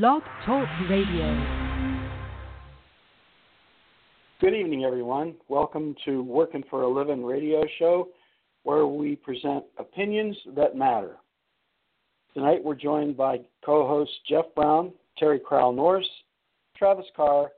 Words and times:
Blog 0.00 0.22
Talk 0.46 0.66
Radio. 0.88 1.44
Good 4.40 4.54
evening, 4.54 4.84
everyone. 4.84 5.34
Welcome 5.48 5.94
to 6.06 6.22
Working 6.22 6.64
for 6.70 6.84
a 6.84 6.88
Living 6.88 7.22
radio 7.22 7.62
show, 7.78 8.08
where 8.62 8.86
we 8.86 9.16
present 9.16 9.64
opinions 9.76 10.34
that 10.56 10.74
matter. 10.74 11.16
Tonight, 12.32 12.64
we're 12.64 12.74
joined 12.74 13.18
by 13.18 13.40
co-hosts 13.62 14.14
Jeff 14.26 14.46
Brown, 14.56 14.92
Teri 15.20 15.42
Crial 15.42 15.74
Norris, 15.74 16.08
Travis 16.74 17.04
Carr, 17.14 17.50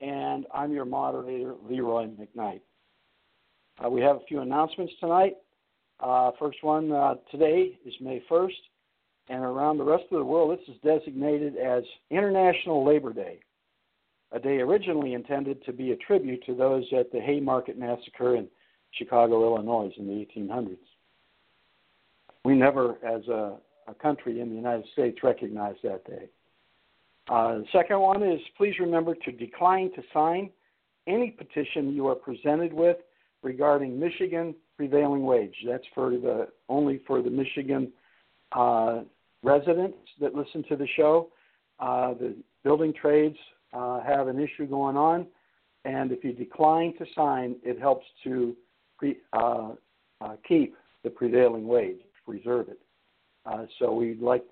and 0.00 0.46
I'm 0.54 0.72
your 0.72 0.84
moderator, 0.84 1.56
Leroy 1.68 2.06
McKnight. 2.06 2.60
Uh, 3.84 3.90
we 3.90 4.00
have 4.00 4.14
a 4.14 4.24
few 4.28 4.42
announcements 4.42 4.92
tonight. 5.00 5.34
Uh, 5.98 6.30
first 6.38 6.58
one 6.62 6.92
uh, 6.92 7.14
today 7.32 7.76
is 7.84 7.94
May 8.00 8.22
1st, 8.30 8.50
and 9.30 9.44
around 9.44 9.78
the 9.78 9.84
rest 9.84 10.04
of 10.10 10.18
the 10.18 10.24
world, 10.24 10.58
this 10.58 10.74
is 10.74 10.80
designated 10.82 11.56
as 11.56 11.84
International 12.10 12.84
Labor 12.84 13.12
Day, 13.12 13.38
a 14.32 14.40
day 14.40 14.58
originally 14.58 15.14
intended 15.14 15.64
to 15.64 15.72
be 15.72 15.92
a 15.92 15.96
tribute 15.96 16.44
to 16.46 16.54
those 16.54 16.84
at 16.98 17.12
the 17.12 17.20
Haymarket 17.20 17.78
Massacre 17.78 18.34
in 18.34 18.48
Chicago, 18.92 19.44
Illinois, 19.44 19.92
in 19.96 20.08
the 20.08 20.26
1800s. 20.40 20.76
We 22.44 22.56
never, 22.56 22.96
as 23.06 23.26
a, 23.28 23.56
a 23.86 23.94
country 23.94 24.40
in 24.40 24.48
the 24.48 24.56
United 24.56 24.86
States, 24.92 25.18
recognized 25.22 25.78
that 25.84 26.04
day. 26.04 26.28
Uh, 27.28 27.58
the 27.58 27.66
second 27.70 28.00
one 28.00 28.24
is 28.24 28.40
please 28.56 28.74
remember 28.80 29.14
to 29.14 29.30
decline 29.30 29.92
to 29.94 30.02
sign 30.12 30.50
any 31.06 31.30
petition 31.30 31.92
you 31.94 32.08
are 32.08 32.16
presented 32.16 32.72
with 32.72 32.96
regarding 33.42 34.00
Michigan 34.00 34.56
prevailing 34.76 35.22
wage. 35.22 35.54
That's 35.64 35.84
for 35.94 36.10
the 36.10 36.48
only 36.68 37.00
for 37.06 37.22
the 37.22 37.30
Michigan 37.30 37.92
uh, 38.52 39.02
residents 39.42 39.98
that 40.20 40.34
listen 40.34 40.64
to 40.68 40.76
the 40.76 40.86
show. 40.96 41.28
Uh, 41.78 42.14
the 42.14 42.36
building 42.64 42.92
trades 42.92 43.36
uh, 43.72 44.00
have 44.02 44.28
an 44.28 44.38
issue 44.38 44.66
going 44.66 44.96
on, 44.96 45.26
and 45.84 46.12
if 46.12 46.22
you 46.24 46.32
decline 46.32 46.94
to 46.98 47.06
sign, 47.14 47.56
it 47.62 47.78
helps 47.78 48.06
to 48.24 48.54
pre, 48.98 49.16
uh, 49.32 49.70
uh, 50.20 50.36
keep 50.46 50.76
the 51.04 51.10
prevailing 51.10 51.66
wage, 51.66 52.00
preserve 52.26 52.68
it. 52.68 52.78
so 53.78 53.92
we'd 53.92 54.20
like 54.20 54.44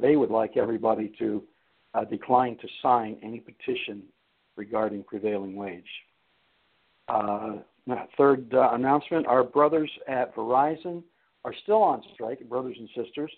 they 0.00 0.16
would 0.16 0.30
like 0.30 0.56
everybody 0.56 1.12
to 1.18 1.42
uh, 1.96 2.04
declined 2.04 2.60
to 2.60 2.68
sign 2.82 3.16
any 3.22 3.40
petition 3.40 4.02
regarding 4.56 5.02
prevailing 5.02 5.56
wage. 5.56 5.84
Uh, 7.08 7.56
third 8.16 8.52
uh, 8.52 8.70
announcement 8.72 9.26
our 9.26 9.44
brothers 9.44 9.90
at 10.08 10.34
Verizon 10.34 11.02
are 11.44 11.54
still 11.62 11.82
on 11.82 12.02
strike, 12.14 12.40
brothers 12.48 12.76
and 12.78 12.88
sisters, 12.96 13.30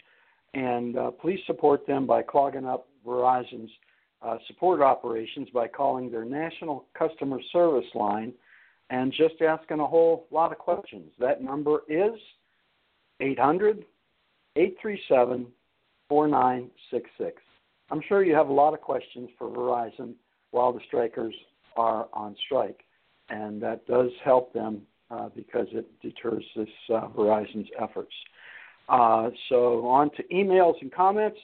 and 0.54 0.96
uh, 0.96 1.10
please 1.10 1.40
support 1.46 1.86
them 1.86 2.06
by 2.06 2.22
clogging 2.22 2.64
up 2.64 2.88
Verizon's 3.06 3.70
uh, 4.22 4.36
support 4.46 4.80
operations 4.80 5.48
by 5.54 5.68
calling 5.68 6.10
their 6.10 6.24
national 6.24 6.86
customer 6.98 7.40
service 7.52 7.88
line 7.94 8.32
and 8.90 9.12
just 9.12 9.40
asking 9.42 9.80
a 9.80 9.86
whole 9.86 10.26
lot 10.30 10.50
of 10.50 10.58
questions. 10.58 11.10
That 11.18 11.42
number 11.42 11.82
is 11.88 12.18
800 13.20 13.84
837 14.56 15.46
4966. 16.08 17.42
I'm 17.90 18.02
sure 18.08 18.24
you 18.24 18.34
have 18.34 18.48
a 18.48 18.52
lot 18.52 18.74
of 18.74 18.80
questions 18.80 19.30
for 19.38 19.48
Verizon 19.48 20.14
while 20.50 20.72
the 20.72 20.80
strikers 20.86 21.34
are 21.76 22.08
on 22.12 22.34
strike, 22.46 22.80
and 23.28 23.62
that 23.62 23.86
does 23.86 24.10
help 24.24 24.52
them 24.52 24.82
uh, 25.10 25.28
because 25.34 25.66
it 25.72 25.86
deters 26.00 26.44
this 26.56 26.68
uh, 26.90 27.08
Verizon's 27.08 27.68
efforts. 27.80 28.12
Uh, 28.88 29.30
so 29.48 29.86
on 29.86 30.10
to 30.16 30.22
emails 30.32 30.74
and 30.80 30.92
comments. 30.92 31.38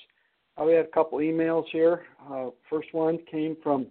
Uh, 0.56 0.64
we 0.64 0.72
had 0.72 0.86
a 0.86 0.88
couple 0.88 1.18
emails 1.18 1.64
here. 1.72 2.02
Uh, 2.30 2.46
first 2.70 2.88
one 2.92 3.18
came 3.30 3.56
from 3.62 3.86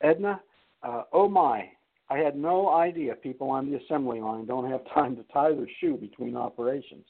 Edna. 0.00 0.40
Uh, 0.82 1.02
oh 1.12 1.28
my, 1.28 1.68
I 2.08 2.18
had 2.18 2.36
no 2.36 2.70
idea 2.70 3.14
people 3.14 3.50
on 3.50 3.70
the 3.70 3.78
assembly 3.78 4.20
line 4.20 4.46
don't 4.46 4.70
have 4.70 4.80
time 4.92 5.16
to 5.16 5.24
tie 5.32 5.52
their 5.52 5.68
shoe 5.80 5.96
between 5.96 6.36
operations. 6.36 7.04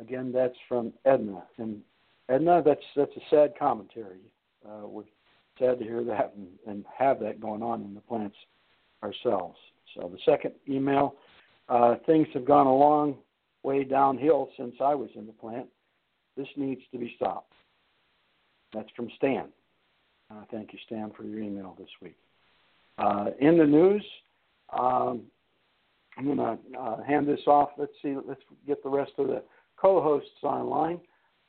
Again, 0.00 0.32
that's 0.32 0.56
from 0.68 0.92
Edna, 1.04 1.44
and 1.58 1.80
Edna, 2.28 2.62
that's 2.64 2.82
that's 2.96 3.16
a 3.16 3.20
sad 3.30 3.52
commentary. 3.58 4.18
Uh, 4.66 4.86
we're 4.86 5.04
sad 5.58 5.78
to 5.78 5.84
hear 5.84 6.02
that 6.04 6.34
and, 6.36 6.48
and 6.66 6.84
have 6.96 7.20
that 7.20 7.40
going 7.40 7.62
on 7.62 7.82
in 7.82 7.94
the 7.94 8.00
plants 8.00 8.36
ourselves. 9.02 9.58
So 9.94 10.10
the 10.12 10.18
second 10.24 10.54
email, 10.68 11.14
uh, 11.68 11.96
things 12.06 12.26
have 12.34 12.44
gone 12.44 12.66
a 12.66 12.74
long 12.74 13.16
way 13.64 13.82
downhill 13.82 14.50
since 14.56 14.74
I 14.80 14.94
was 14.94 15.10
in 15.16 15.26
the 15.26 15.32
plant. 15.32 15.66
This 16.36 16.48
needs 16.56 16.82
to 16.92 16.98
be 16.98 17.12
stopped. 17.16 17.52
That's 18.72 18.88
from 18.94 19.08
Stan. 19.16 19.48
Uh, 20.30 20.44
thank 20.50 20.72
you, 20.72 20.78
Stan, 20.86 21.12
for 21.16 21.24
your 21.24 21.40
email 21.40 21.74
this 21.78 21.88
week. 22.00 22.16
Uh, 22.98 23.26
in 23.40 23.58
the 23.58 23.66
news, 23.66 24.04
um, 24.76 25.22
I'm 26.16 26.24
going 26.24 26.38
to 26.38 26.78
uh, 26.78 27.02
hand 27.02 27.26
this 27.26 27.40
off. 27.46 27.70
Let's 27.76 27.92
see. 28.02 28.16
Let's 28.26 28.40
get 28.66 28.82
the 28.82 28.88
rest 28.88 29.12
of 29.18 29.28
the 29.28 29.42
co-hosts 29.76 30.42
online. 30.42 31.00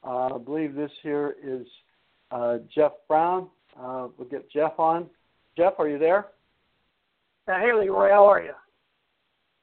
Uh, 0.06 0.36
I 0.36 0.38
believe 0.38 0.76
this 0.76 0.92
here 1.04 1.36
is 1.44 1.68
uh, 2.32 2.58
Jeff 2.74 2.92
Brown. 3.08 3.48
Uh, 3.80 4.08
we'll 4.18 4.30
get 4.30 4.50
Jeff 4.52 4.80
on. 4.80 5.08
Jeff, 5.58 5.74
are 5.80 5.88
you 5.88 6.00
there? 6.00 6.28
Uh, 7.48 7.60
hey, 7.60 7.74
Leroy, 7.74 8.10
how 8.10 8.26
are 8.26 8.42
you? 8.42 8.54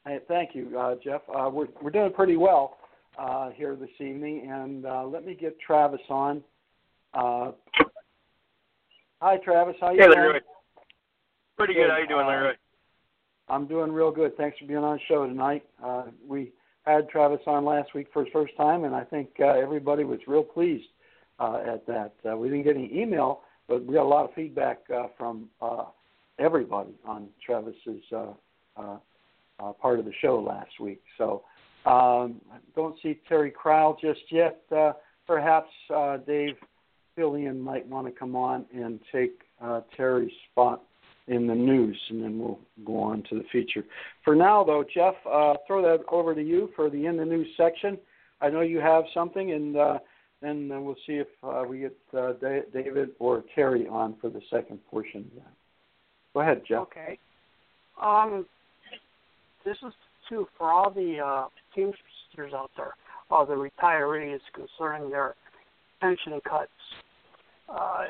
Hey, 0.06 0.18
thank 0.26 0.54
you, 0.54 0.78
uh, 0.78 0.96
Jeff. 1.02 1.22
Uh, 1.28 1.48
we're 1.48 1.68
we're 1.80 1.90
doing 1.90 2.12
pretty 2.12 2.36
well 2.36 2.78
uh, 3.18 3.50
here 3.50 3.76
this 3.76 3.90
evening, 4.00 4.50
and 4.50 4.84
uh, 4.84 5.04
let 5.04 5.24
me 5.24 5.34
get 5.34 5.58
Travis 5.60 6.00
on. 6.08 6.42
Uh, 7.14 7.52
hi, 9.20 9.36
Travis. 9.44 9.76
How 9.80 9.92
you 9.92 10.00
hey, 10.00 10.08
doing? 10.08 10.40
Pretty 11.56 11.74
good. 11.74 11.88
How 11.88 11.98
you 11.98 12.08
doing, 12.08 12.26
Leroy? 12.26 12.54
I'm 13.48 13.66
doing 13.66 13.92
real 13.92 14.10
good. 14.10 14.36
Thanks 14.36 14.58
for 14.58 14.66
being 14.66 14.80
on 14.80 14.96
the 14.96 15.02
show 15.08 15.26
tonight. 15.26 15.64
we 16.26 16.52
had 16.84 17.08
Travis 17.08 17.40
on 17.46 17.64
last 17.64 17.94
week 17.94 18.08
for 18.12 18.24
his 18.24 18.32
first 18.32 18.56
time, 18.56 18.84
and 18.84 18.94
I 18.94 19.04
think 19.04 19.38
everybody 19.38 20.04
was 20.04 20.18
real 20.26 20.42
pleased 20.42 20.86
uh, 21.38 21.60
at 21.66 21.86
that. 21.86 22.12
Uh, 22.28 22.36
we 22.36 22.48
didn't 22.48 22.64
get 22.64 22.76
any 22.76 22.90
email, 22.92 23.42
but 23.68 23.84
we 23.84 23.94
got 23.94 24.02
a 24.02 24.08
lot 24.08 24.24
of 24.24 24.34
feedback 24.34 24.80
uh, 24.94 25.06
from 25.16 25.48
uh, 25.60 25.84
everybody 26.38 26.94
on 27.04 27.28
Travis's 27.44 28.02
uh, 28.12 28.32
uh, 28.76 28.96
uh, 29.62 29.72
part 29.72 29.98
of 29.98 30.04
the 30.04 30.12
show 30.20 30.40
last 30.40 30.80
week. 30.80 31.02
So 31.18 31.42
um, 31.86 32.40
don't 32.74 32.96
see 33.02 33.18
Teri 33.30 33.52
Crial 33.52 33.96
just 34.00 34.20
yet. 34.30 34.62
Uh, 34.74 34.92
perhaps 35.26 35.70
uh, 35.94 36.18
Dave 36.18 36.54
Fillion 37.16 37.60
might 37.60 37.86
want 37.86 38.06
to 38.06 38.12
come 38.12 38.34
on 38.36 38.64
and 38.74 39.00
take 39.12 39.32
uh, 39.60 39.82
Teri's 39.98 40.32
spot 40.50 40.82
in 41.28 41.46
the 41.46 41.54
news, 41.54 41.96
and 42.10 42.22
then 42.22 42.38
we'll 42.38 42.58
go 42.84 42.98
on 42.98 43.22
to 43.30 43.36
the 43.36 43.44
feature. 43.52 43.84
For 44.24 44.34
now, 44.34 44.64
though, 44.64 44.84
Jeff, 44.92 45.14
uh, 45.30 45.54
throw 45.66 45.82
that 45.82 46.04
over 46.10 46.34
to 46.34 46.42
you 46.42 46.70
for 46.74 46.90
the 46.90 47.06
in 47.06 47.16
the 47.16 47.24
news 47.24 47.46
section. 47.56 47.96
I 48.40 48.50
know 48.50 48.60
you 48.60 48.80
have 48.80 49.04
something, 49.14 49.52
and 49.52 49.76
uh, 49.76 49.98
then 50.40 50.70
uh, 50.72 50.80
we'll 50.80 50.96
see 51.06 51.14
if 51.14 51.28
uh, 51.44 51.64
we 51.68 51.80
get 51.80 51.96
uh, 52.16 52.32
David 52.72 53.10
or 53.20 53.44
Terry 53.54 53.86
on 53.86 54.16
for 54.20 54.30
the 54.30 54.40
second 54.50 54.80
portion. 54.90 55.30
Go 56.34 56.40
ahead, 56.40 56.62
Jeff. 56.66 56.80
Okay. 56.82 57.18
Um, 58.02 58.46
this 59.64 59.76
is 59.86 59.92
too 60.28 60.46
for 60.56 60.70
all 60.70 60.90
the 60.90 61.18
uh, 61.18 61.46
Teamsters 61.74 62.52
out 62.54 62.70
there, 62.76 62.94
all 63.30 63.46
the 63.46 63.54
retirees 63.54 64.40
concerning 64.54 65.10
their 65.10 65.34
pension 66.00 66.40
cuts. 66.48 66.70
Uh, 67.68 68.04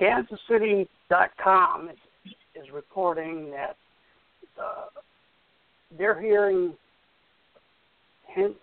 KansasCity.com 0.00 1.88
is, 1.88 2.32
is 2.54 2.70
reporting 2.72 3.50
that 3.50 3.76
uh, 4.60 4.86
they're 5.98 6.20
hearing 6.20 6.74
hints 8.26 8.58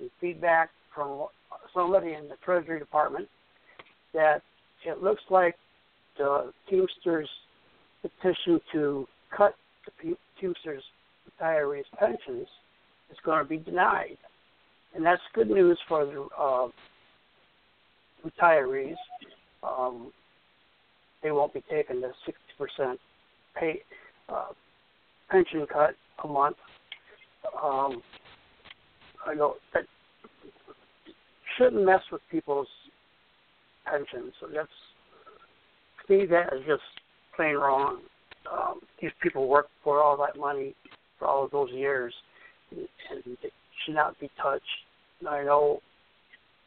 and 0.00 0.10
feedback 0.20 0.70
from 0.94 1.26
somebody 1.74 2.14
in 2.14 2.28
the 2.28 2.36
Treasury 2.44 2.78
Department 2.78 3.28
that 4.12 4.42
it 4.86 5.02
looks 5.02 5.22
like 5.30 5.56
the 6.16 6.52
Teamsters 6.70 7.28
petition 8.02 8.60
to 8.72 9.06
cut 9.36 9.54
the 10.02 10.14
Teamsters 10.40 10.82
retirees' 11.40 11.84
pensions 11.98 12.48
is 13.10 13.16
going 13.24 13.42
to 13.42 13.48
be 13.48 13.58
denied, 13.58 14.18
and 14.94 15.04
that's 15.04 15.22
good 15.34 15.48
news 15.50 15.78
for 15.88 16.04
the 16.04 16.26
uh, 16.38 16.68
retirees. 18.26 18.96
Um, 19.62 20.12
they 21.22 21.30
won't 21.30 21.54
be 21.54 21.62
taking 21.70 22.00
the 22.00 22.12
60% 22.78 22.96
pay 23.58 23.80
uh, 24.28 24.48
pension 25.30 25.66
cut 25.72 25.94
a 26.22 26.28
month. 26.28 26.56
Um, 27.62 28.02
I 29.26 29.34
know 29.34 29.54
that 29.72 29.84
shouldn't 31.56 31.84
mess 31.84 32.00
with 32.12 32.20
people's 32.30 32.68
pensions. 33.86 34.32
So 34.40 34.48
that's 34.54 34.68
to 36.06 36.18
me 36.18 36.26
that 36.26 36.52
is 36.52 36.60
just 36.66 36.82
plain 37.36 37.56
wrong. 37.56 38.00
Um, 38.50 38.80
these 39.00 39.10
people 39.22 39.48
work 39.48 39.68
for 39.82 40.02
all 40.02 40.16
that 40.18 40.38
money 40.38 40.74
for 41.24 41.30
all 41.30 41.44
of 41.44 41.50
those 41.50 41.70
years, 41.70 42.12
and, 42.70 42.86
it 43.42 43.52
should 43.84 43.94
not 43.94 44.18
be 44.20 44.30
touched. 44.40 44.62
And 45.20 45.28
I 45.28 45.42
know, 45.42 45.80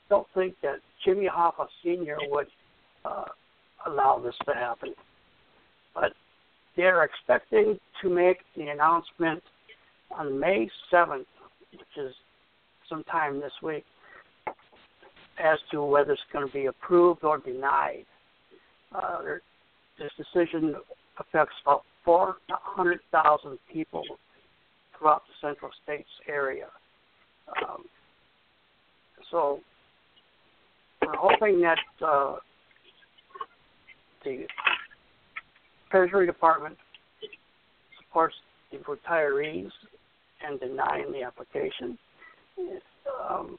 don't 0.10 0.28
think 0.34 0.56
that 0.64 0.78
Jimmy 1.06 1.28
Hoffa 1.28 1.68
Sr. 1.84 2.18
would 2.30 2.48
uh, 3.06 3.26
allow 3.86 4.20
this 4.20 4.36
to 4.48 4.54
happen, 4.54 4.94
but 5.94 6.14
they're 6.76 7.04
expecting 7.04 7.78
to 8.02 8.10
make 8.10 8.38
the 8.56 8.68
announcement 8.68 9.44
on 10.18 10.40
May 10.40 10.70
7th, 10.92 11.26
which 11.72 11.82
is 11.98 12.14
sometime 12.90 13.40
this 13.40 13.52
week, 13.62 13.86
as 15.38 15.60
to 15.72 15.84
whether 15.84 16.14
it's 16.14 16.22
going 16.34 16.48
to 16.48 16.54
be 16.54 16.66
approved 16.66 17.24
or 17.24 17.38
denied. 17.38 18.06
Uh, 18.96 19.20
this 20.00 20.12
decision 20.18 20.76
affects 21.20 21.56
about 21.64 21.84
400,000 22.06 23.60
people 23.72 24.04
throughout 24.98 25.24
the 25.28 25.48
Central 25.48 25.72
States 25.84 26.10
area. 26.28 26.68
Um, 27.64 27.84
so 29.32 29.60
we're 31.02 31.16
hoping 31.16 31.62
that 31.62 31.80
uh, 32.06 32.36
the 34.24 34.46
Treasury 35.92 36.26
Department 36.26 36.78
supports 38.00 38.36
the 38.72 38.78
retirees 38.80 39.72
and 40.46 40.60
denying 40.60 41.12
the 41.12 41.24
application. 41.24 41.98
Um, 43.30 43.58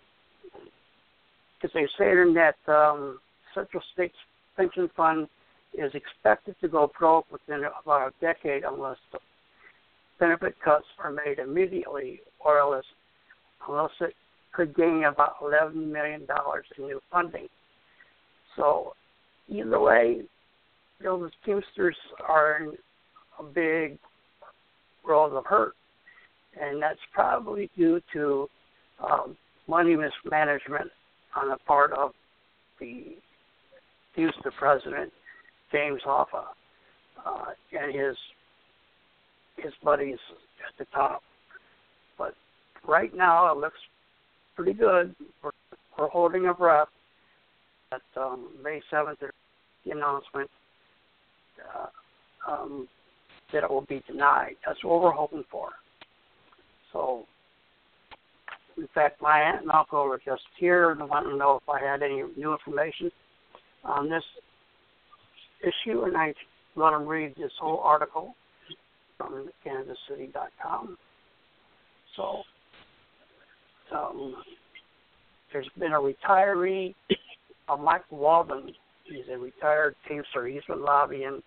because 1.60 1.72
they're 1.74 1.88
saying 1.98 2.34
that 2.34 2.72
um, 2.72 3.18
Central 3.54 3.82
States 3.92 4.14
Pension 4.56 4.88
Fund 4.96 5.28
is 5.74 5.92
expected 5.94 6.54
to 6.60 6.68
go 6.68 6.90
broke 6.98 7.26
within 7.30 7.62
about 7.82 8.12
a 8.12 8.24
decade 8.24 8.62
unless 8.64 8.96
the 9.12 9.18
benefit 10.18 10.54
cuts 10.64 10.86
are 11.02 11.12
made 11.12 11.38
immediately 11.38 12.20
or 12.40 12.58
else, 12.58 12.84
unless 13.68 13.90
it 14.00 14.14
could 14.52 14.74
gain 14.74 15.04
about 15.04 15.40
$11 15.40 15.74
million 15.74 16.26
in 16.76 16.84
new 16.84 17.00
funding. 17.10 17.48
So 18.56 18.92
either 19.48 19.80
way, 19.80 20.22
you 20.98 21.04
know, 21.04 21.22
the 21.22 21.30
Teamsters 21.44 21.96
are 22.26 22.62
in 22.62 22.72
a 23.38 23.42
big 23.42 23.98
world 25.06 25.32
of 25.32 25.46
hurt, 25.46 25.74
and 26.60 26.82
that's 26.82 26.98
probably 27.12 27.70
due 27.76 28.00
to 28.12 28.48
um, 29.02 29.36
money 29.68 29.94
mismanagement 29.96 30.90
on 31.36 31.50
the 31.50 31.56
part 31.66 31.92
of 31.92 32.10
the 32.80 33.16
Teamster 34.16 34.52
president, 34.58 35.12
James 35.70 36.00
Hoffa, 36.04 36.46
uh, 37.24 37.44
and 37.78 37.94
his 37.94 38.16
his 39.62 39.72
buddies 39.82 40.18
at 40.66 40.78
the 40.78 40.84
top. 40.94 41.22
But 42.16 42.34
right 42.86 43.14
now, 43.14 43.52
it 43.52 43.58
looks 43.58 43.78
pretty 44.56 44.72
good. 44.72 45.14
We're, 45.42 45.50
we're 45.98 46.08
holding 46.08 46.46
our 46.46 46.54
breath. 46.54 46.88
At 47.90 48.02
um, 48.20 48.50
May 48.62 48.82
7th, 48.92 49.16
the 49.84 49.90
announcement 49.90 50.50
uh, 51.74 52.50
um, 52.50 52.88
that 53.52 53.64
it 53.64 53.70
will 53.70 53.86
be 53.88 54.02
denied. 54.06 54.56
That's 54.66 54.82
what 54.84 55.02
we're 55.02 55.10
hoping 55.10 55.44
for. 55.50 55.70
So, 56.92 57.24
in 58.76 58.88
fact, 58.94 59.22
my 59.22 59.40
aunt 59.40 59.62
and 59.62 59.70
uncle 59.70 60.04
were 60.04 60.20
just 60.22 60.42
here 60.58 60.90
and 60.90 61.08
wanted 61.08 61.30
to 61.30 61.36
know 61.36 61.60
if 61.62 61.68
I 61.68 61.80
had 61.80 62.02
any 62.02 62.22
new 62.36 62.52
information 62.52 63.10
on 63.84 64.10
this 64.10 64.24
issue, 65.62 66.02
and 66.02 66.16
I 66.16 66.34
let 66.76 66.90
them 66.90 67.06
read 67.06 67.34
this 67.36 67.52
whole 67.58 67.78
article 67.78 68.34
from 69.18 69.50
kansascity.com. 69.66 70.96
So, 72.16 72.42
um, 73.94 74.36
there's 75.52 75.68
been 75.78 75.92
a 75.92 75.98
retiree, 75.98 76.94
uh, 77.68 77.76
Mike 77.76 78.10
Walden. 78.10 78.72
He's 79.04 79.24
a 79.30 79.38
retired 79.38 79.94
Teamster. 80.06 80.46
He's 80.46 80.64
been 80.68 80.82
lobbying 80.82 81.42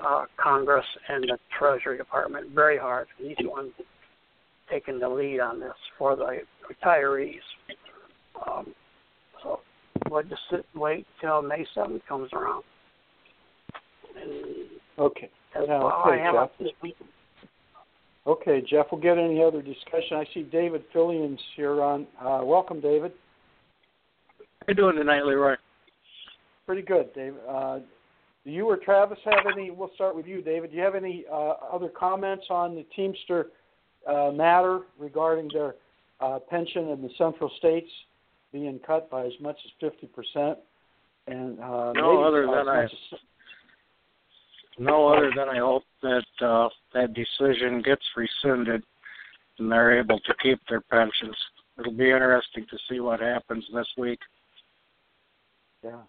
uh, 0.00 0.24
Congress 0.36 0.86
and 1.08 1.24
the 1.24 1.38
Treasury 1.58 1.96
Department 1.96 2.50
very 2.54 2.78
hard. 2.78 3.08
He's 3.18 3.36
the 3.38 3.48
one 3.48 3.72
taking 4.70 4.98
the 4.98 5.08
lead 5.08 5.40
on 5.40 5.60
this 5.60 5.72
for 5.96 6.16
the 6.16 6.40
retirees. 6.70 7.40
Um, 8.46 8.74
so 9.42 9.60
we'll 10.10 10.22
just 10.24 10.42
sit 10.50 10.66
and 10.72 10.82
wait 10.82 11.06
till 11.20 11.42
May 11.42 11.66
7th 11.76 12.00
comes 12.08 12.30
around. 12.32 12.64
And 14.20 14.68
Okay. 14.98 15.30
That's 15.54 15.66
Yeah, 15.68 15.74
okay, 15.82 16.20
I 16.20 16.24
have 16.24 16.34
Jeff. 16.34 16.50
this 16.58 16.68
week. 16.82 16.96
Okay, 18.26 18.60
Jeff, 18.68 18.86
we'll 18.92 19.00
get 19.00 19.16
any 19.16 19.42
other 19.42 19.62
discussion. 19.62 20.16
I 20.18 20.26
see 20.34 20.42
David 20.42 20.84
Fillions 20.94 21.38
here 21.56 21.82
on. 21.82 22.06
Uh, 22.20 22.40
welcome, 22.44 22.80
David. 22.80 23.12
How 24.38 24.66
you 24.68 24.74
doing 24.74 24.96
tonight, 24.96 25.24
Leroy? 25.24 25.54
Pretty 26.66 26.82
good, 26.82 27.12
David. 27.14 27.40
Uh, 27.48 27.78
do 28.44 28.50
you 28.50 28.66
or 28.68 28.76
Travis 28.76 29.18
have 29.24 29.46
any? 29.50 29.70
We'll 29.70 29.90
start 29.94 30.14
with 30.14 30.26
you, 30.26 30.42
David. 30.42 30.70
Do 30.70 30.76
you 30.76 30.82
have 30.82 30.94
any 30.94 31.24
uh, 31.32 31.54
other 31.72 31.88
comments 31.88 32.44
on 32.50 32.74
the 32.74 32.84
Teamster 32.94 33.46
uh, 34.06 34.30
matter 34.32 34.80
regarding 34.98 35.48
their 35.52 35.74
uh, 36.20 36.38
pension 36.50 36.88
in 36.90 37.00
the 37.00 37.10
Central 37.16 37.50
States 37.58 37.88
being 38.52 38.78
cut 38.86 39.10
by 39.10 39.24
as 39.24 39.32
much 39.40 39.56
as 39.64 39.70
fifty 39.80 40.06
percent? 40.06 40.58
And 41.26 41.58
uh, 41.60 41.92
No, 41.94 42.12
maybe 42.16 42.24
other 42.26 42.42
as 42.44 42.48
than 42.64 42.68
I- 42.68 42.82
much 42.82 42.92
as- 43.12 43.18
No, 44.78 45.08
other 45.08 45.32
than 45.36 45.48
I 45.48 45.58
hope 45.58 45.82
that 46.02 46.24
uh, 46.40 46.68
that 46.94 47.12
decision 47.12 47.82
gets 47.82 48.02
rescinded 48.16 48.82
and 49.58 49.72
they're 49.72 49.98
able 49.98 50.20
to 50.20 50.34
keep 50.40 50.60
their 50.68 50.80
pensions. 50.82 51.36
It'll 51.78 51.92
be 51.92 52.10
interesting 52.10 52.64
to 52.70 52.78
see 52.88 53.00
what 53.00 53.20
happens 53.20 53.64
this 53.74 53.88
week. 53.96 54.20
yeah. 55.84 56.00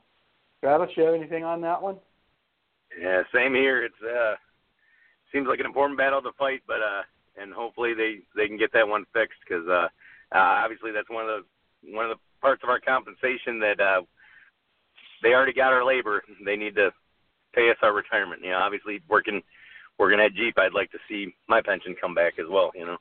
Travis, 0.62 0.90
you 0.96 1.04
have 1.04 1.16
anything 1.16 1.44
on 1.44 1.62
that 1.62 1.82
one? 1.82 1.98
Yeah, 3.00 3.24
same 3.34 3.54
here. 3.54 3.84
It's 3.84 4.02
uh 4.04 4.36
seems 5.32 5.48
like 5.48 5.60
an 5.60 5.66
important 5.66 5.98
battle 5.98 6.22
to 6.22 6.32
fight, 6.38 6.62
but 6.68 6.78
uh 6.82 7.04
and 7.42 7.54
hopefully 7.54 7.94
they 7.94 8.20
they 8.36 8.48
can 8.48 8.58
get 8.58 8.74
that 8.74 8.88
one 8.88 9.06
fixed 9.14 9.40
because 9.48 9.66
uh, 9.68 9.88
uh 10.36 10.62
obviously 10.64 10.92
that's 10.92 11.10
one 11.10 11.28
of 11.28 11.44
the 11.84 11.96
one 11.96 12.06
of 12.06 12.12
the 12.12 12.22
parts 12.42 12.62
of 12.64 12.70
our 12.70 12.80
compensation 12.80 13.60
that 13.60 13.80
uh 13.80 14.02
they 15.24 15.30
already 15.30 15.54
got 15.54 15.74
our 15.74 15.86
labor. 15.86 16.24
They 16.46 16.56
need 16.56 16.76
to 16.76 16.92
pay 17.54 17.70
us 17.70 17.78
our 17.82 17.94
retirement. 17.94 18.42
You 18.44 18.52
know, 18.52 18.58
obviously 18.60 19.02
working 19.10 19.42
working 19.98 20.20
at 20.20 20.34
Jeep, 20.34 20.58
I'd 20.58 20.74
like 20.74 20.92
to 20.92 21.00
see 21.08 21.34
my 21.48 21.62
pension 21.62 21.96
come 22.00 22.14
back 22.14 22.34
as 22.40 22.46
well. 22.50 22.72
You 22.76 22.86
know. 22.86 22.98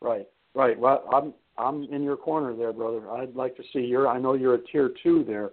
Right, 0.00 0.26
right. 0.54 0.78
Well, 0.78 1.04
I'm 1.12 1.34
I'm 1.58 1.84
in 1.92 2.02
your 2.02 2.16
corner 2.16 2.54
there, 2.54 2.72
brother. 2.72 3.10
I'd 3.10 3.34
like 3.34 3.56
to 3.56 3.62
see 3.72 3.80
your. 3.80 4.08
I 4.08 4.18
know 4.18 4.34
you're 4.34 4.54
a 4.54 4.64
tier 4.72 4.92
two 5.02 5.24
there, 5.24 5.50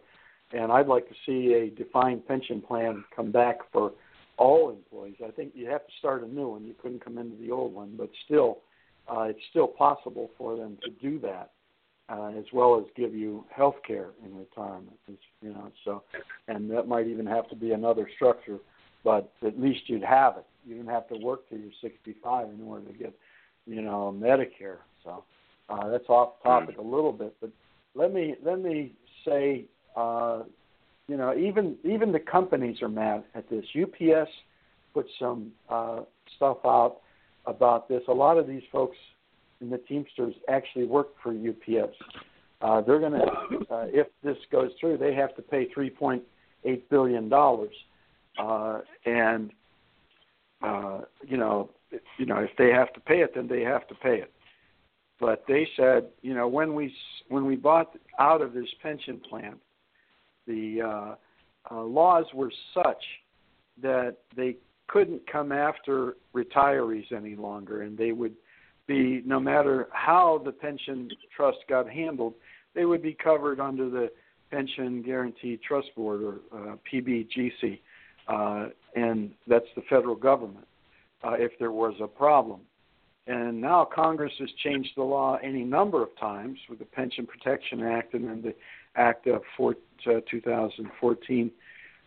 and 0.51 0.71
I'd 0.71 0.87
like 0.87 1.07
to 1.07 1.15
see 1.25 1.53
a 1.53 1.69
defined 1.69 2.27
pension 2.27 2.61
plan 2.61 3.03
come 3.15 3.31
back 3.31 3.59
for 3.71 3.93
all 4.37 4.69
employees. 4.71 5.15
I 5.25 5.31
think 5.31 5.53
you 5.55 5.69
have 5.69 5.85
to 5.85 5.93
start 5.99 6.23
a 6.23 6.27
new 6.27 6.49
one. 6.49 6.65
You 6.65 6.75
couldn't 6.81 7.03
come 7.03 7.17
into 7.17 7.37
the 7.37 7.51
old 7.51 7.73
one, 7.73 7.93
but 7.97 8.09
still, 8.25 8.59
uh, 9.07 9.23
it's 9.23 9.39
still 9.49 9.67
possible 9.67 10.31
for 10.37 10.57
them 10.57 10.77
to 10.83 10.89
do 10.91 11.19
that, 11.19 11.51
uh, 12.09 12.31
as 12.37 12.45
well 12.53 12.77
as 12.79 12.85
give 12.95 13.13
you 13.15 13.45
health 13.55 13.75
care 13.85 14.09
in 14.25 14.37
retirement. 14.37 14.97
You 15.41 15.49
know, 15.53 15.71
so, 15.83 16.03
and 16.47 16.69
that 16.71 16.87
might 16.87 17.07
even 17.07 17.25
have 17.25 17.49
to 17.49 17.55
be 17.55 17.71
another 17.71 18.09
structure, 18.15 18.59
but 19.03 19.31
at 19.45 19.59
least 19.59 19.81
you'd 19.87 20.03
have 20.03 20.37
it. 20.37 20.45
You 20.65 20.75
don't 20.75 20.87
have 20.87 21.07
to 21.09 21.17
work 21.17 21.47
till 21.49 21.59
you're 21.59 21.71
65 21.81 22.49
in 22.49 22.61
order 22.61 22.85
to 22.85 22.93
get 22.93 23.13
you 23.65 23.81
know, 23.81 24.15
Medicare. 24.17 24.79
So 25.03 25.23
uh, 25.69 25.89
that's 25.89 26.07
off 26.09 26.41
topic 26.43 26.77
a 26.77 26.81
little 26.81 27.11
bit, 27.11 27.35
but 27.39 27.49
let 27.95 28.13
me 28.13 28.35
let 28.43 28.59
me 28.59 28.93
say, 29.25 29.65
uh, 29.95 30.43
you 31.07 31.17
know, 31.17 31.35
even 31.35 31.77
even 31.83 32.11
the 32.11 32.19
companies 32.19 32.81
are 32.81 32.89
mad 32.89 33.23
at 33.35 33.49
this. 33.49 33.65
UPS 33.81 34.29
put 34.93 35.05
some 35.19 35.51
uh, 35.69 36.01
stuff 36.35 36.57
out 36.65 36.97
about 37.45 37.87
this. 37.87 38.01
A 38.07 38.13
lot 38.13 38.37
of 38.37 38.47
these 38.47 38.63
folks 38.71 38.97
in 39.63 39.69
the 39.69 39.77
Teamsters 39.77 40.35
actually 40.49 40.85
work 40.85 41.07
for 41.23 41.31
UPS. 41.31 41.95
Uh, 42.61 42.81
they're 42.81 42.99
going 42.99 43.13
to, 43.13 43.73
uh, 43.73 43.85
if 43.87 44.07
this 44.23 44.37
goes 44.51 44.71
through, 44.79 44.97
they 44.97 45.13
have 45.13 45.35
to 45.35 45.41
pay 45.41 45.67
3.8 45.75 46.81
billion 46.89 47.29
dollars, 47.29 47.73
uh, 48.39 48.79
and 49.05 49.51
uh, 50.61 51.01
you 51.27 51.37
know, 51.37 51.69
you 52.17 52.25
know, 52.25 52.37
if 52.37 52.51
they 52.57 52.69
have 52.69 52.93
to 52.93 52.99
pay 53.01 53.21
it, 53.21 53.31
then 53.35 53.47
they 53.47 53.61
have 53.61 53.87
to 53.87 53.95
pay 53.95 54.15
it. 54.15 54.31
But 55.19 55.43
they 55.47 55.67
said, 55.75 56.07
you 56.21 56.33
know, 56.33 56.47
when 56.47 56.73
we 56.73 56.93
when 57.29 57.45
we 57.45 57.55
bought 57.55 57.95
out 58.19 58.41
of 58.41 58.53
this 58.53 58.67
pension 58.81 59.21
plan, 59.29 59.55
the 60.47 60.81
uh, 60.81 61.15
uh, 61.73 61.83
laws 61.83 62.25
were 62.33 62.51
such 62.73 63.03
that 63.81 64.17
they 64.35 64.55
couldn't 64.87 65.21
come 65.29 65.51
after 65.51 66.15
retirees 66.33 67.11
any 67.11 67.35
longer, 67.35 67.81
and 67.81 67.97
they 67.97 68.11
would 68.11 68.35
be 68.87 69.21
no 69.25 69.39
matter 69.39 69.87
how 69.91 70.41
the 70.43 70.51
pension 70.51 71.09
trust 71.35 71.59
got 71.69 71.89
handled, 71.89 72.33
they 72.75 72.85
would 72.85 73.01
be 73.01 73.13
covered 73.13 73.59
under 73.59 73.89
the 73.89 74.11
Pension 74.51 75.01
Guarantee 75.01 75.59
Trust 75.67 75.87
Board 75.95 76.21
or 76.21 76.35
uh, 76.53 76.75
PBGC, 76.91 77.79
uh, 78.27 78.67
and 78.95 79.31
that's 79.47 79.65
the 79.75 79.81
federal 79.89 80.15
government. 80.15 80.67
Uh, 81.23 81.35
if 81.37 81.51
there 81.57 81.71
was 81.71 81.93
a 82.01 82.07
problem, 82.07 82.59
and 83.27 83.59
now 83.59 83.85
Congress 83.85 84.33
has 84.39 84.49
changed 84.63 84.89
the 84.97 85.03
law 85.03 85.37
any 85.41 85.63
number 85.63 86.03
of 86.03 86.09
times 86.19 86.59
with 86.69 86.79
the 86.79 86.85
Pension 86.85 87.25
Protection 87.25 87.81
Act 87.81 88.13
and 88.13 88.27
then 88.27 88.41
the 88.41 88.53
Act 88.95 89.25
of 89.27 89.41
four, 89.55 89.75
uh, 90.05 90.19
2014, 90.29 91.51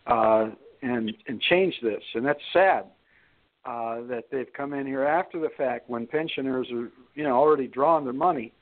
uh, 0.05 0.49
and 0.83 1.11
and 1.27 1.41
changed 1.41 1.77
this, 1.81 2.03
and 2.13 2.25
that's 2.25 2.39
sad 2.53 2.85
uh, 3.67 4.01
that 4.07 4.23
they've 4.31 4.51
come 4.55 4.73
in 4.73 4.87
here 4.87 5.03
after 5.03 5.39
the 5.39 5.49
fact 5.57 5.89
when 5.89 6.07
pensioners 6.07 6.67
are 6.71 6.89
you 7.15 7.23
know 7.23 7.35
already 7.35 7.67
drawing 7.67 8.05
their 8.05 8.13
money, 8.13 8.53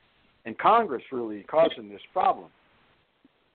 and 0.45 0.57
Congress 0.57 1.03
really 1.11 1.43
causing 1.43 1.89
this 1.89 2.01
problem. 2.11 2.47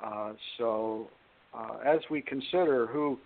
Uh, 0.00 0.33
so 0.59 1.09
uh, 1.52 1.78
as 1.85 1.99
we 2.09 2.23
consider 2.23 2.87
who 2.87 3.19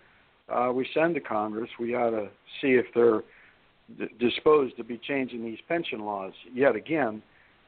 uh, 0.49 0.71
we 0.73 0.87
send 0.93 1.13
to 1.13 1.21
Congress, 1.21 1.69
we 1.79 1.93
ought 1.93 2.09
to 2.09 2.27
see 2.61 2.69
if 2.69 2.85
they're 2.95 3.21
d- 3.99 4.11
disposed 4.19 4.75
to 4.77 4.83
be 4.83 4.99
changing 5.07 5.45
these 5.45 5.59
pension 5.67 5.99
laws 5.99 6.33
yet 6.51 6.75
again 6.75 7.21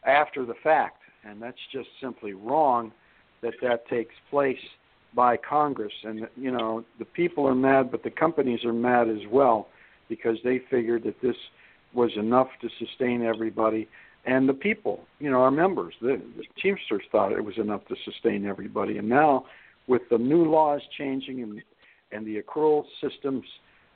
after 0.06 0.44
the 0.44 0.56
fact, 0.64 1.04
and 1.24 1.40
that's 1.40 1.58
just 1.72 1.90
simply 2.02 2.34
wrong 2.34 2.92
that 3.44 3.54
that 3.62 3.88
takes 3.90 4.16
place 4.32 4.58
by 5.14 5.38
Congress. 5.38 5.94
And 6.04 6.28
you 6.36 6.50
know 6.50 6.84
the 6.98 7.06
people 7.06 7.48
are 7.48 7.54
mad, 7.54 7.92
but 7.92 8.02
the 8.02 8.10
companies 8.10 8.66
are 8.66 8.74
mad 8.74 9.08
as 9.08 9.22
well 9.32 9.68
because 10.10 10.38
they 10.44 10.62
figured 10.70 11.04
that 11.04 11.22
this 11.22 11.36
was 11.94 12.12
enough 12.18 12.48
to 12.62 12.70
sustain 12.80 13.24
everybody. 13.24 13.88
And 14.26 14.48
the 14.48 14.54
people, 14.54 15.06
you 15.20 15.32
know, 15.32 15.42
our 15.42 15.52
members, 15.52 15.94
the, 16.02 16.22
the 16.36 16.44
Teamsters 16.62 17.04
thought 17.12 17.32
it 17.32 17.44
was 17.44 17.58
enough 17.58 17.86
to 17.88 17.96
sustain 18.04 18.46
everybody. 18.46 18.98
And 18.98 19.08
now, 19.08 19.46
with 19.88 20.02
the 20.12 20.18
new 20.18 20.50
laws 20.50 20.82
changing 20.98 21.42
and 21.42 21.62
and 22.12 22.26
the 22.26 22.42
accrual 22.42 22.86
systems 23.02 23.44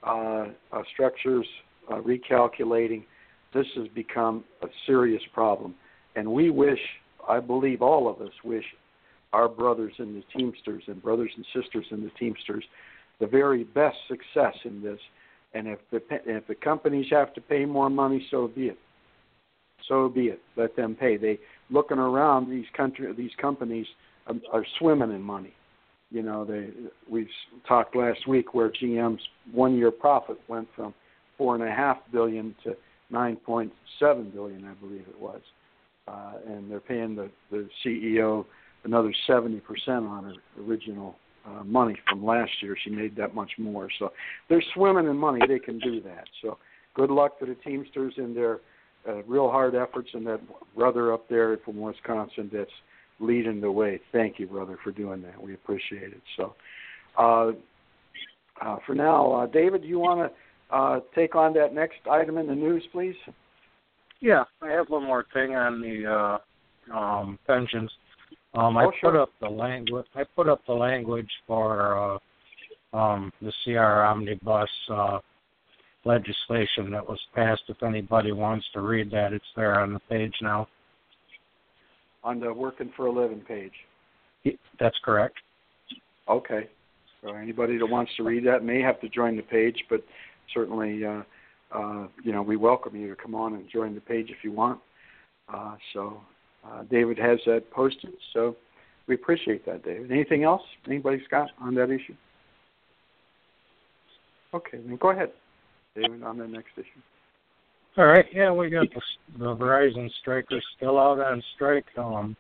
uh, 0.04 0.48
uh, 0.74 0.82
structures 0.94 1.46
uh, 1.90 1.96
recalculating, 1.96 3.04
this 3.54 3.66
has 3.78 3.88
become 3.90 4.44
a 4.64 4.68
serious 4.86 5.22
problem. 5.34 5.76
And 6.18 6.30
we 6.30 6.50
wish, 6.50 6.80
I 7.28 7.40
believe 7.40 7.82
all 7.82 8.10
of 8.10 8.20
us 8.22 8.34
wish, 8.44 8.66
our 9.32 9.48
brothers 9.48 9.94
in 10.00 10.14
the 10.14 10.24
Teamsters 10.38 10.84
and 10.88 11.02
brothers 11.02 11.32
and 11.38 11.46
sisters 11.54 11.86
in 11.92 12.02
the 12.02 12.12
Teamsters 12.20 12.66
the 13.22 13.28
very 13.28 13.64
best 13.64 13.98
success 14.10 14.56
in 14.66 14.82
this. 14.82 15.00
And 15.54 15.68
if 15.68 15.80
the 15.92 16.02
if 16.26 16.48
the 16.48 16.56
companies 16.56 17.08
have 17.12 17.34
to 17.34 17.42
pay 17.42 17.66
more 17.66 17.90
money, 17.90 18.26
so 18.32 18.48
be 18.48 18.68
it. 18.68 18.78
So 19.88 20.08
be 20.08 20.28
it. 20.28 20.42
Let 20.56 20.76
them 20.76 20.96
pay. 20.96 21.18
They 21.18 21.40
looking 21.70 21.98
around 21.98 22.50
these 22.50 22.66
country 22.76 23.12
these 23.14 23.36
companies 23.40 23.88
are, 24.28 24.36
are 24.54 24.66
swimming 24.80 25.12
in 25.12 25.22
money. 25.22 25.54
You 26.10 26.24
know, 26.24 26.46
they 26.46 26.70
we 27.10 27.28
talked 27.68 27.96
last 27.96 28.28
week 28.28 28.54
where 28.54 28.70
GM's 28.70 29.22
one 29.52 29.78
year 29.78 29.92
profit 29.92 30.40
went 30.48 30.68
from 30.76 30.94
four 31.38 31.56
and 31.56 31.64
a 31.64 31.72
half 31.72 31.98
billion 32.12 32.56
to 32.64 32.76
nine 33.10 33.36
point 33.36 33.72
seven 34.00 34.30
billion, 34.30 34.66
I 34.66 34.74
believe 34.74 35.06
it 35.08 35.20
was, 35.20 35.42
uh, 36.08 36.34
and 36.48 36.70
they're 36.70 36.80
paying 36.80 37.16
the 37.16 37.30
the 37.50 37.68
CEO 37.86 38.46
another 38.84 39.14
seventy 39.28 39.60
percent 39.60 40.06
on 40.06 40.24
her 40.24 40.64
original 40.64 41.16
uh, 41.46 41.64
money 41.64 41.96
from 42.10 42.26
last 42.26 42.52
year. 42.62 42.76
She 42.84 42.90
made 42.90 43.16
that 43.16 43.34
much 43.36 43.52
more, 43.58 43.90
so 44.00 44.12
they're 44.50 44.64
swimming 44.74 45.08
in 45.08 45.18
money. 45.18 45.40
They 45.48 45.60
can 45.60 45.80
do 45.80 46.02
that. 46.02 46.26
So 46.42 46.58
good 46.94 47.10
luck 47.10 47.40
to 47.40 47.46
the 47.46 47.56
Teamsters 47.56 48.14
in 48.18 48.34
their 48.34 48.60
uh, 49.08 49.24
real 49.24 49.50
hard 49.50 49.76
efforts, 49.76 50.10
and 50.14 50.26
that 50.28 50.42
brother 50.76 51.14
up 51.14 51.28
there 51.30 51.58
from 51.66 51.80
Wisconsin 51.80 52.50
that's 52.54 52.70
leading 53.20 53.62
the 53.62 53.72
way. 53.72 54.00
Thank 54.12 54.40
you, 54.40 54.48
brother, 54.48 54.78
for 54.84 54.92
doing 54.92 55.22
that. 55.24 55.42
We 55.42 55.54
appreciate 55.54 56.14
it. 56.14 56.22
So. 56.38 56.56
Uh, 57.18 57.52
uh, 58.62 58.78
for 58.86 58.96
now, 58.96 59.32
uh, 59.32 59.46
David, 59.48 59.82
do 59.82 59.88
you 59.88 60.00
want 60.00 60.32
to 60.32 60.76
uh, 60.76 61.00
take 61.16 61.36
on 61.36 61.54
that 61.54 61.74
next 61.74 62.00
item 62.10 62.38
in 62.38 62.48
the 62.48 62.56
news, 62.56 62.84
please? 62.92 63.16
Yeah, 64.20 64.44
I 64.62 64.70
have 64.70 64.90
one 64.90 65.04
more 65.04 65.26
thing 65.34 65.56
on 65.56 65.82
the 65.82 66.40
uh, 66.92 66.96
um, 66.96 67.40
pensions. 67.48 67.92
Um, 68.54 68.78
I 68.78 68.86
Oh, 68.86 68.92
sure. 69.00 69.12
put 69.12 69.20
up 69.20 69.30
the 69.40 69.50
language. 69.50 70.06
I 70.16 70.24
put 70.24 70.50
up 70.50 70.66
the 70.66 70.74
language 70.74 71.30
for 71.48 72.20
uh, 72.94 72.98
um, 72.98 73.32
the 73.42 73.54
CR 73.64 74.04
omnibus 74.04 74.70
uh, 74.90 75.20
legislation 76.04 76.92
that 76.92 77.08
was 77.08 77.20
passed. 77.34 77.64
If 77.70 77.82
anybody 77.84 78.32
wants 78.32 78.66
to 78.74 78.82
read 78.82 79.10
that, 79.12 79.32
it's 79.32 79.46
there 79.56 79.80
on 79.80 79.94
the 79.94 80.00
page 80.02 80.34
now. 80.42 80.68
On 82.24 82.40
the 82.40 82.54
working 82.54 82.92
for 82.96 83.06
a 83.08 83.12
living 83.12 83.42
page. 83.42 83.72
That's 84.80 84.98
correct. 85.04 85.38
Okay. 86.28 86.68
So 87.22 87.34
anybody 87.36 87.78
that 87.78 87.86
wants 87.86 88.12
to 88.18 88.24
read 88.24 88.46
that 88.48 88.64
may 88.64 88.82
have 88.82 89.00
to 89.02 89.10
join 89.10 89.36
the 89.38 89.44
page, 89.44 89.78
but 89.90 90.04
certainly, 90.54 91.06
uh, 91.06 91.22
uh, 91.72 92.08
you 92.24 92.32
know, 92.32 92.42
we 92.42 92.58
welcome 92.58 92.96
you 92.96 93.08
to 93.10 93.16
come 93.16 93.36
on 93.36 93.54
and 93.54 93.70
join 93.70 93.96
the 93.96 94.02
page 94.02 94.30
if 94.30 94.44
you 94.44 94.52
want. 94.52 94.80
Uh, 95.54 95.76
so 95.94 96.22
uh, 96.66 96.84
David 96.90 97.18
has 97.18 97.40
that 97.46 97.70
posted, 97.72 98.14
so 98.34 98.56
we 99.08 99.16
appreciate 99.16 99.66
that, 99.66 99.84
David. 99.84 100.12
Anything 100.12 100.44
else? 100.44 100.62
Anybody, 100.88 101.22
Scott, 101.28 101.50
on 101.60 101.76
that 101.76 101.90
issue? 101.90 102.16
Okay, 104.54 104.80
then 104.86 104.98
go 104.98 105.12
ahead, 105.12 105.32
David, 105.96 106.24
on 106.24 106.38
the 106.38 106.48
next 106.48 106.72
issue. 106.78 107.02
All 107.98 108.06
right. 108.06 108.26
Yeah, 108.34 108.52
we 108.52 108.70
got 108.70 108.88
the, 108.94 109.02
the 109.38 109.56
Verizon 109.56 110.10
strikers 110.22 110.64
still 110.78 110.98
out 110.98 111.20
on 111.20 111.44
strike. 111.56 111.86
Um, 111.98 112.38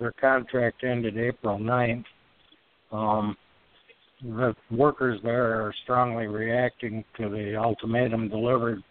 their 0.00 0.12
contract 0.12 0.82
ended 0.82 1.16
April 1.16 1.58
9th. 1.58 2.04
Um, 2.90 3.36
the 4.22 4.54
workers 4.70 5.20
there 5.22 5.64
are 5.64 5.72
strongly 5.84 6.26
reacting 6.26 7.04
to 7.16 7.28
the 7.28 7.56
ultimatum 7.56 8.28
delivered 8.28 8.82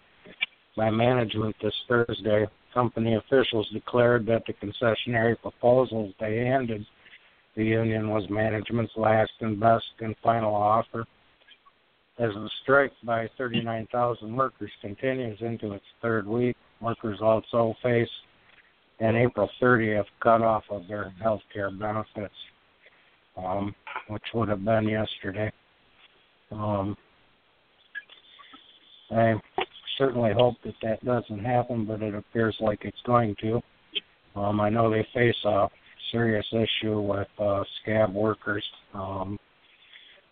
by 0.78 0.90
management 0.90 1.56
this 1.62 1.74
Thursday. 1.88 2.48
Company 2.74 3.16
officials 3.16 3.70
declared 3.74 4.26
that 4.28 4.44
the 4.48 4.54
concessionary 4.54 5.40
proposals 5.42 6.14
they 6.20 6.38
handed 6.38 6.86
the 7.56 7.66
union 7.66 8.10
was 8.10 8.24
management's 8.30 8.94
last 8.96 9.32
and 9.42 9.60
best 9.60 9.86
and 10.00 10.16
final 10.24 10.56
offer. 10.56 11.06
As 12.18 12.34
the 12.34 12.50
strike 12.64 12.92
by 13.04 13.30
39,000 13.38 14.36
workers 14.36 14.72
continues 14.82 15.38
into 15.42 15.74
its 15.74 15.86
third 16.02 16.28
week, 16.28 16.56
workers 16.80 17.20
also 17.22 17.76
face 17.84 18.10
an 19.00 19.16
April 19.16 19.50
30th 19.62 20.06
cutoff 20.22 20.64
of 20.70 20.88
their 20.88 21.10
health 21.22 21.42
care 21.52 21.72
benefits, 21.72 22.34
um, 23.38 23.74
which 24.08 24.24
would 24.34 24.50
have 24.50 24.64
been 24.64 24.88
yesterday. 24.88 25.52
Um, 26.52 26.96
I 29.10 29.34
certainly 30.02 30.34
hope 30.34 30.56
that 30.66 30.74
that 30.82 31.06
doesn't 31.06 31.46
happen, 31.46 31.86
but 31.86 32.02
it 32.02 32.16
appears 32.16 32.56
like 32.60 32.80
it's 32.84 33.02
going 33.06 33.36
to. 33.42 33.62
Um, 34.36 34.60
I 34.60 34.70
know 34.70 34.90
they 34.90 35.06
face 35.14 35.36
a 35.46 35.68
serious 36.12 36.46
issue 36.52 37.00
with 37.00 37.28
uh, 37.40 37.64
scab 37.82 38.14
workers. 38.14 38.66
Um, 38.94 39.38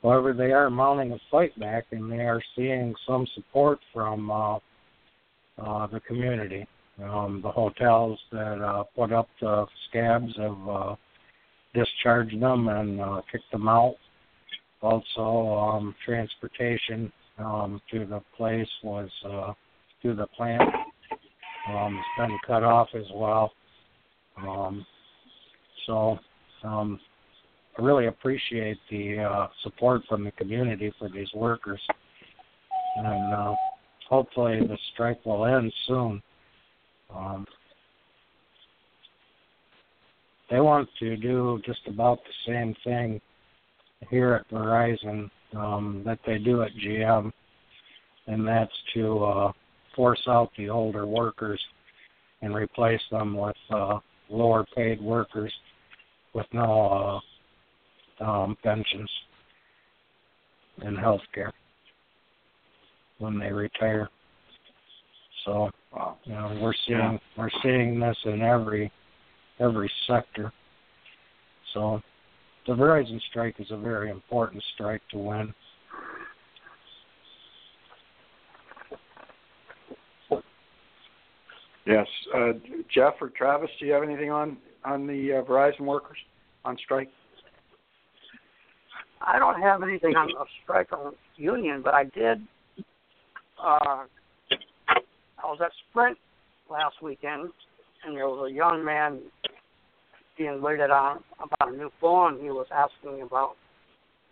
However, 0.02 0.34
they 0.34 0.52
are 0.52 0.70
mounting 0.70 1.12
a 1.12 1.20
fight 1.30 1.58
back, 1.60 1.88
and 1.92 2.10
they 2.10 2.22
are 2.22 2.42
seeing 2.56 2.96
some 3.06 3.28
support 3.36 3.80
from 3.94 4.32
uh, 4.32 4.56
uh, 5.58 5.88
the 5.88 6.00
community. 6.08 6.66
Um, 7.04 7.42
the 7.44 7.52
hotels 7.52 8.18
that 8.32 8.62
uh, 8.62 8.84
put 8.96 9.12
up 9.12 9.28
the 9.42 9.66
scabs 9.90 10.34
have 10.38 10.70
uh, 10.70 10.96
discharged 11.74 12.40
them 12.42 12.68
and 12.70 13.02
uh, 13.02 13.22
kicked 13.32 13.52
them 13.52 13.68
out. 13.68 13.96
Also, 14.82 15.54
um, 15.58 15.96
transportation 16.06 17.12
um, 17.44 17.82
to 17.92 18.06
the 18.06 18.22
place 18.36 18.68
was 18.84 19.10
uh, 19.26 19.54
to 20.04 20.14
the 20.16 20.28
plant 20.28 20.62
um, 21.70 22.02
has 22.18 22.28
been 22.28 22.38
cut 22.46 22.64
off 22.64 22.90
as 22.96 23.06
well. 23.14 23.52
Um, 24.38 24.86
so 25.86 26.20
um, 26.64 27.00
I 27.78 27.82
really 27.82 28.08
appreciate 28.08 28.78
the 28.90 29.20
uh, 29.20 29.48
support 29.64 30.02
from 30.08 30.24
the 30.24 30.32
community 30.32 30.94
for 31.00 31.10
these 31.10 31.30
workers, 31.34 31.82
and 32.98 33.34
uh, 33.34 33.56
hopefully 34.08 34.60
the 34.60 34.78
strike 34.94 35.26
will 35.26 35.46
end 35.46 35.72
soon. 35.88 36.22
Um, 37.14 37.46
they 40.50 40.60
want 40.60 40.90
to 41.00 41.16
do 41.16 41.62
just 41.66 41.82
about 41.88 42.20
the 42.24 42.52
same 42.52 42.76
thing 42.84 43.22
here 44.10 44.34
at 44.34 44.50
Verizon 44.50 45.30
um, 45.56 46.04
that 46.06 46.20
they 46.26 46.38
do 46.38 46.64
at 46.64 46.72
GM, 46.76 47.32
and 48.28 48.48
that's 48.48 48.72
to 48.94 49.24
uh, 49.24 49.52
force 49.96 50.22
out 50.28 50.52
the 50.58 50.70
older 50.70 51.06
workers 51.06 51.60
and 52.42 52.56
replace 52.56 53.02
them 53.12 53.36
with 53.36 53.56
uh, 53.72 54.00
lower 54.30 54.66
paid 54.76 55.02
workers 55.02 55.54
with 56.34 56.46
no 56.54 57.22
uh, 58.22 58.24
um, 58.24 58.58
pensions 58.64 59.10
and 60.82 60.98
health 60.98 61.22
care 61.34 61.54
when 63.18 63.40
they 63.40 63.52
retire. 63.52 64.10
So 65.46 65.70
you 66.26 66.34
know 66.34 66.58
we're 66.62 66.74
seeing 66.86 67.00
Yeah. 67.00 67.18
we're 67.38 67.50
seeing 67.64 68.00
this 68.00 68.18
in 68.26 68.42
every 68.42 68.92
every 69.60 69.92
sector. 70.08 70.52
So 71.74 72.02
the 72.70 72.76
Verizon 72.76 73.20
strike 73.32 73.56
is 73.58 73.72
a 73.72 73.78
very 73.78 74.12
important 74.12 74.64
strike 74.76 75.02
to 75.10 75.18
win. 75.18 75.54
Yes, 81.88 82.06
uh, 82.36 82.52
Jeff 82.94 83.16
or 83.20 83.30
Travis, 83.30 83.72
do 83.80 83.88
you 83.88 83.94
have 83.94 84.04
anything 84.04 84.30
on 84.30 84.58
on 84.86 85.08
the 85.08 85.40
uh, 85.40 85.50
Verizon 85.50 85.82
workers 85.82 86.18
on 86.64 86.78
strike? 86.78 87.10
I 89.20 89.40
don't 89.40 89.60
have 89.60 89.82
anything 89.82 90.16
on 90.16 90.30
a 90.30 90.46
strike 90.64 90.94
on 90.94 91.14
union, 91.38 91.82
but 91.84 91.96
I 91.96 92.04
did. 92.04 92.40
Uh, 93.60 94.06
I 94.52 95.44
was 95.44 95.58
at 95.66 95.72
Sprint 95.90 96.20
last 96.70 97.02
weekend, 97.02 97.50
and 98.06 98.16
there 98.16 98.30
was 98.30 98.52
a 98.52 98.54
young 98.54 98.86
man 98.86 99.22
being 100.40 100.62
waited 100.62 100.90
on 100.90 101.20
about 101.44 101.74
a 101.74 101.78
new 101.78 101.92
phone. 102.00 102.40
He 102.42 102.50
was 102.50 102.66
asking 102.74 103.22
about 103.22 103.58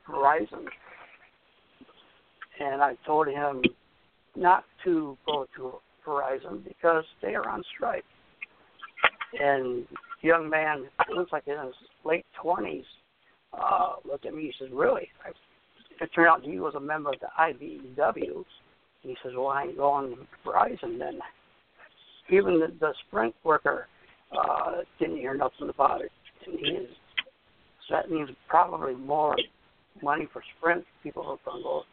Verizon, 0.09 0.65
and 2.59 2.81
I 2.81 2.95
told 3.05 3.27
him 3.27 3.61
not 4.35 4.63
to 4.85 5.17
go 5.27 5.45
to 5.57 5.73
Verizon 6.07 6.63
because 6.63 7.03
they 7.21 7.35
are 7.35 7.47
on 7.47 7.61
strike. 7.75 8.05
And 9.39 9.85
young 10.21 10.49
man, 10.49 10.85
looks 11.13 11.33
like 11.33 11.43
in 11.45 11.57
his 11.57 11.75
late 12.05 12.25
twenties, 12.41 12.85
uh, 13.53 13.95
looked 14.09 14.25
at 14.25 14.33
me. 14.33 14.43
He 14.43 14.53
says, 14.57 14.71
"Really?" 14.73 15.09
I, 15.25 15.31
it 16.01 16.09
turned 16.15 16.29
out 16.29 16.41
he 16.41 16.59
was 16.61 16.75
a 16.75 16.79
member 16.79 17.09
of 17.09 17.19
the 17.19 17.27
IBEW. 17.37 18.45
He 19.01 19.17
says, 19.21 19.33
"Well, 19.35 19.47
I 19.47 19.63
ain't 19.63 19.77
going 19.77 20.15
to 20.15 20.49
Verizon 20.49 20.97
then." 20.97 21.19
Even 22.29 22.59
the, 22.59 22.67
the 22.79 22.93
Sprint 23.07 23.35
worker 23.43 23.87
uh, 24.31 24.71
didn't 24.99 25.17
hear 25.17 25.35
nothing 25.35 25.69
about 25.69 26.01
it, 26.01 26.11
and 26.45 26.59
he 26.59 26.65
is. 26.71 26.89
So 27.87 27.95
that 27.95 28.09
means 28.11 28.29
probably 28.47 28.95
more 28.95 29.35
money 30.01 30.27
for 30.31 30.43
Sprint. 30.57 30.85
People 31.03 31.23
who 31.23 31.51
are 31.51 31.61
go 31.61 31.83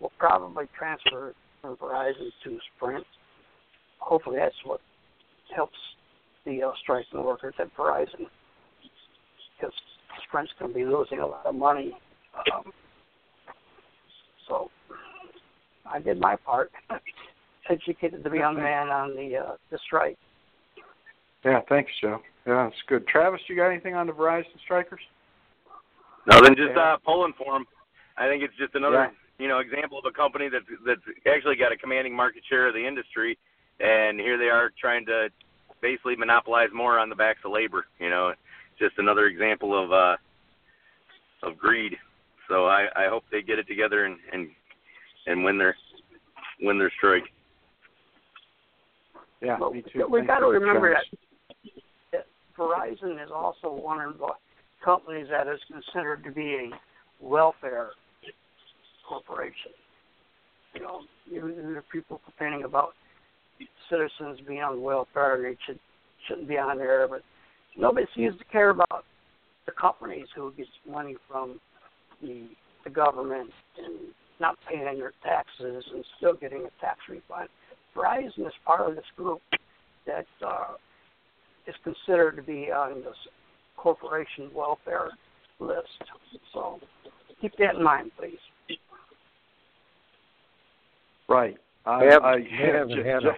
will 0.00 0.12
probably 0.18 0.64
transfer 0.76 1.34
from 1.60 1.76
Verizon 1.76 2.30
to 2.44 2.58
Sprint. 2.76 3.04
Hopefully, 3.98 4.38
that's 4.38 4.54
what 4.64 4.80
helps 5.54 5.76
the 6.46 6.62
uh, 6.62 6.72
striking 6.82 7.22
workers 7.22 7.54
at 7.58 7.74
Verizon 7.76 8.26
because 9.56 9.74
Sprint's 10.26 10.52
going 10.58 10.72
to 10.72 10.78
be 10.78 10.84
losing 10.84 11.18
a 11.18 11.26
lot 11.26 11.44
of 11.44 11.54
money. 11.54 11.92
Um, 12.54 12.72
so 14.48 14.70
I 15.86 15.98
did 16.00 16.18
my 16.18 16.36
part, 16.36 16.70
educated 17.70 18.24
the 18.24 18.30
young 18.30 18.56
man 18.56 18.88
on 18.88 19.14
the 19.14 19.36
uh, 19.36 19.52
the 19.70 19.78
strike. 19.86 20.18
Yeah, 21.44 21.60
thanks, 21.68 21.90
Joe. 22.00 22.20
Yeah, 22.46 22.64
that's 22.64 22.82
good. 22.86 23.06
Travis, 23.06 23.40
you 23.48 23.56
got 23.56 23.68
anything 23.68 23.94
on 23.94 24.06
the 24.06 24.12
Verizon 24.12 24.44
strikers? 24.64 25.00
No, 26.26 26.40
then 26.42 26.54
just 26.54 26.76
uh, 26.76 26.96
pulling 27.04 27.32
for 27.38 27.52
them. 27.54 27.64
I 28.18 28.26
think 28.28 28.42
it's 28.42 28.56
just 28.58 28.74
another, 28.74 28.96
Yeah. 29.04 29.10
you 29.38 29.48
know, 29.48 29.58
example 29.58 29.98
of 29.98 30.04
a 30.04 30.10
company 30.10 30.48
that's 30.48 30.66
that's 30.86 31.00
actually 31.26 31.56
got 31.56 31.72
a 31.72 31.76
commanding 31.76 32.14
market 32.14 32.42
share 32.48 32.68
of 32.68 32.74
the 32.74 32.86
industry, 32.86 33.38
and 33.80 34.20
here 34.20 34.36
they 34.36 34.50
are 34.50 34.70
trying 34.78 35.06
to 35.06 35.28
basically 35.80 36.16
monopolize 36.16 36.68
more 36.74 36.98
on 36.98 37.08
the 37.08 37.14
backs 37.16 37.40
of 37.44 37.52
labor. 37.52 37.86
You 37.98 38.10
know, 38.10 38.34
just 38.78 38.98
another 38.98 39.26
example 39.26 39.82
of 39.82 39.92
uh, 39.92 40.16
of 41.42 41.56
greed. 41.56 41.96
So 42.48 42.66
I, 42.66 42.88
I 42.96 43.08
hope 43.08 43.24
they 43.30 43.40
get 43.42 43.58
it 43.58 43.66
together 43.66 44.04
and 44.04 44.18
and 44.32 44.50
and 45.26 45.42
win 45.42 45.56
their 45.56 45.74
win 46.60 46.78
their 46.78 46.92
strike. 46.98 47.24
Yeah, 49.40 49.56
Well, 49.58 49.72
me 49.72 49.82
too. 49.90 50.06
we 50.10 50.18
Thank 50.18 50.28
got 50.28 50.40
to 50.40 50.46
remember 50.48 50.90
Travis. 50.90 51.08
that, 51.10 51.18
that 51.18 51.29
Verizon 52.60 53.22
is 53.24 53.30
also 53.34 53.72
one 53.72 54.00
of 54.00 54.18
the 54.18 54.28
companies 54.84 55.28
that 55.30 55.48
is 55.48 55.58
considered 55.72 56.22
to 56.24 56.30
be 56.30 56.70
a 56.70 57.24
welfare 57.24 57.90
corporation. 59.08 59.72
You 60.74 60.82
know, 60.82 61.00
there 61.30 61.78
are 61.78 61.84
people 61.90 62.20
complaining 62.24 62.64
about 62.64 62.90
citizens 63.88 64.40
being 64.46 64.60
on 64.60 64.82
welfare 64.82 65.36
and 65.36 65.44
they 65.44 65.58
should 65.66 65.78
shouldn't 66.28 66.48
be 66.48 66.58
on 66.58 66.76
there, 66.76 67.08
but 67.08 67.22
nobody 67.78 68.06
seems 68.14 68.38
to 68.38 68.44
care 68.44 68.70
about 68.70 69.04
the 69.64 69.72
companies 69.72 70.26
who 70.36 70.52
get 70.56 70.66
money 70.88 71.16
from 71.28 71.58
the 72.20 72.46
the 72.84 72.90
government 72.90 73.50
and 73.78 74.12
not 74.38 74.56
paying 74.68 74.98
their 74.98 75.12
taxes 75.22 75.84
and 75.94 76.04
still 76.16 76.34
getting 76.34 76.66
a 76.66 76.80
tax 76.80 76.98
refund. 77.08 77.48
Verizon 77.96 78.46
is 78.46 78.52
part 78.64 78.88
of 78.88 78.96
this 78.96 79.04
group 79.16 79.40
that 80.06 80.26
uh, 80.46 80.74
is 81.66 81.74
considered 81.84 82.36
to 82.36 82.42
be 82.42 82.70
on 82.70 82.96
this 83.02 83.16
corporation 83.76 84.50
welfare 84.54 85.10
list. 85.58 85.88
So 86.52 86.78
keep 87.40 87.52
that 87.58 87.76
in 87.76 87.82
mind, 87.82 88.10
please. 88.18 88.38
Right. 91.28 91.56
I, 91.86 92.04
haven't- 92.04 92.24
I, 92.24 92.36
they 92.38 92.72
haven't 92.72 92.96
just, 92.96 93.06
had 93.06 93.24
a- 93.24 93.36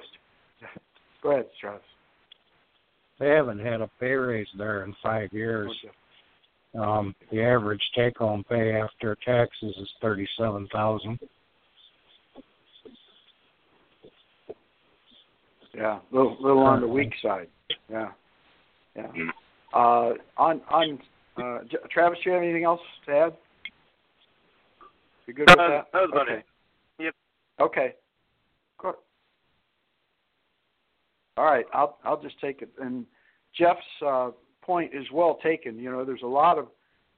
go 1.23 1.31
ahead, 1.33 1.47
Travis. 1.61 1.83
They 3.19 3.29
haven't 3.29 3.61
had 3.61 3.81
a 3.81 3.91
pay 4.01 4.13
raise 4.15 4.49
there 4.59 4.83
in 4.85 4.95
five 5.03 5.33
years. 5.33 5.71
Um, 6.79 7.15
the 7.31 7.43
average 7.43 7.83
take 7.95 8.17
home 8.17 8.45
pay 8.49 8.73
after 8.73 9.17
taxes 9.25 9.77
is 9.79 9.89
thirty 10.01 10.27
seven 10.39 10.67
thousand. 10.73 11.21
Yeah, 15.75 15.99
a 15.99 16.15
little, 16.15 16.37
little 16.41 16.63
on 16.63 16.81
the 16.81 16.89
weak 16.89 17.13
side. 17.23 17.49
Yeah, 17.91 18.09
yeah. 18.95 19.07
Uh, 19.73 20.13
on 20.37 20.61
on 20.71 20.99
uh, 21.39 21.59
Travis, 21.91 22.19
do 22.23 22.31
you 22.31 22.35
have 22.35 22.43
anything 22.43 22.65
else 22.65 22.81
to 23.07 23.13
add? 23.13 23.33
You 25.27 25.35
good 25.35 25.49
with 25.49 25.59
Uh, 25.59 25.69
that? 25.69 25.87
that 25.93 26.01
was 26.03 26.11
about 26.13 26.29
okay. 26.29 26.41
it. 26.41 26.45
Yep. 27.05 27.15
Okay. 27.61 27.95
Good. 28.79 28.95
All 31.39 31.45
right, 31.45 31.65
I'll 31.73 31.99
I'll 32.05 32.21
just 32.21 32.39
take 32.41 32.61
it. 32.61 32.71
And 32.79 33.07
Jeff's 33.59 33.81
uh, 34.05 34.31
point 34.61 34.93
is 34.95 35.07
well 35.11 35.39
taken. 35.43 35.79
You 35.79 35.91
know, 35.91 36.05
there's 36.05 36.23
a 36.23 36.27
lot 36.27 36.59
of 36.59 36.69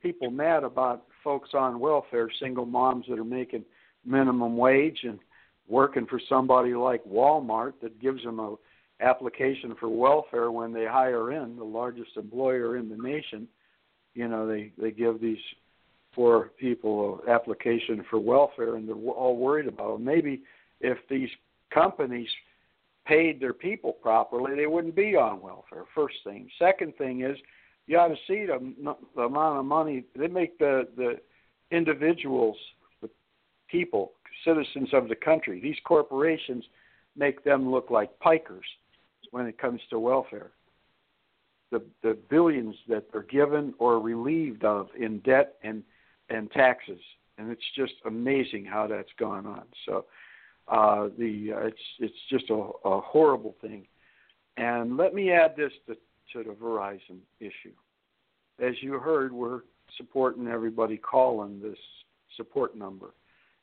people 0.00 0.30
mad 0.30 0.62
about 0.62 1.04
folks 1.24 1.50
on 1.54 1.80
welfare, 1.80 2.28
single 2.40 2.66
moms 2.66 3.06
that 3.08 3.18
are 3.18 3.24
making 3.24 3.64
minimum 4.04 4.56
wage 4.56 5.00
and 5.02 5.18
working 5.68 6.06
for 6.06 6.20
somebody 6.28 6.74
like 6.74 7.04
Walmart 7.04 7.74
that 7.82 8.00
gives 8.00 8.22
them 8.22 8.38
a 8.38 8.56
application 9.00 9.74
for 9.78 9.88
welfare 9.88 10.50
when 10.50 10.72
they 10.72 10.86
hire 10.86 11.32
in 11.32 11.56
the 11.56 11.64
largest 11.64 12.10
employer 12.16 12.76
in 12.76 12.88
the 12.88 12.96
nation. 12.96 13.48
You 14.14 14.28
know, 14.28 14.46
they 14.46 14.72
they 14.78 14.90
give 14.90 15.20
these 15.20 15.38
poor 16.14 16.50
people 16.58 17.20
an 17.26 17.32
application 17.32 18.04
for 18.08 18.18
welfare, 18.18 18.76
and 18.76 18.88
they're 18.88 18.94
all 18.94 19.36
worried 19.36 19.66
about 19.66 19.96
it. 19.96 20.00
Maybe 20.00 20.42
if 20.80 20.98
these 21.10 21.28
companies 21.72 22.28
paid 23.04 23.40
their 23.40 23.52
people 23.52 23.92
properly, 23.92 24.54
they 24.54 24.66
wouldn't 24.66 24.94
be 24.94 25.16
on 25.16 25.42
welfare. 25.42 25.84
First 25.94 26.16
thing. 26.24 26.48
Second 26.58 26.94
thing 26.96 27.22
is, 27.22 27.36
you 27.86 27.98
ought 27.98 28.08
to 28.08 28.16
see 28.26 28.46
the, 28.46 28.96
the 29.14 29.22
amount 29.22 29.58
of 29.58 29.64
money 29.64 30.04
they 30.16 30.28
make 30.28 30.58
the 30.58 30.88
the 30.96 31.16
individuals, 31.70 32.56
people, 33.74 34.12
citizens 34.44 34.90
of 34.92 35.08
the 35.08 35.16
country. 35.16 35.60
These 35.60 35.76
corporations 35.84 36.64
make 37.16 37.42
them 37.42 37.70
look 37.70 37.90
like 37.90 38.10
pikers 38.20 38.68
when 39.32 39.46
it 39.46 39.58
comes 39.58 39.80
to 39.90 39.98
welfare. 39.98 40.52
The 41.72 41.82
the 42.02 42.16
billions 42.30 42.76
that 42.88 43.10
they're 43.10 43.22
given 43.22 43.74
or 43.78 43.98
relieved 43.98 44.64
of 44.64 44.88
in 44.98 45.18
debt 45.20 45.56
and 45.64 45.82
and 46.28 46.50
taxes, 46.52 47.00
and 47.36 47.50
it's 47.50 47.70
just 47.74 47.94
amazing 48.06 48.64
how 48.64 48.86
that's 48.86 49.14
gone 49.18 49.44
on. 49.44 49.64
So 49.86 50.04
uh, 50.68 51.08
the 51.18 51.52
uh, 51.56 51.66
it's 51.66 51.86
it's 51.98 52.22
just 52.30 52.50
a, 52.50 52.70
a 52.84 53.00
horrible 53.00 53.56
thing. 53.60 53.86
And 54.56 54.96
let 54.96 55.14
me 55.14 55.32
add 55.32 55.56
this 55.56 55.72
to, 55.88 55.94
to 56.32 56.48
the 56.48 56.54
Verizon 56.54 57.18
issue. 57.40 57.74
As 58.60 58.74
you 58.80 59.00
heard, 59.00 59.32
we're 59.32 59.62
supporting 59.96 60.46
everybody 60.46 60.96
calling 60.96 61.60
this 61.60 61.78
support 62.36 62.76
number. 62.76 63.14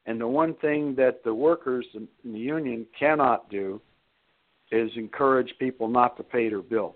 And 0.06 0.20
the 0.20 0.28
one 0.28 0.56
thing 0.56 0.96
that 0.96 1.24
the 1.24 1.34
workers 1.34 1.86
in 1.94 2.08
the 2.24 2.40
union 2.40 2.86
cannot 2.98 3.50
do 3.50 3.80
is 4.72 4.90
encourage 4.96 5.54
people 5.60 5.88
not 5.88 6.18
to 6.18 6.24
pay 6.24 6.50
their 6.50 6.62
bill. 6.62 6.96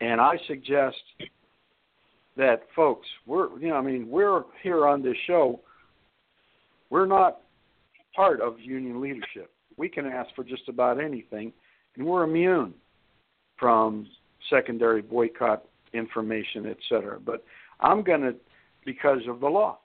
And 0.00 0.20
I 0.20 0.36
suggest 0.46 0.96
that 2.36 2.62
folks, 2.76 3.06
we're 3.26 3.58
you 3.58 3.68
know, 3.68 3.76
I 3.76 3.80
mean, 3.80 4.08
we're 4.08 4.44
here 4.62 4.86
on 4.86 5.02
this 5.02 5.16
show, 5.26 5.60
we're 6.90 7.06
not 7.06 7.40
part 8.14 8.40
of 8.40 8.60
union 8.60 9.00
leadership. 9.00 9.50
We 9.76 9.88
can 9.88 10.06
ask 10.06 10.34
for 10.34 10.44
just 10.44 10.68
about 10.68 11.00
anything, 11.00 11.52
and 11.96 12.06
we're 12.06 12.24
immune 12.24 12.74
from 13.58 14.06
secondary 14.50 15.02
boycott 15.02 15.64
information, 15.92 16.66
etc. 16.66 17.18
But 17.24 17.44
I'm 17.80 18.02
going 18.02 18.20
to, 18.22 18.34
because 18.84 19.20
of 19.28 19.40
the 19.40 19.48
law, 19.48 19.78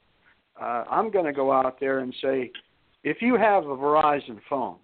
uh, 0.60 0.84
I'm 0.90 1.12
going 1.12 1.26
to 1.26 1.34
go 1.34 1.52
out 1.52 1.80
there 1.80 2.00
and 2.00 2.14
say, 2.22 2.52
if 3.04 3.22
you 3.22 3.36
have 3.36 3.64
a 3.66 3.76
Verizon 3.76 4.40
phone, 4.50 4.78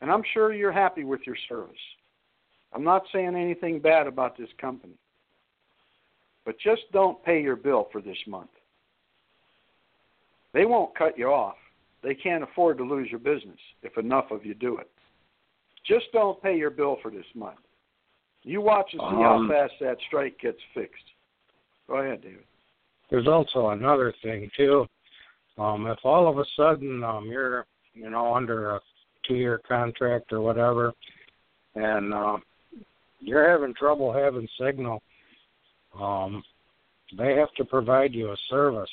and 0.00 0.10
I'm 0.10 0.22
sure 0.32 0.52
you're 0.52 0.72
happy 0.72 1.04
with 1.04 1.20
your 1.26 1.36
service, 1.48 1.76
I'm 2.72 2.84
not 2.84 3.02
saying 3.12 3.34
anything 3.34 3.80
bad 3.80 4.06
about 4.06 4.36
this 4.38 4.48
company, 4.60 4.94
but 6.44 6.58
just 6.58 6.82
don't 6.92 7.22
pay 7.24 7.42
your 7.42 7.56
bill 7.56 7.88
for 7.90 8.00
this 8.00 8.16
month. 8.26 8.50
They 10.54 10.64
won't 10.64 10.96
cut 10.96 11.18
you 11.18 11.26
off. 11.26 11.56
They 12.02 12.14
can't 12.14 12.44
afford 12.44 12.78
to 12.78 12.84
lose 12.84 13.08
your 13.10 13.18
business 13.18 13.58
if 13.82 13.98
enough 13.98 14.30
of 14.30 14.46
you 14.46 14.54
do 14.54 14.78
it. 14.78 14.88
Just 15.86 16.06
don't 16.12 16.40
pay 16.42 16.56
your 16.56 16.70
bill 16.70 16.98
for 17.02 17.10
this 17.10 17.26
month. 17.34 17.58
You 18.44 18.60
watch 18.60 18.88
and 18.92 19.00
see 19.00 19.06
Um, 19.06 19.48
how 19.48 19.48
fast 19.48 19.74
that 19.80 19.98
strike 20.06 20.38
gets 20.38 20.60
fixed. 20.74 21.04
Go 21.86 21.96
ahead, 21.96 22.22
David. 22.22 22.44
There's 23.10 23.28
also 23.28 23.68
another 23.68 24.14
thing 24.22 24.50
too. 24.56 24.86
Um, 25.56 25.86
if 25.86 25.98
all 26.04 26.28
of 26.28 26.38
a 26.38 26.44
sudden 26.56 27.02
um, 27.02 27.26
you're, 27.26 27.66
you 27.94 28.10
know, 28.10 28.34
under 28.34 28.76
a 28.76 28.80
two-year 29.26 29.60
contract 29.66 30.32
or 30.32 30.40
whatever, 30.40 30.92
and 31.74 32.14
uh, 32.14 32.36
you're 33.20 33.50
having 33.50 33.74
trouble 33.74 34.12
having 34.12 34.48
signal, 34.60 35.02
um, 35.98 36.42
they 37.16 37.34
have 37.34 37.52
to 37.56 37.64
provide 37.64 38.14
you 38.14 38.30
a 38.30 38.36
service. 38.48 38.90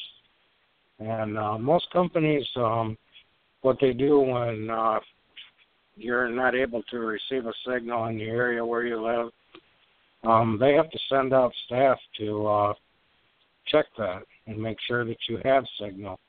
And 1.00 1.38
uh, 1.38 1.58
most 1.58 1.92
companies, 1.92 2.46
um, 2.56 2.98
what 3.62 3.78
they 3.82 3.94
do 3.94 4.20
when 4.20 4.70
uh, 4.70 5.00
you're 5.98 6.30
not 6.30 6.56
able 6.56 6.84
to 6.84 7.00
receive 7.00 7.46
a 7.46 7.54
signal 7.68 8.06
in 8.06 8.18
the 8.18 8.24
area 8.24 8.66
where 8.66 8.86
you 8.86 9.02
live, 9.02 9.32
um, 10.24 10.58
they 10.60 10.74
have 10.74 10.90
to 10.90 11.00
send 11.10 11.34
out 11.34 11.52
staff 11.66 11.98
to 12.18 12.48
uh, 12.48 12.74
check 13.68 13.86
that 13.98 14.24
and 14.48 14.58
make 14.58 14.78
sure 14.88 15.06
that 15.06 15.18
you 15.28 15.40
have 15.44 15.64
signal. 15.80 16.20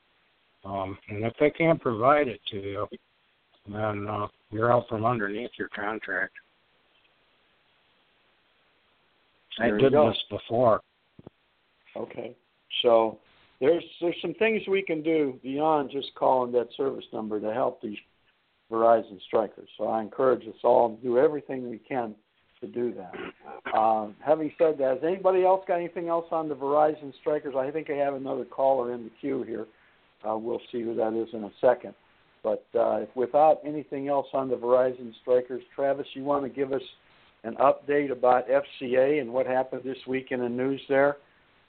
Um, 0.65 0.97
and 1.09 1.23
if 1.23 1.33
they 1.39 1.49
can't 1.49 1.81
provide 1.81 2.27
it 2.27 2.41
to 2.51 2.57
you, 2.57 2.87
then 3.67 4.07
uh, 4.09 4.27
you're 4.51 4.71
out 4.71 4.87
from 4.89 5.05
underneath 5.05 5.51
your 5.57 5.69
contract. 5.69 6.33
I 9.59 9.67
There 9.67 9.75
you 9.75 9.83
did 9.83 9.93
go. 9.93 10.09
this 10.09 10.17
before. 10.29 10.81
Okay. 11.95 12.35
So 12.81 13.19
there's 13.59 13.83
there's 14.01 14.15
some 14.21 14.35
things 14.35 14.61
we 14.67 14.83
can 14.83 15.01
do 15.01 15.39
beyond 15.41 15.89
just 15.91 16.13
calling 16.15 16.51
that 16.51 16.67
service 16.75 17.05
number 17.11 17.39
to 17.39 17.53
help 17.53 17.81
these 17.81 17.97
Verizon 18.71 19.19
strikers. 19.25 19.69
So 19.77 19.87
I 19.87 20.01
encourage 20.01 20.47
us 20.47 20.59
all 20.63 20.95
to 20.95 21.01
do 21.01 21.17
everything 21.17 21.69
we 21.69 21.79
can 21.79 22.13
to 22.61 22.67
do 22.67 22.93
that. 22.93 23.77
Um, 23.77 24.15
having 24.25 24.51
said 24.57 24.77
that, 24.79 24.95
has 24.95 25.03
anybody 25.03 25.43
else 25.43 25.63
got 25.67 25.75
anything 25.75 26.07
else 26.07 26.25
on 26.31 26.49
the 26.49 26.55
Verizon 26.55 27.13
strikers? 27.21 27.55
I 27.57 27.71
think 27.71 27.89
I 27.89 27.95
have 27.95 28.13
another 28.13 28.45
caller 28.45 28.93
in 28.93 29.03
the 29.03 29.11
queue 29.21 29.43
here. 29.43 29.65
Uh, 30.27 30.37
we'll 30.37 30.61
see 30.71 30.81
who 30.81 30.95
that 30.95 31.13
is 31.13 31.27
in 31.33 31.43
a 31.43 31.51
second. 31.61 31.93
But 32.43 32.65
uh, 32.75 33.01
if 33.01 33.09
without 33.15 33.59
anything 33.65 34.07
else 34.07 34.27
on 34.33 34.49
the 34.49 34.55
Verizon 34.55 35.11
strikers, 35.21 35.61
Travis, 35.75 36.07
you 36.13 36.23
want 36.23 36.43
to 36.43 36.49
give 36.49 36.71
us 36.71 36.81
an 37.43 37.55
update 37.55 38.11
about 38.11 38.45
FCA 38.47 39.21
and 39.21 39.31
what 39.31 39.45
happened 39.45 39.81
this 39.83 39.97
week 40.07 40.27
in 40.31 40.39
the 40.39 40.49
news 40.49 40.81
there, 40.89 41.17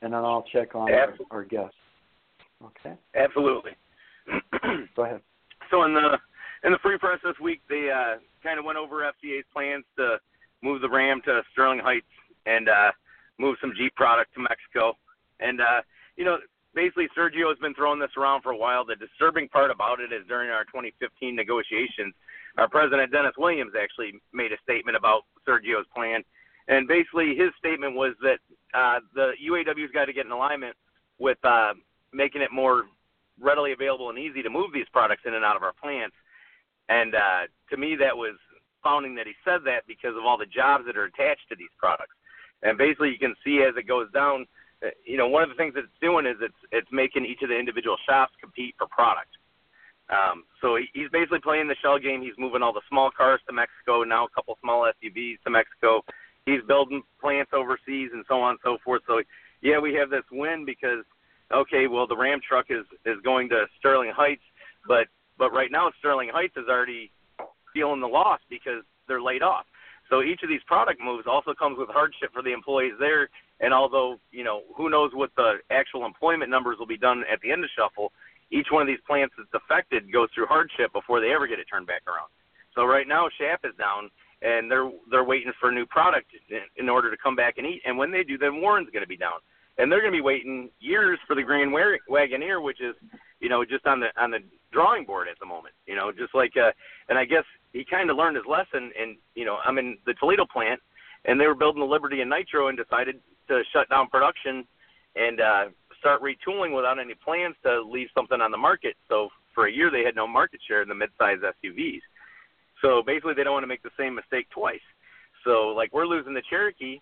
and 0.03 0.13
then 0.13 0.21
I'll 0.21 0.45
check 0.53 0.75
on 0.75 0.93
our, 0.93 1.15
our 1.31 1.45
guest. 1.45 1.75
Okay, 2.65 2.97
Absolutely. 3.15 3.73
go 4.97 5.05
ahead. 5.05 5.21
so 5.71 5.85
in 5.85 5.95
the 5.95 6.19
in 6.65 6.73
the 6.73 6.79
free 6.83 6.99
press 6.99 7.21
this 7.23 7.39
week, 7.41 7.61
they 7.69 7.89
uh, 7.95 8.19
kind 8.43 8.59
of 8.59 8.65
went 8.65 8.79
over 8.79 9.03
FCA's 9.03 9.45
plans 9.53 9.85
to 9.97 10.17
move 10.63 10.81
the 10.81 10.89
Ram 10.89 11.21
to 11.25 11.43
Sterling 11.53 11.81
Heights 11.81 12.07
and 12.47 12.69
uh, 12.69 12.91
move 13.39 13.57
some 13.61 13.73
Jeep 13.77 13.95
product 13.95 14.35
to 14.35 14.41
Mexico. 14.41 14.95
And 15.41 15.61
uh, 15.61 15.83
you 16.17 16.25
know, 16.25 16.39
basically 16.75 17.09
Sergio 17.17 17.49
has 17.49 17.59
been 17.59 17.75
throwing 17.75 18.01
this 18.01 18.11
around 18.17 18.43
for 18.43 18.53
a 18.53 18.57
while. 18.57 18.85
The 18.85 18.97
disturbing 18.97 19.49
part 19.49 19.71
about 19.71 20.01
it 20.01 20.13
is 20.13 20.27
during 20.29 20.51
our 20.51 20.65
2015 20.65 21.35
negotiations, 21.35 22.15
our 22.57 22.69
president 22.69 23.13
Dennis 23.13 23.35
Williams 23.39 23.73
actually 23.81 24.21
made 24.33 24.53
a 24.53 24.59
statement 24.63 24.97
about 24.97 25.23
Sergio's 25.47 25.87
plan. 25.95 26.23
And 26.69 26.87
basically, 26.87 27.35
his 27.35 27.51
statement 27.59 27.95
was 27.95 28.15
that 28.21 28.39
uh, 28.75 29.01
the 29.15 29.33
UAW's 29.43 29.91
got 29.93 30.05
to 30.05 30.13
get 30.13 30.27
in 30.27 30.33
alignment 30.33 30.77
with 31.19 31.39
uh, 31.45 31.73
making 32.13 32.43
it 32.43 32.53
more 32.53 32.85
readily 33.41 33.73
available 33.73 34.11
and 34.11 34.19
easy 34.19 34.43
to 34.43 34.51
move 34.51 34.73
these 34.73 34.89
products 34.93 35.23
in 35.25 35.35
and 35.35 35.45
out 35.45 35.57
of 35.57 35.63
our 35.63 35.73
plants. 35.81 36.17
And 36.89 37.15
uh, 37.15 37.47
to 37.71 37.77
me, 37.77 37.97
that 37.97 38.17
was 38.17 38.37
founding 38.89 39.15
that 39.17 39.27
he 39.27 39.37
said 39.45 39.61
that 39.69 39.85
because 39.87 40.17
of 40.17 40.25
all 40.25 40.39
the 40.39 40.49
jobs 40.49 40.85
that 40.87 40.97
are 40.97 41.05
attached 41.05 41.45
to 41.51 41.57
these 41.57 41.73
products. 41.77 42.17
And 42.63 42.79
basically, 42.79 43.11
you 43.11 43.19
can 43.21 43.37
see 43.45 43.61
as 43.69 43.77
it 43.77 43.87
goes 43.87 44.11
down, 44.13 44.47
you 45.05 45.19
know, 45.19 45.29
one 45.29 45.43
of 45.43 45.51
the 45.51 45.55
things 45.55 45.75
that 45.75 45.85
it's 45.85 46.01
doing 46.01 46.25
is 46.25 46.37
it's 46.41 46.63
it's 46.73 46.89
making 46.91 47.27
each 47.27 47.43
of 47.43 47.51
the 47.51 47.59
individual 47.59 47.97
shops 48.09 48.33
compete 48.41 48.75
for 48.79 48.87
product. 48.89 49.31
Um, 50.09 50.45
so 50.63 50.77
he, 50.77 50.87
he's 50.95 51.11
basically 51.13 51.41
playing 51.41 51.69
the 51.69 51.77
shell 51.83 51.99
game. 51.99 52.23
He's 52.23 52.39
moving 52.39 52.63
all 52.63 52.73
the 52.73 52.87
small 52.89 53.11
cars 53.11 53.41
to 53.47 53.53
Mexico, 53.53 54.03
now 54.05 54.25
a 54.25 54.31
couple 54.31 54.57
small 54.63 54.89
SUVs 54.89 55.43
to 55.45 55.51
Mexico. 55.51 56.01
He's 56.47 56.63
building 56.67 57.03
plants 57.21 57.53
overseas 57.53 58.11
and 58.15 58.25
so 58.27 58.41
on 58.41 58.57
and 58.57 58.61
so 58.65 58.79
forth. 58.83 59.03
So 59.07 59.21
yeah, 59.61 59.79
we 59.79 59.93
have 59.95 60.09
this 60.09 60.25
win 60.33 60.65
because 60.65 61.05
okay, 61.53 61.87
well 61.87 62.07
the 62.07 62.17
Ram 62.17 62.41
truck 62.41 62.67
is 62.71 62.87
is 63.05 63.21
going 63.23 63.49
to 63.51 63.67
Sterling 63.79 64.13
Heights, 64.15 64.47
but 64.87 65.07
but 65.37 65.53
right 65.53 65.71
now 65.71 65.91
Sterling 65.99 66.31
Heights 66.33 66.57
is 66.57 66.67
already 66.69 67.13
feeling 67.73 68.01
the 68.01 68.09
loss 68.09 68.41
because 68.51 68.83
they're 69.07 69.23
laid 69.23 69.43
off. 69.43 69.65
So 70.11 70.23
each 70.23 70.43
of 70.43 70.49
these 70.49 70.63
product 70.67 71.01
moves 71.03 71.27
also 71.27 71.53
comes 71.53 71.79
with 71.79 71.89
hardship 71.89 72.33
for 72.33 72.43
the 72.43 72.53
employees 72.53 72.95
there. 72.99 73.29
And 73.61 73.75
although 73.75 74.17
you 74.31 74.45
know 74.45 74.63
who 74.77 74.89
knows 74.89 75.11
what 75.15 75.31
the 75.37 75.59
actual 75.71 76.07
employment 76.07 76.51
numbers 76.51 76.77
will 76.79 76.87
be 76.87 76.99
done 76.99 77.25
at 77.31 77.41
the 77.41 77.51
end 77.51 77.65
of 77.65 77.71
shuffle, 77.77 78.13
each 78.51 78.69
one 78.71 78.83
of 78.83 78.89
these 78.89 79.03
plants 79.07 79.35
that's 79.37 79.63
affected 79.63 80.13
goes 80.13 80.29
through 80.35 80.47
hardship 80.47 80.93
before 80.93 81.21
they 81.21 81.33
ever 81.33 81.47
get 81.47 81.59
it 81.59 81.67
turned 81.71 81.87
back 81.87 82.03
around. 82.07 82.29
So 82.75 82.85
right 82.85 83.09
now 83.09 83.29
Shap 83.39 83.61
is 83.65 83.77
down, 83.77 84.11
and 84.43 84.71
they're 84.71 84.91
they're 85.11 85.25
waiting 85.25 85.53
for 85.61 85.71
a 85.71 85.75
new 85.75 85.87
product 85.87 86.31
in, 86.77 86.89
order 86.89 87.11
to 87.11 87.17
come 87.17 87.37
back 87.37 87.55
and 87.59 87.67
eat. 87.67 87.83
And 87.85 87.99
when 87.99 88.11
they 88.11 88.23
do, 88.23 88.39
then 88.39 88.61
Warren's 88.61 88.91
going 88.91 89.03
to 89.03 89.09
be 89.09 89.17
down, 89.17 89.41
and 89.77 89.91
they're 89.91 90.01
going 90.01 90.13
to 90.13 90.17
be 90.17 90.23
waiting 90.23 90.71
years 90.79 91.19
for 91.27 91.35
the 91.35 91.43
Grand 91.43 91.73
Wa- 91.73 91.99
Wagoneer, 92.09 92.63
which 92.63 92.81
is 92.81 92.95
you 93.41 93.49
know 93.49 93.65
just 93.65 93.87
on 93.87 94.01
the 94.01 94.09
on 94.17 94.31
the 94.31 94.39
drawing 94.73 95.05
board 95.05 95.29
at 95.29 95.39
the 95.41 95.47
moment. 95.47 95.75
You 95.87 95.97
know, 95.97 96.13
just 96.13 96.35
like 96.35 96.53
uh, 96.57 96.71
and 97.09 97.19
I 97.19 97.25
guess 97.25 97.45
he 97.73 97.85
kind 97.85 98.11
of 98.11 98.17
learned 98.17 98.37
his 98.37 98.47
lesson. 98.47 98.91
And 99.01 99.17
you 99.35 99.45
know, 99.45 99.59
I'm 99.65 99.79
in 99.79 99.99
the 100.07 100.15
Toledo 100.15 100.47
plant, 100.51 100.81
and 101.25 101.41
they 101.41 101.47
were 101.47 101.55
building 101.55 101.81
the 101.81 101.87
Liberty 101.87 102.21
and 102.21 102.31
Nitro, 102.31 102.69
and 102.69 102.79
decided 102.79 103.17
to 103.49 103.63
shut 103.73 103.89
down 103.89 104.09
production 104.09 104.65
and 105.17 105.41
uh, 105.41 105.65
start 105.99 106.23
retooling 106.23 106.75
without 106.75 106.99
any 106.99 107.15
plans 107.15 107.57
to 107.65 107.83
leave 107.83 108.09
something 108.15 108.41
on 108.41 108.51
the 108.51 108.57
market. 108.57 108.95
So 109.09 109.29
for 109.55 109.67
a 109.67 109.73
year, 109.73 109.91
they 109.91 110.05
had 110.05 110.15
no 110.15 110.27
market 110.27 110.61
share 110.67 110.83
in 110.83 110.89
the 110.89 110.95
mid-size 110.95 111.39
SUVs. 111.43 112.01
So 112.83 113.03
basically, 113.05 113.35
they 113.35 113.43
don't 113.43 113.55
want 113.55 113.65
to 113.65 113.69
make 113.69 113.83
the 113.83 113.91
same 113.99 114.15
mistake 114.15 114.49
twice. 114.51 114.85
So 115.45 115.69
like 115.69 115.93
we're 115.93 116.07
losing 116.07 116.35
the 116.35 116.43
Cherokee, 116.49 117.01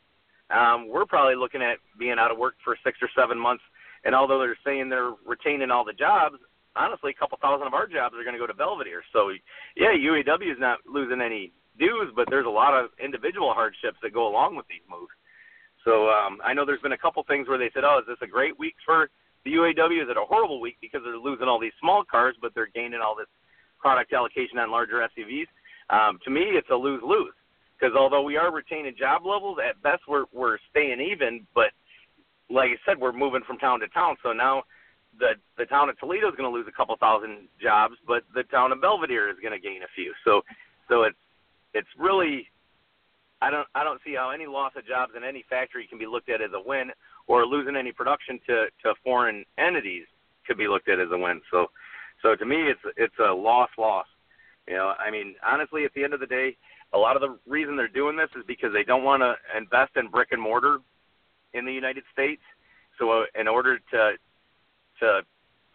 um, 0.51 0.89
we're 0.89 1.05
probably 1.05 1.35
looking 1.35 1.63
at 1.63 1.79
being 1.99 2.17
out 2.19 2.31
of 2.31 2.39
work 2.39 2.55
for 2.65 2.77
six 2.85 2.99
or 3.03 3.11
seven 3.17 3.39
months. 3.39 3.63
And 4.05 4.15
although 4.15 4.39
they're 4.39 4.59
saying 4.65 4.89
they're 4.89 5.13
retaining 5.27 5.71
all 5.71 5.85
the 5.85 5.93
jobs, 5.93 6.37
honestly, 6.77 7.11
a 7.11 7.19
couple 7.19 7.39
thousand 7.41 7.67
of 7.67 7.75
our 7.75 7.87
jobs 7.87 8.15
are 8.15 8.25
going 8.25 8.35
to 8.35 8.41
go 8.41 8.47
to 8.47 8.55
Belvidere. 8.55 9.03
So 9.13 9.31
yeah, 9.77 9.93
UAW 9.97 10.53
is 10.53 10.61
not 10.61 10.79
losing 10.87 11.21
any 11.21 11.53
dues, 11.79 12.13
but 12.15 12.27
there's 12.31 12.47
a 12.47 12.51
lot 12.51 12.75
of 12.75 12.91
individual 13.03 13.53
hardships 13.53 13.99
that 14.03 14.13
go 14.13 14.29
along 14.29 14.57
with 14.57 14.67
these 14.69 14.85
moves. 14.89 15.13
So 15.85 16.09
um, 16.09 16.39
I 16.45 16.53
know 16.53 16.65
there's 16.67 16.83
been 16.83 16.93
a 16.93 16.99
couple 16.99 17.23
things 17.25 17.49
where 17.49 17.59
they 17.59 17.71
said, 17.73 17.85
"Oh, 17.85 17.99
is 18.01 18.07
this 18.07 18.19
a 18.23 18.27
great 18.27 18.59
week 18.59 18.75
for 18.85 19.09
the 19.45 19.53
UAW? 19.53 20.03
Is 20.03 20.11
it 20.11 20.17
a 20.17 20.27
horrible 20.27 20.61
week 20.61 20.77
because 20.81 21.01
they're 21.05 21.17
losing 21.17 21.47
all 21.47 21.61
these 21.61 21.77
small 21.81 22.05
cars, 22.05 22.35
but 22.41 22.53
they're 22.55 22.73
gaining 22.75 23.01
all 23.01 23.15
this 23.17 23.31
product 23.79 24.13
allocation 24.13 24.59
on 24.59 24.71
larger 24.71 25.07
SUVs?" 25.17 25.47
Um, 25.89 26.19
to 26.25 26.31
me, 26.31 26.43
it's 26.43 26.71
a 26.71 26.75
lose-lose 26.75 27.35
because 27.79 27.95
although 27.97 28.23
we 28.23 28.37
are 28.37 28.53
retaining 28.53 28.95
job 28.99 29.25
levels, 29.25 29.59
at 29.63 29.81
best 29.83 30.03
we're 30.09 30.25
we're 30.33 30.59
staying 30.71 31.01
even. 31.01 31.47
But 31.55 31.71
like 32.51 32.71
I 32.71 32.79
said, 32.85 32.99
we're 32.99 33.13
moving 33.13 33.43
from 33.47 33.59
town 33.59 33.81
to 33.81 33.89
town. 33.89 34.17
So 34.23 34.33
now 34.33 34.65
the 35.19 35.35
the 35.59 35.67
town 35.67 35.89
of 35.89 35.99
Toledo 35.99 36.29
is 36.29 36.37
going 36.37 36.51
to 36.51 36.55
lose 36.55 36.67
a 36.69 36.77
couple 36.77 36.97
thousand 36.97 37.49
jobs, 37.61 37.95
but 38.07 38.23
the 38.35 38.45
town 38.45 38.73
of 38.73 38.79
Belvidere 38.79 39.31
is 39.31 39.37
going 39.41 39.53
to 39.53 39.61
gain 39.61 39.83
a 39.83 39.91
few. 39.95 40.13
So 40.25 40.43
so 40.89 41.03
it's 41.03 41.19
it's 41.75 41.89
really 41.99 42.49
I 43.41 43.51
don't 43.51 43.67
I 43.75 43.85
don't 43.85 44.01
see 44.05 44.15
how 44.15 44.31
any 44.31 44.47
loss 44.47 44.73
of 44.77 44.87
jobs 44.87 45.13
in 45.17 45.25
any 45.25 45.45
factory 45.49 45.87
can 45.87 45.99
be 45.99 46.07
looked 46.07 46.29
at 46.29 46.41
as 46.41 46.51
a 46.55 46.61
win, 46.61 46.91
or 47.27 47.47
losing 47.47 47.77
any 47.77 47.93
production 47.93 48.41
to 48.47 48.67
to 48.85 48.95
foreign 49.05 49.45
entities 49.59 50.07
could 50.47 50.59
be 50.59 50.69
looked 50.69 50.89
at 50.89 51.01
as 51.01 51.09
a 51.13 51.19
win. 51.19 51.41
So 51.51 51.67
so 52.23 52.35
to 52.35 52.45
me, 52.45 52.57
it's 52.69 52.81
it's 52.97 53.19
a 53.19 53.33
loss 53.33 53.71
loss. 53.79 54.07
You 54.67 54.75
know, 54.75 54.95
I 54.99 55.11
mean, 55.11 55.35
honestly, 55.47 55.85
at 55.85 55.93
the 55.95 56.03
end 56.03 56.15
of 56.15 56.21
the 56.21 56.27
day, 56.27 56.57
a 56.93 56.99
lot 56.99 57.15
of 57.15 57.23
the 57.23 57.39
reason 57.47 57.77
they're 57.77 57.89
doing 57.89 58.17
this 58.17 58.31
is 58.37 58.43
because 58.47 58.73
they 58.73 58.83
don't 58.83 59.05
want 59.05 59.23
to 59.23 59.35
invest 59.57 59.93
in 59.97 60.09
brick 60.09 60.29
and 60.33 60.43
mortar 60.43 60.79
in 61.55 61.65
the 61.65 61.73
United 61.73 62.03
States. 62.13 62.43
So 62.99 63.11
uh, 63.11 63.25
in 63.39 63.47
order 63.47 63.79
to 63.93 64.13
to 65.01 65.23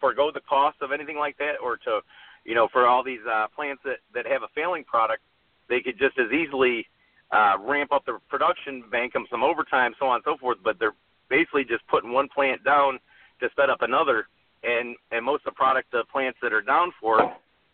forego 0.00 0.30
the 0.32 0.40
cost 0.40 0.76
of 0.82 0.92
anything 0.92 1.16
like 1.16 1.38
that, 1.38 1.54
or 1.62 1.76
to 1.78 2.00
you 2.44 2.54
know, 2.54 2.68
for 2.72 2.86
all 2.86 3.04
these 3.04 3.20
uh, 3.30 3.46
plants 3.54 3.82
that 3.84 3.98
that 4.14 4.26
have 4.26 4.42
a 4.42 4.48
failing 4.54 4.84
product, 4.84 5.22
they 5.68 5.80
could 5.80 5.98
just 5.98 6.18
as 6.18 6.30
easily 6.32 6.86
uh, 7.30 7.56
ramp 7.60 7.92
up 7.92 8.04
the 8.04 8.18
production, 8.28 8.84
bank 8.90 9.12
them 9.12 9.26
some 9.30 9.42
overtime, 9.42 9.94
so 9.98 10.06
on 10.06 10.16
and 10.16 10.24
so 10.24 10.36
forth. 10.36 10.58
But 10.62 10.78
they're 10.78 10.94
basically 11.30 11.64
just 11.64 11.86
putting 11.88 12.12
one 12.12 12.28
plant 12.34 12.64
down 12.64 12.98
to 13.40 13.48
set 13.56 13.70
up 13.70 13.82
another, 13.82 14.26
and 14.62 14.96
and 15.10 15.24
most 15.24 15.46
of 15.46 15.52
the 15.54 15.56
product 15.56 15.92
the 15.92 16.04
plants 16.12 16.38
that 16.42 16.52
are 16.52 16.62
down 16.62 16.92
for, 17.00 17.22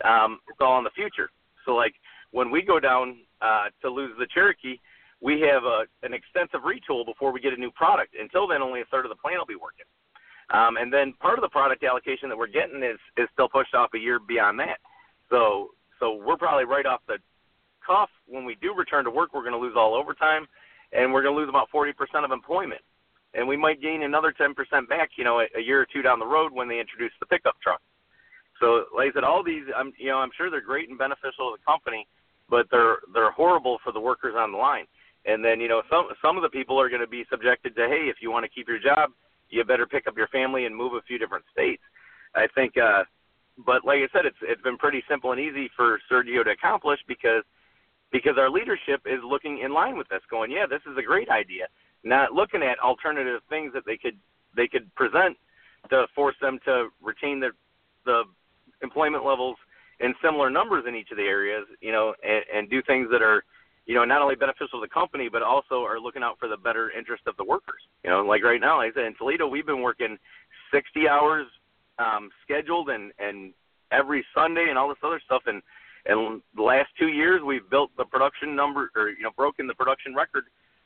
um, 0.05 0.41
it's 0.49 0.61
all 0.61 0.79
in 0.79 0.85
the 0.85 0.91
future. 0.91 1.31
So 1.65 1.75
like 1.75 1.95
when 2.31 2.51
we 2.51 2.63
go 2.63 2.79
down 2.79 3.19
uh, 3.41 3.67
to 3.83 3.89
lose 3.89 4.13
the 4.19 4.27
Cherokee, 4.27 4.79
we 5.21 5.41
have 5.41 5.65
a, 5.65 5.85
an 6.03 6.13
extensive 6.13 6.61
retool 6.61 7.05
before 7.05 7.33
we 7.33 7.41
get 7.41 7.53
a 7.53 7.57
new 7.57 7.71
product. 7.71 8.15
Until 8.21 8.47
then, 8.47 8.63
only 8.63 8.83
a 8.83 8.85
third 8.91 9.05
of 9.05 9.11
the 9.11 9.17
plant 9.17 9.39
will 9.39 9.47
be 9.47 9.57
working. 9.57 9.87
Um, 10.51 10.77
and 10.79 10.93
then 10.93 11.13
part 11.21 11.39
of 11.39 11.43
the 11.43 11.49
product 11.49 11.85
allocation 11.85 12.29
that 12.29 12.39
we're 12.39 12.47
getting 12.47 12.83
is 12.83 12.99
is 13.17 13.29
still 13.33 13.49
pushed 13.49 13.75
off 13.75 13.91
a 13.95 13.99
year 13.99 14.19
beyond 14.19 14.59
that. 14.61 14.79
So 15.31 15.71
so 16.01 16.15
we're 16.15 16.37
probably 16.37 16.65
right 16.65 16.87
off 16.87 17.01
the 17.07 17.19
cuff 17.87 18.09
when 18.27 18.45
we 18.45 18.57
do 18.61 18.75
return 18.75 19.05
to 19.05 19.11
work. 19.11 19.35
We're 19.35 19.43
going 19.43 19.53
to 19.53 19.59
lose 19.59 19.75
all 19.77 19.95
overtime, 19.95 20.47
and 20.93 21.13
we're 21.13 21.23
going 21.23 21.35
to 21.35 21.41
lose 21.41 21.49
about 21.49 21.69
40% 21.75 21.93
of 22.25 22.31
employment. 22.31 22.81
And 23.35 23.47
we 23.47 23.57
might 23.57 23.83
gain 23.83 24.03
another 24.03 24.33
10% 24.33 24.55
back, 24.89 25.11
you 25.17 25.25
know, 25.25 25.41
a, 25.41 25.47
a 25.57 25.61
year 25.61 25.81
or 25.81 25.87
two 25.93 26.03
down 26.03 26.19
the 26.19 26.27
road 26.27 26.53
when 26.53 26.69
they 26.69 26.81
introduce 26.81 27.13
the 27.21 27.27
pickup 27.27 27.57
truck. 27.63 27.81
So, 28.61 28.85
like 28.97 29.11
I 29.11 29.15
said, 29.15 29.25
all 29.25 29.45
these, 29.45 29.65
I'm, 29.77 29.93
you 29.99 30.09
know, 30.09 30.19
I'm 30.19 30.31
sure 30.37 30.51
they're 30.51 30.61
great 30.61 30.89
and 30.89 30.99
beneficial 30.99 31.53
to 31.53 31.57
the 31.59 31.65
company, 31.65 32.07
but 32.49 32.67
they're 32.71 32.99
they're 33.13 33.31
horrible 33.31 33.79
for 33.85 33.93
the 33.93 34.01
workers 34.01 34.35
on 34.37 34.51
the 34.51 34.59
line. 34.59 34.87
And 35.27 35.45
then, 35.45 35.61
you 35.61 35.69
know, 35.69 35.83
some 35.91 36.09
some 36.23 36.37
of 36.37 36.43
the 36.43 36.49
people 36.49 36.81
are 36.81 36.89
going 36.89 37.03
to 37.03 37.07
be 37.07 37.25
subjected 37.31 37.77
to, 37.77 37.87
hey, 37.87 38.09
if 38.09 38.17
you 38.21 38.33
want 38.33 38.45
to 38.45 38.49
keep 38.49 38.67
your 38.67 38.81
job, 38.81 39.11
you 39.51 39.65
better 39.65 39.87
pick 39.87 40.07
up 40.07 40.17
your 40.17 40.29
family 40.29 40.67
and 40.67 40.75
move 40.75 40.95
a 40.95 41.03
few 41.03 41.19
different 41.19 41.45
states. 41.53 41.83
I 42.35 42.47
think, 42.55 42.75
uh, 42.77 43.05
but 43.65 43.85
like 43.85 43.99
I 43.99 44.09
said, 44.13 44.27
it's 44.27 44.37
it's 44.43 44.63
been 44.63 44.77
pretty 44.77 45.03
simple 45.09 45.33
and 45.33 45.41
easy 45.41 45.71
for 45.77 45.99
Sergio 46.11 46.45
to 46.45 46.51
accomplish 46.51 47.01
because 47.09 47.43
because 48.11 48.39
our 48.39 48.51
leadership 48.51 49.03
is 49.05 49.21
looking 49.25 49.61
in 49.61 49.73
line 49.73 49.97
with 49.97 50.09
this, 50.09 50.23
going, 50.31 50.51
yeah, 50.51 50.67
this 50.67 50.81
is 50.91 50.97
a 50.97 51.03
great 51.03 51.29
idea. 51.29 51.67
Not 52.05 52.33
looking 52.33 52.63
at 52.63 52.79
alternative 52.79 53.41
things 53.49 53.73
that 53.75 53.85
they 53.87 53.97
could 53.97 54.19
they 54.57 54.69
could 54.69 54.95
present 54.95 55.37
to 55.91 56.07
force 56.15 56.37
them 56.41 56.59
to 56.65 56.89
retain 57.03 57.41
the 57.41 57.51
the 58.05 58.25
employment 58.83 59.25
levels 59.25 59.57
in 60.01 60.15
similar 60.23 60.49
numbers 60.51 60.85
in 60.87 60.95
each 60.95 61.11
of 61.11 61.17
the 61.17 61.25
areas, 61.25 61.67
you 61.81 61.91
know, 61.91 62.15
and, 62.23 62.45
and 62.55 62.71
do 62.71 62.81
things 62.83 63.09
that 63.11 63.23
are 63.23 63.43
you 63.89 63.95
know, 63.95 64.05
not 64.05 64.21
only 64.21 64.37
beneficial 64.37 64.79
to 64.79 64.81
the 64.83 64.89
company, 64.89 65.31
but 65.33 65.43
also 65.43 65.83
are 65.83 65.99
looking 65.99 66.23
out 66.23 66.39
for 66.39 66.47
the 66.47 66.59
better 66.59 66.91
interest 66.91 67.23
of 67.27 67.35
the 67.39 67.45
workers. 67.45 67.81
You 68.05 68.11
know, 68.11 68.21
like 68.21 68.45
right 68.45 68.61
now, 68.61 68.77
like 68.77 68.93
I 68.93 69.01
said, 69.01 69.07
in 69.07 69.15
Toledo, 69.15 69.49
we've 69.49 69.65
been 69.65 69.81
working 69.81 70.19
60 70.71 71.09
hours 71.09 71.47
um, 71.99 72.29
scheduled 72.45 72.91
and, 72.91 73.13
and 73.19 73.55
every 73.91 74.25
Sunday 74.35 74.67
and 74.69 74.79
all 74.79 74.91
this 74.91 74.99
other 75.03 75.23
stuff. 75.25 75.43
And, 75.47 75.63
and 76.05 76.43
the 76.55 76.63
last 76.63 76.91
two 76.99 77.09
years, 77.09 77.41
we've 77.43 77.69
built 77.71 77.91
the 77.97 78.05
production 78.05 78.55
number 78.55 78.91
or, 78.95 79.09
you 79.09 79.23
know, 79.23 79.31
broken 79.35 79.67
the 79.67 79.75
production 79.75 80.15
record 80.15 80.45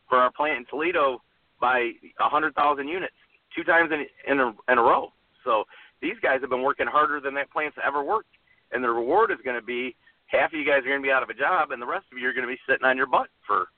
for 0.09 0.19
our 0.19 0.31
plant 0.31 0.59
in 0.59 0.67
Toledo 0.67 1.21
by 1.61 1.91
100,000 2.19 2.87
units, 2.87 3.15
two 3.55 3.65
times 3.65 3.91
in, 3.93 4.07
in, 4.31 4.38
a, 4.38 4.55
in 4.71 4.79
a 4.79 4.83
row. 4.83 5.12
So 5.43 5.65
these 6.01 6.17
guys 6.23 6.41
have 6.41 6.51
been 6.51 6.62
working 6.62 6.87
harder 6.87 7.21
than 7.21 7.35
that 7.35 7.51
plant's 7.51 7.77
ever 7.85 8.05
worked. 8.05 8.31
And 8.71 8.83
the 8.83 8.91
reward 8.91 9.33
is 9.33 9.38
going 9.45 9.59
to 9.59 9.67
be 9.67 9.97
half 10.33 10.53
of 10.53 10.59
you 10.59 10.66
guys 10.66 10.81
are 10.81 10.88
going 10.88 11.03
to 11.03 11.07
be 11.07 11.12
out 11.12 11.23
of 11.23 11.31
a 11.31 11.35
job, 11.35 11.71
and 11.71 11.81
the 11.81 11.87
rest 11.87 12.07
of 12.11 12.18
you 12.18 12.29
are 12.29 12.33
going 12.33 12.47
to 12.47 12.53
be 12.53 12.61
sitting 12.68 12.85
on 12.85 12.97
your 12.97 13.07
butt 13.07 13.29
for 13.47 13.68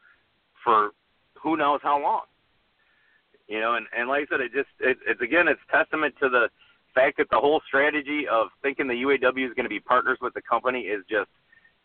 for 0.62 0.90
who 1.43 1.57
knows 1.57 1.81
how 1.83 2.01
long. 2.01 2.25
You 3.49 3.61
know, 3.61 3.75
and 3.75 3.87
and 3.97 4.09
like 4.09 4.27
I 4.27 4.27
said, 4.31 4.40
it 4.40 4.53
just 4.55 4.71
it, 4.81 4.97
it's 5.07 5.21
again 5.21 5.49
it's 5.49 5.61
testament 5.71 6.14
to 6.23 6.29
the 6.31 6.49
fact 6.95 7.19
that 7.19 7.27
the 7.31 7.38
whole 7.38 7.61
strategy 7.67 8.25
of 8.31 8.49
thinking 8.62 8.87
the 8.87 8.95
UAW 8.95 9.45
is 9.45 9.55
going 9.55 9.67
to 9.67 9.69
be 9.69 9.81
partners 9.81 10.19
with 10.23 10.33
the 10.33 10.43
company 10.43 10.83
is 10.83 11.03
just 11.11 11.31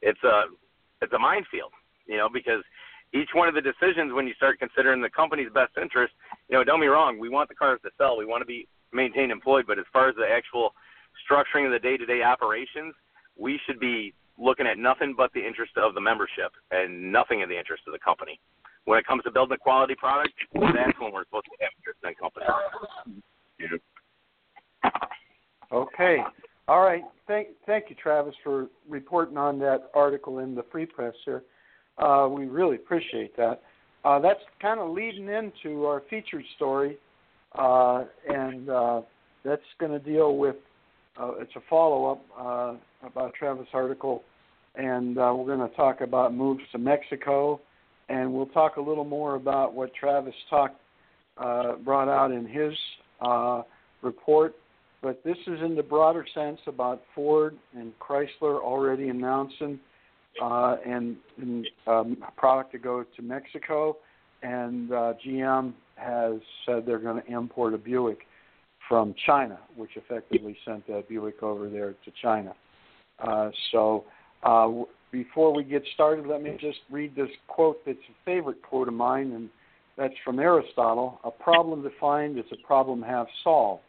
it's 0.01 0.23
a 0.23 0.43
it's 1.01 1.13
a 1.13 1.19
minefield. 1.19 1.73
You 2.05 2.17
know, 2.17 2.29
because 2.31 2.63
each 3.13 3.29
one 3.33 3.49
of 3.49 3.55
the 3.55 3.61
decisions 3.61 4.13
when 4.13 4.27
you 4.27 4.33
start 4.35 4.59
considering 4.59 5.01
the 5.01 5.09
company's 5.09 5.49
best 5.53 5.73
interest, 5.81 6.13
you 6.47 6.55
know, 6.55 6.63
don't 6.63 6.79
be 6.79 6.87
wrong, 6.87 7.19
we 7.19 7.29
want 7.29 7.49
the 7.49 7.55
cars 7.55 7.79
to 7.83 7.89
sell, 7.97 8.17
we 8.17 8.25
want 8.25 8.41
to 8.41 8.45
be 8.45 8.67
maintained 8.93 9.31
employed, 9.31 9.65
but 9.67 9.79
as 9.79 9.85
far 9.91 10.09
as 10.09 10.15
the 10.15 10.27
actual 10.29 10.73
structuring 11.25 11.65
of 11.65 11.71
the 11.71 11.79
day-to-day 11.79 12.21
operations, 12.23 12.93
we 13.37 13.59
should 13.65 13.79
be 13.79 14.13
looking 14.39 14.65
at 14.65 14.77
nothing 14.77 15.13
but 15.15 15.31
the 15.33 15.45
interest 15.45 15.73
of 15.77 15.93
the 15.93 16.01
membership 16.01 16.51
and 16.71 17.11
nothing 17.11 17.41
in 17.41 17.49
the 17.49 17.57
interest 17.57 17.83
of 17.87 17.93
the 17.93 17.99
company. 17.99 18.39
When 18.85 18.97
it 18.97 19.05
comes 19.05 19.23
to 19.23 19.31
building 19.31 19.55
a 19.55 19.57
quality 19.57 19.95
product, 19.95 20.33
that's 20.53 20.99
when 20.99 21.11
we're 21.11 21.25
supposed 21.25 21.45
to 21.45 21.51
have 21.59 21.69
interest 21.77 21.99
in 22.03 22.15
company. 22.15 22.45
Okay. 25.71 26.17
All 26.67 26.81
right. 26.81 27.03
Thank 27.27 27.49
thank 27.65 27.85
you, 27.89 27.95
Travis, 27.95 28.33
for 28.43 28.67
reporting 28.87 29.37
on 29.37 29.59
that 29.59 29.91
article 29.93 30.39
in 30.39 30.55
the 30.55 30.63
Free 30.71 30.85
Press 30.85 31.13
here. 31.25 31.43
Uh, 31.97 32.27
we 32.31 32.45
really 32.45 32.75
appreciate 32.75 33.35
that. 33.37 33.61
Uh, 34.05 34.19
that's 34.19 34.39
kind 34.61 34.79
of 34.79 34.91
leading 34.91 35.27
into 35.27 35.85
our 35.85 36.03
featured 36.09 36.43
story, 36.55 36.97
uh, 37.57 38.05
and 38.27 38.69
uh, 38.69 39.01
that's 39.43 39.61
going 39.79 39.91
to 39.91 39.99
deal 39.99 40.37
with. 40.37 40.55
Uh, 41.19 41.33
it's 41.39 41.55
a 41.55 41.61
follow 41.69 42.11
up 42.11 42.25
uh, 42.39 43.07
about 43.07 43.33
Travis' 43.33 43.67
article 43.73 44.23
and 44.75 45.17
uh, 45.17 45.33
we're 45.35 45.55
going 45.55 45.67
to 45.67 45.75
talk 45.75 46.01
about 46.01 46.33
moves 46.33 46.61
to 46.71 46.77
Mexico, 46.77 47.59
and 48.07 48.31
we'll 48.31 48.45
talk 48.47 48.77
a 48.77 48.81
little 48.81 49.03
more 49.03 49.35
about 49.35 49.73
what 49.73 49.93
Travis 49.93 50.33
talked 50.49 50.79
uh, 51.37 51.75
brought 51.75 52.07
out 52.07 52.31
in 52.31 52.47
his 52.47 52.73
uh, 53.21 53.63
report. 54.01 54.55
But 55.01 55.23
this 55.23 55.37
is 55.47 55.59
in 55.61 55.75
the 55.75 55.83
broader 55.83 56.25
sense 56.33 56.59
about 56.67 57.01
Ford 57.15 57.57
and 57.73 57.93
Chrysler 57.99 58.61
already 58.61 59.09
announcing 59.09 59.79
uh, 60.41 60.77
and, 60.85 61.15
and 61.37 61.67
um, 61.87 62.17
product 62.37 62.71
to 62.73 62.77
go 62.77 63.03
to 63.15 63.21
Mexico, 63.21 63.97
and 64.43 64.91
uh, 64.91 65.13
GM 65.25 65.73
has 65.95 66.39
said 66.65 66.85
they're 66.85 66.99
going 66.99 67.21
to 67.21 67.31
import 67.31 67.73
a 67.73 67.77
Buick 67.77 68.19
from 68.89 69.13
China, 69.25 69.59
which 69.77 69.91
effectively 69.95 70.57
sent 70.65 70.85
that 70.87 71.07
Buick 71.07 71.43
over 71.43 71.69
there 71.69 71.91
to 71.91 72.11
China. 72.21 72.53
Uh, 73.19 73.51
so 73.71 74.03
uh, 74.43 74.67
before 75.11 75.53
we 75.53 75.63
get 75.63 75.83
started, 75.93 76.25
let 76.25 76.41
me 76.41 76.57
just 76.59 76.79
read 76.91 77.15
this 77.15 77.29
quote 77.47 77.77
that's 77.85 77.97
a 77.97 78.25
favorite 78.25 78.61
quote 78.63 78.87
of 78.87 78.95
mine, 78.95 79.31
and 79.31 79.49
that's 79.95 80.15
from 80.25 80.39
Aristotle. 80.39 81.19
A 81.23 81.31
problem 81.31 81.83
defined 81.83 82.39
is 82.39 82.45
a 82.51 82.67
problem 82.67 83.01
half 83.01 83.27
solved. 83.43 83.83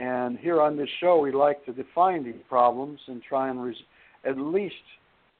And 0.00 0.38
here 0.38 0.60
on 0.60 0.76
this 0.76 0.88
show, 1.00 1.18
we 1.18 1.32
like 1.32 1.64
to 1.66 1.72
define 1.72 2.24
these 2.24 2.42
problems 2.48 3.00
and 3.06 3.22
try 3.22 3.50
and 3.50 3.62
res- 3.62 3.76
at 4.24 4.36
least 4.38 4.74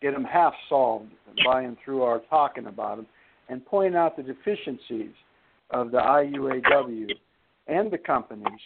get 0.00 0.12
them 0.12 0.24
half 0.24 0.52
solved 0.68 1.10
by 1.44 1.62
and 1.62 1.76
through 1.84 2.02
our 2.02 2.20
talking 2.30 2.66
about 2.66 2.96
them 2.96 3.06
and 3.48 3.64
point 3.66 3.96
out 3.96 4.16
the 4.16 4.22
deficiencies 4.22 5.12
of 5.70 5.90
the 5.90 5.98
IUAW 5.98 7.08
and 7.68 7.90
the 7.90 7.98
companies 7.98 8.60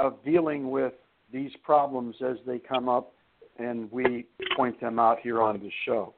of 0.00 0.22
dealing 0.24 0.70
with 0.70 0.92
these 1.32 1.50
problems 1.62 2.16
as 2.26 2.36
they 2.46 2.58
come 2.58 2.88
up 2.88 3.12
and 3.58 3.90
we 3.90 4.26
point 4.56 4.80
them 4.80 4.98
out 4.98 5.18
here 5.20 5.42
on 5.42 5.58
the 5.60 5.70
show. 5.84 6.14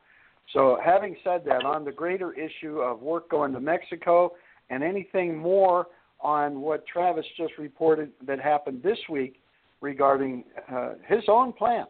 So, 0.53 0.79
having 0.85 1.17
said 1.25 1.43
that, 1.47 1.65
on 1.65 1.85
the 1.85 1.93
greater 1.93 2.35
issue 2.35 2.79
of 2.81 3.01
work 3.01 3.31
going 3.31 3.53
to 3.53 3.61
Mexico 3.61 4.33
and 4.71 4.83
anything 4.83 5.37
more 5.37 5.87
on 6.21 6.61
what 6.61 6.87
Travis 6.87 7.25
just 7.37 7.53
reported 7.59 8.11
that 8.27 8.41
happened 8.41 8.83
this 8.83 8.99
week 9.09 9.41
regarding 9.81 10.45
uh, 10.73 10.95
his 11.07 11.23
own 11.29 11.53
plant, 11.53 11.89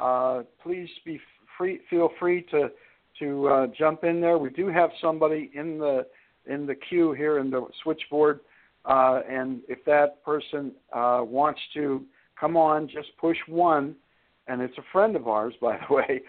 uh, 0.00 0.42
please 0.62 0.88
be 1.04 1.18
free. 1.56 1.80
Feel 1.88 2.10
free 2.18 2.42
to 2.50 2.70
to 3.18 3.48
uh, 3.48 3.66
jump 3.78 4.04
in 4.04 4.20
there. 4.20 4.38
We 4.38 4.50
do 4.50 4.68
have 4.68 4.90
somebody 5.00 5.50
in 5.54 5.78
the 5.78 6.06
in 6.46 6.66
the 6.66 6.74
queue 6.74 7.12
here 7.12 7.38
in 7.38 7.50
the 7.50 7.66
switchboard, 7.82 8.40
uh, 8.84 9.20
and 9.28 9.60
if 9.68 9.84
that 9.84 10.24
person 10.24 10.72
uh, 10.92 11.20
wants 11.22 11.60
to 11.74 12.02
come 12.38 12.56
on, 12.56 12.88
just 12.88 13.08
push 13.18 13.36
one 13.46 13.94
and 14.50 14.60
it's 14.60 14.76
a 14.78 14.82
friend 14.92 15.14
of 15.14 15.28
ours, 15.28 15.54
by 15.60 15.78
the 15.88 15.94
way. 15.94 16.22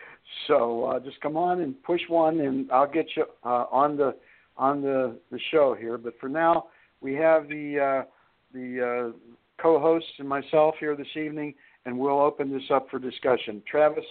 So 0.47 0.85
uh, 0.85 0.99
just 0.99 1.19
come 1.21 1.35
on 1.35 1.61
and 1.61 1.81
push 1.83 2.01
one, 2.07 2.39
and 2.39 2.71
I'll 2.71 2.89
get 2.89 3.07
you 3.15 3.25
uh, 3.43 3.65
on 3.71 3.97
the 3.97 4.15
on 4.57 4.81
the 4.81 5.17
the 5.31 5.39
show 5.51 5.75
here. 5.77 5.97
But 5.97 6.13
for 6.19 6.29
now, 6.29 6.67
we 7.01 7.13
have 7.15 7.49
the 7.49 8.03
uh, 8.03 8.09
the 8.53 9.11
uh, 9.13 9.17
co-hosts 9.61 10.09
and 10.19 10.29
myself 10.29 10.75
here 10.79 10.95
this 10.95 11.15
evening, 11.15 11.53
and 11.85 11.97
we'll 11.97 12.19
open 12.19 12.51
this 12.51 12.69
up 12.73 12.87
for 12.89 12.99
discussion. 12.99 13.61
Travis, 13.69 14.05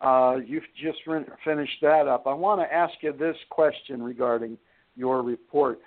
uh, 0.00 0.36
you've 0.44 0.64
just 0.82 0.98
re- 1.06 1.24
finished 1.44 1.78
that 1.82 2.08
up. 2.08 2.26
I 2.26 2.34
want 2.34 2.60
to 2.60 2.74
ask 2.74 2.94
you 3.00 3.12
this 3.12 3.36
question 3.50 4.02
regarding 4.02 4.58
your 4.96 5.22
report. 5.22 5.78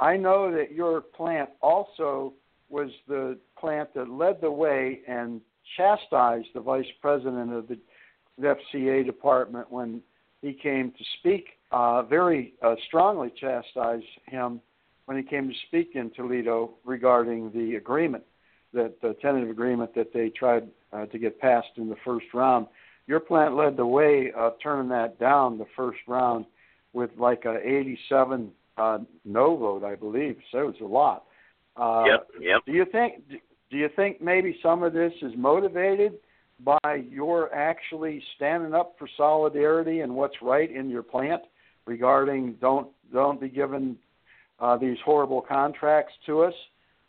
I 0.00 0.16
know 0.16 0.50
that 0.50 0.72
your 0.72 1.02
plant 1.02 1.50
also 1.60 2.32
was 2.70 2.90
the 3.06 3.38
plant 3.58 3.92
that 3.94 4.08
led 4.08 4.40
the 4.40 4.50
way 4.50 5.00
and 5.06 5.42
chastised 5.76 6.48
the 6.54 6.60
vice 6.60 6.86
president 7.02 7.52
of 7.52 7.68
the 7.68 7.78
FCA 8.42 9.04
department 9.04 9.70
when 9.70 10.00
he 10.40 10.54
came 10.54 10.90
to 10.92 11.04
speak, 11.18 11.48
uh, 11.70 12.02
very 12.02 12.54
uh, 12.62 12.76
strongly 12.86 13.30
chastised 13.38 14.04
him 14.26 14.60
when 15.04 15.18
he 15.18 15.22
came 15.22 15.48
to 15.48 15.54
speak 15.68 15.90
in 15.94 16.10
Toledo 16.10 16.70
regarding 16.84 17.50
the 17.52 17.76
agreement, 17.76 18.24
that 18.72 19.00
the 19.02 19.14
tentative 19.20 19.50
agreement 19.50 19.94
that 19.94 20.14
they 20.14 20.30
tried 20.30 20.66
uh, 20.94 21.04
to 21.06 21.18
get 21.18 21.38
passed 21.40 21.76
in 21.76 21.90
the 21.90 21.96
first 22.04 22.26
round. 22.32 22.66
Your 23.06 23.20
plant 23.20 23.54
led 23.54 23.76
the 23.76 23.86
way 23.86 24.32
of 24.34 24.54
turning 24.62 24.88
that 24.90 25.18
down 25.18 25.58
the 25.58 25.66
first 25.76 25.98
round 26.06 26.46
with 26.92 27.10
like 27.18 27.44
a 27.44 27.58
87 27.66 28.50
uh, 28.80 28.98
no 29.24 29.56
vote, 29.56 29.84
I 29.84 29.94
believe. 29.94 30.36
So 30.52 30.58
it 30.58 30.66
was 30.66 30.74
a 30.80 30.84
lot. 30.84 31.24
Uh, 31.76 32.04
yep. 32.06 32.28
Yep. 32.40 32.60
Do 32.66 32.72
you 32.72 32.86
think? 32.90 33.28
Do 33.70 33.76
you 33.76 33.88
think 33.94 34.20
maybe 34.20 34.58
some 34.62 34.82
of 34.82 34.92
this 34.92 35.12
is 35.22 35.32
motivated 35.36 36.14
by 36.64 37.04
your 37.08 37.54
actually 37.54 38.22
standing 38.36 38.74
up 38.74 38.96
for 38.98 39.08
solidarity 39.16 40.00
and 40.00 40.14
what's 40.14 40.34
right 40.42 40.70
in 40.70 40.90
your 40.90 41.02
plant 41.02 41.42
regarding 41.86 42.56
don't 42.60 42.88
don't 43.12 43.40
be 43.40 43.48
given 43.48 43.96
uh, 44.58 44.76
these 44.76 44.98
horrible 45.04 45.40
contracts 45.40 46.12
to 46.26 46.42
us, 46.42 46.54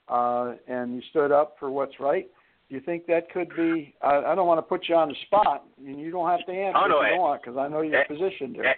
uh, 0.08 0.54
and 0.68 0.96
you 0.96 1.02
stood 1.10 1.32
up 1.32 1.56
for 1.60 1.72
what's 1.72 2.00
right? 2.00 2.28
Do 2.70 2.76
you 2.76 2.82
think 2.82 3.06
that 3.08 3.30
could 3.32 3.50
be? 3.56 3.94
I, 4.02 4.18
I 4.18 4.36
don't 4.36 4.48
want 4.48 4.60
to 4.60 4.62
put 4.62 4.88
you 4.88 4.96
on 4.96 5.10
the 5.10 5.16
spot, 5.26 5.66
and 5.86 6.00
you 6.00 6.12
don't 6.12 6.30
have 6.30 6.46
to 6.46 6.52
answer 6.52 6.80
oh, 6.82 6.88
no, 6.88 7.02
if 7.02 7.02
you 7.02 7.08
I, 7.08 7.10
don't 7.10 7.20
want, 7.20 7.42
because 7.42 7.58
I 7.58 7.68
know 7.68 7.82
your 7.82 8.02
I, 8.02 8.08
position 8.08 8.54
there. 8.54 8.76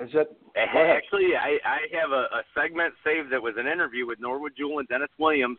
Is 0.00 0.10
it 0.14 0.34
actually? 0.56 1.36
I 1.36 1.58
I 1.64 1.78
have 2.00 2.12
a, 2.12 2.24
a 2.32 2.42
segment 2.54 2.94
saved 3.04 3.30
that 3.30 3.42
was 3.42 3.54
an 3.58 3.66
interview 3.66 4.06
with 4.06 4.20
Norwood 4.20 4.52
Jewell 4.56 4.78
and 4.78 4.88
Dennis 4.88 5.10
Williams, 5.18 5.58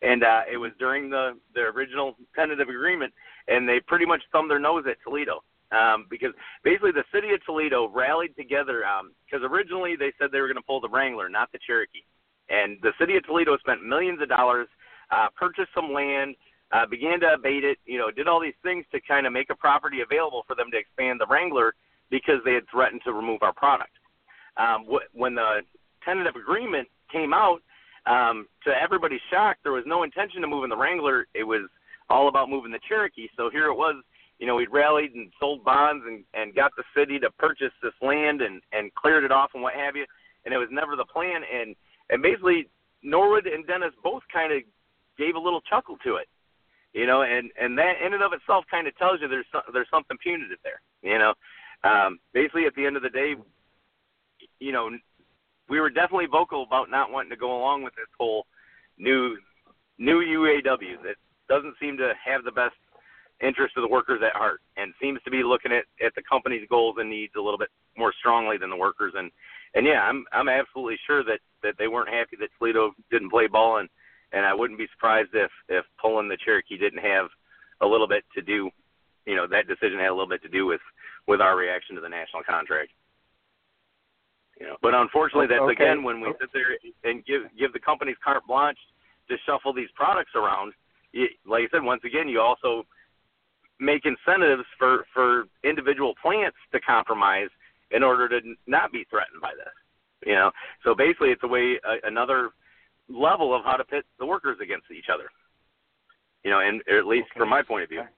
and 0.00 0.24
uh, 0.24 0.42
it 0.50 0.56
was 0.56 0.72
during 0.78 1.10
the 1.10 1.32
the 1.54 1.60
original 1.60 2.16
tentative 2.34 2.68
agreement, 2.68 3.12
and 3.48 3.68
they 3.68 3.80
pretty 3.80 4.06
much 4.06 4.22
thumbed 4.32 4.50
their 4.50 4.58
nose 4.58 4.84
at 4.88 4.96
Toledo. 5.06 5.42
Um, 5.72 6.06
because 6.08 6.30
basically 6.62 6.92
the 6.92 7.04
city 7.12 7.34
of 7.34 7.44
Toledo 7.44 7.88
rallied 7.88 8.36
together 8.36 8.84
because 9.26 9.44
um, 9.44 9.52
originally 9.52 9.96
they 9.96 10.12
said 10.18 10.30
they 10.30 10.40
were 10.40 10.46
going 10.46 10.56
to 10.56 10.62
pull 10.62 10.80
the 10.80 10.88
Wrangler, 10.88 11.28
not 11.28 11.50
the 11.52 11.58
Cherokee, 11.66 12.04
and 12.48 12.78
the 12.82 12.92
city 13.00 13.16
of 13.16 13.26
Toledo 13.26 13.56
spent 13.58 13.84
millions 13.84 14.22
of 14.22 14.28
dollars, 14.28 14.68
uh, 15.10 15.26
purchased 15.34 15.70
some 15.74 15.92
land, 15.92 16.36
uh, 16.72 16.86
began 16.86 17.18
to 17.20 17.34
abate 17.34 17.64
it, 17.64 17.78
you 17.86 17.98
know, 17.98 18.10
did 18.10 18.28
all 18.28 18.40
these 18.40 18.58
things 18.62 18.84
to 18.92 19.00
kind 19.00 19.26
of 19.26 19.32
make 19.32 19.50
a 19.50 19.54
property 19.54 20.00
available 20.00 20.44
for 20.46 20.54
them 20.54 20.70
to 20.70 20.78
expand 20.78 21.20
the 21.20 21.26
Wrangler 21.26 21.74
because 22.10 22.40
they 22.44 22.54
had 22.54 22.64
threatened 22.70 23.02
to 23.04 23.12
remove 23.12 23.42
our 23.42 23.52
product. 23.52 23.92
Um, 24.56 24.86
wh- 24.88 25.16
when 25.16 25.34
the 25.34 25.60
tentative 26.04 26.36
agreement 26.36 26.88
came 27.10 27.32
out, 27.32 27.60
um, 28.06 28.46
to 28.64 28.70
everybody's 28.70 29.20
shock, 29.30 29.56
there 29.62 29.72
was 29.72 29.84
no 29.86 30.02
intention 30.02 30.44
of 30.44 30.50
moving 30.50 30.68
the 30.68 30.76
Wrangler. 30.76 31.26
It 31.34 31.44
was 31.44 31.68
all 32.10 32.28
about 32.28 32.50
moving 32.50 32.70
the 32.70 32.80
Cherokee. 32.86 33.28
So 33.36 33.48
here 33.50 33.66
it 33.66 33.74
was, 33.74 33.96
you 34.38 34.46
know, 34.46 34.56
we 34.56 34.66
rallied 34.66 35.14
and 35.14 35.32
sold 35.40 35.64
bonds 35.64 36.04
and, 36.06 36.22
and 36.34 36.54
got 36.54 36.72
the 36.76 36.84
city 36.94 37.18
to 37.20 37.30
purchase 37.30 37.72
this 37.82 37.94
land 38.02 38.42
and, 38.42 38.60
and 38.72 38.94
cleared 38.94 39.24
it 39.24 39.32
off 39.32 39.52
and 39.54 39.62
what 39.62 39.74
have 39.74 39.96
you. 39.96 40.04
And 40.44 40.52
it 40.52 40.58
was 40.58 40.68
never 40.70 40.96
the 40.96 41.06
plan. 41.06 41.42
And, 41.50 41.74
and 42.10 42.22
basically, 42.22 42.68
Norwood 43.02 43.46
and 43.46 43.66
Dennis 43.66 43.92
both 44.02 44.22
kind 44.30 44.52
of 44.52 44.60
gave 45.16 45.34
a 45.34 45.38
little 45.38 45.62
chuckle 45.62 45.96
to 46.04 46.16
it 46.16 46.28
you 46.94 47.06
know, 47.06 47.22
and 47.22 47.50
and 47.60 47.76
that 47.76 47.94
in 48.04 48.14
and 48.14 48.22
of 48.22 48.32
itself 48.32 48.64
kind 48.70 48.86
of 48.86 48.96
tells 48.96 49.20
you 49.20 49.28
there's 49.28 49.46
there's 49.72 49.90
something 49.90 50.16
punitive 50.22 50.58
there, 50.62 50.80
you 51.02 51.18
know. 51.18 51.34
Um, 51.84 52.18
basically, 52.32 52.64
at 52.66 52.74
the 52.74 52.86
end 52.86 52.96
of 52.96 53.02
the 53.02 53.10
day, 53.10 53.34
you 54.58 54.72
know, 54.72 54.90
we 55.68 55.80
were 55.80 55.90
definitely 55.90 56.26
vocal 56.26 56.62
about 56.62 56.90
not 56.90 57.10
wanting 57.10 57.30
to 57.30 57.36
go 57.36 57.56
along 57.56 57.82
with 57.82 57.94
this 57.94 58.08
whole 58.18 58.46
new 58.98 59.36
new 59.98 60.20
UAW 60.20 61.02
that 61.04 61.16
doesn't 61.48 61.76
seem 61.80 61.96
to 61.98 62.12
have 62.24 62.42
the 62.44 62.50
best 62.50 62.74
interest 63.40 63.76
of 63.76 63.82
the 63.82 63.88
workers 63.88 64.20
at 64.24 64.32
heart 64.36 64.60
and 64.76 64.92
seems 65.00 65.20
to 65.22 65.30
be 65.30 65.42
looking 65.42 65.72
at 65.72 65.84
at 66.04 66.14
the 66.14 66.22
company's 66.28 66.66
goals 66.68 66.96
and 66.98 67.10
needs 67.10 67.32
a 67.36 67.40
little 67.40 67.58
bit 67.58 67.70
more 67.96 68.12
strongly 68.18 68.56
than 68.58 68.70
the 68.70 68.76
workers. 68.76 69.12
And 69.16 69.30
and 69.74 69.86
yeah 69.86 70.02
i'm 70.02 70.24
i'm 70.32 70.48
absolutely 70.48 70.98
sure 71.06 71.24
that 71.24 71.40
that 71.62 71.74
they 71.78 71.88
weren't 71.88 72.08
happy 72.08 72.36
that 72.38 72.50
toledo 72.58 72.92
didn't 73.10 73.30
play 73.30 73.46
ball. 73.46 73.78
And 73.78 73.88
and 74.32 74.44
I 74.44 74.52
wouldn't 74.54 74.78
be 74.78 74.88
surprised 74.92 75.30
if 75.34 75.50
if 75.68 75.84
pulling 76.00 76.28
the 76.28 76.38
Cherokee 76.44 76.76
didn't 76.76 77.02
have 77.02 77.26
a 77.80 77.86
little 77.86 78.08
bit 78.08 78.24
to 78.34 78.42
do, 78.42 78.70
you 79.26 79.36
know, 79.36 79.46
that 79.46 79.68
decision 79.68 79.98
had 79.98 80.08
a 80.08 80.14
little 80.14 80.28
bit 80.28 80.42
to 80.42 80.48
do 80.48 80.66
with 80.66 80.80
with 81.26 81.40
our 81.40 81.56
reaction 81.56 81.94
to 81.96 82.00
the 82.00 82.08
national 82.08 82.42
contract. 82.42 82.90
You 84.60 84.66
know, 84.66 84.76
but 84.82 84.94
unfortunately, 84.94 85.48
that's 85.48 85.62
okay. 85.62 85.72
again 85.72 86.02
when 86.04 86.20
we 86.20 86.32
sit 86.40 86.50
there 86.52 86.78
and 87.02 87.24
give 87.24 87.42
give 87.58 87.72
the 87.72 87.80
companies 87.80 88.16
carte 88.22 88.46
blanche 88.46 88.78
to 89.28 89.36
shuffle 89.46 89.72
these 89.72 89.90
products 89.94 90.30
around. 90.36 90.72
You, 91.12 91.26
like 91.46 91.64
I 91.64 91.78
said, 91.78 91.82
once 91.82 92.02
again, 92.04 92.28
you 92.28 92.40
also 92.40 92.86
make 93.80 94.02
incentives 94.06 94.64
for 94.78 95.06
for 95.12 95.44
individual 95.64 96.14
plants 96.22 96.56
to 96.72 96.80
compromise 96.80 97.48
in 97.90 98.02
order 98.02 98.28
to 98.28 98.40
not 98.66 98.92
be 98.92 99.04
threatened 99.10 99.40
by 99.42 99.52
this. 99.56 99.74
You 100.24 100.34
know, 100.34 100.50
so 100.84 100.94
basically, 100.94 101.30
it's 101.30 101.42
a 101.42 101.48
way 101.48 101.80
uh, 101.86 101.96
another 102.04 102.50
level 103.08 103.54
of 103.54 103.64
how 103.64 103.76
to 103.76 103.84
pit 103.84 104.04
the 104.18 104.26
workers 104.26 104.58
against 104.62 104.86
each 104.90 105.06
other. 105.12 105.28
You 106.44 106.50
know, 106.50 106.60
and 106.60 106.80
at 106.88 107.06
least 107.06 107.28
okay. 107.32 107.40
from 107.40 107.48
my 107.48 107.62
point 107.62 107.82
of 107.82 107.88
view. 107.88 108.00
Okay, 108.00 108.10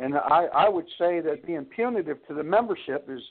and 0.00 0.14
I, 0.16 0.46
I 0.54 0.68
would 0.68 0.86
say 0.98 1.20
that 1.20 1.46
being 1.46 1.64
punitive 1.64 2.18
to 2.28 2.34
the 2.34 2.42
membership 2.42 3.08
is 3.08 3.22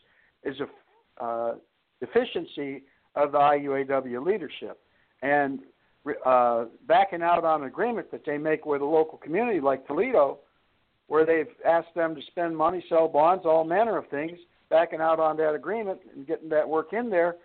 is 0.43 0.55
a 0.59 1.23
uh, 1.23 1.55
deficiency 1.99 2.83
of 3.15 3.31
the 3.31 3.37
IUAW 3.37 4.25
leadership, 4.25 4.79
and 5.21 5.59
uh, 6.25 6.65
backing 6.87 7.21
out 7.21 7.43
on 7.43 7.61
an 7.61 7.67
agreement 7.67 8.11
that 8.11 8.21
they 8.25 8.37
make 8.37 8.65
with 8.65 8.81
a 8.81 8.85
local 8.85 9.17
community 9.17 9.59
like 9.59 9.85
Toledo, 9.87 10.39
where 11.07 11.25
they've 11.25 11.53
asked 11.65 11.93
them 11.95 12.15
to 12.15 12.21
spend 12.27 12.55
money, 12.55 12.83
sell 12.89 13.07
bonds, 13.07 13.45
all 13.45 13.63
manner 13.63 13.97
of 13.97 14.07
things, 14.09 14.37
backing 14.69 15.01
out 15.01 15.19
on 15.19 15.37
that 15.37 15.53
agreement 15.53 15.99
and 16.15 16.27
getting 16.27 16.49
that 16.49 16.67
work 16.67 16.93
in 16.93 17.09
there 17.09 17.35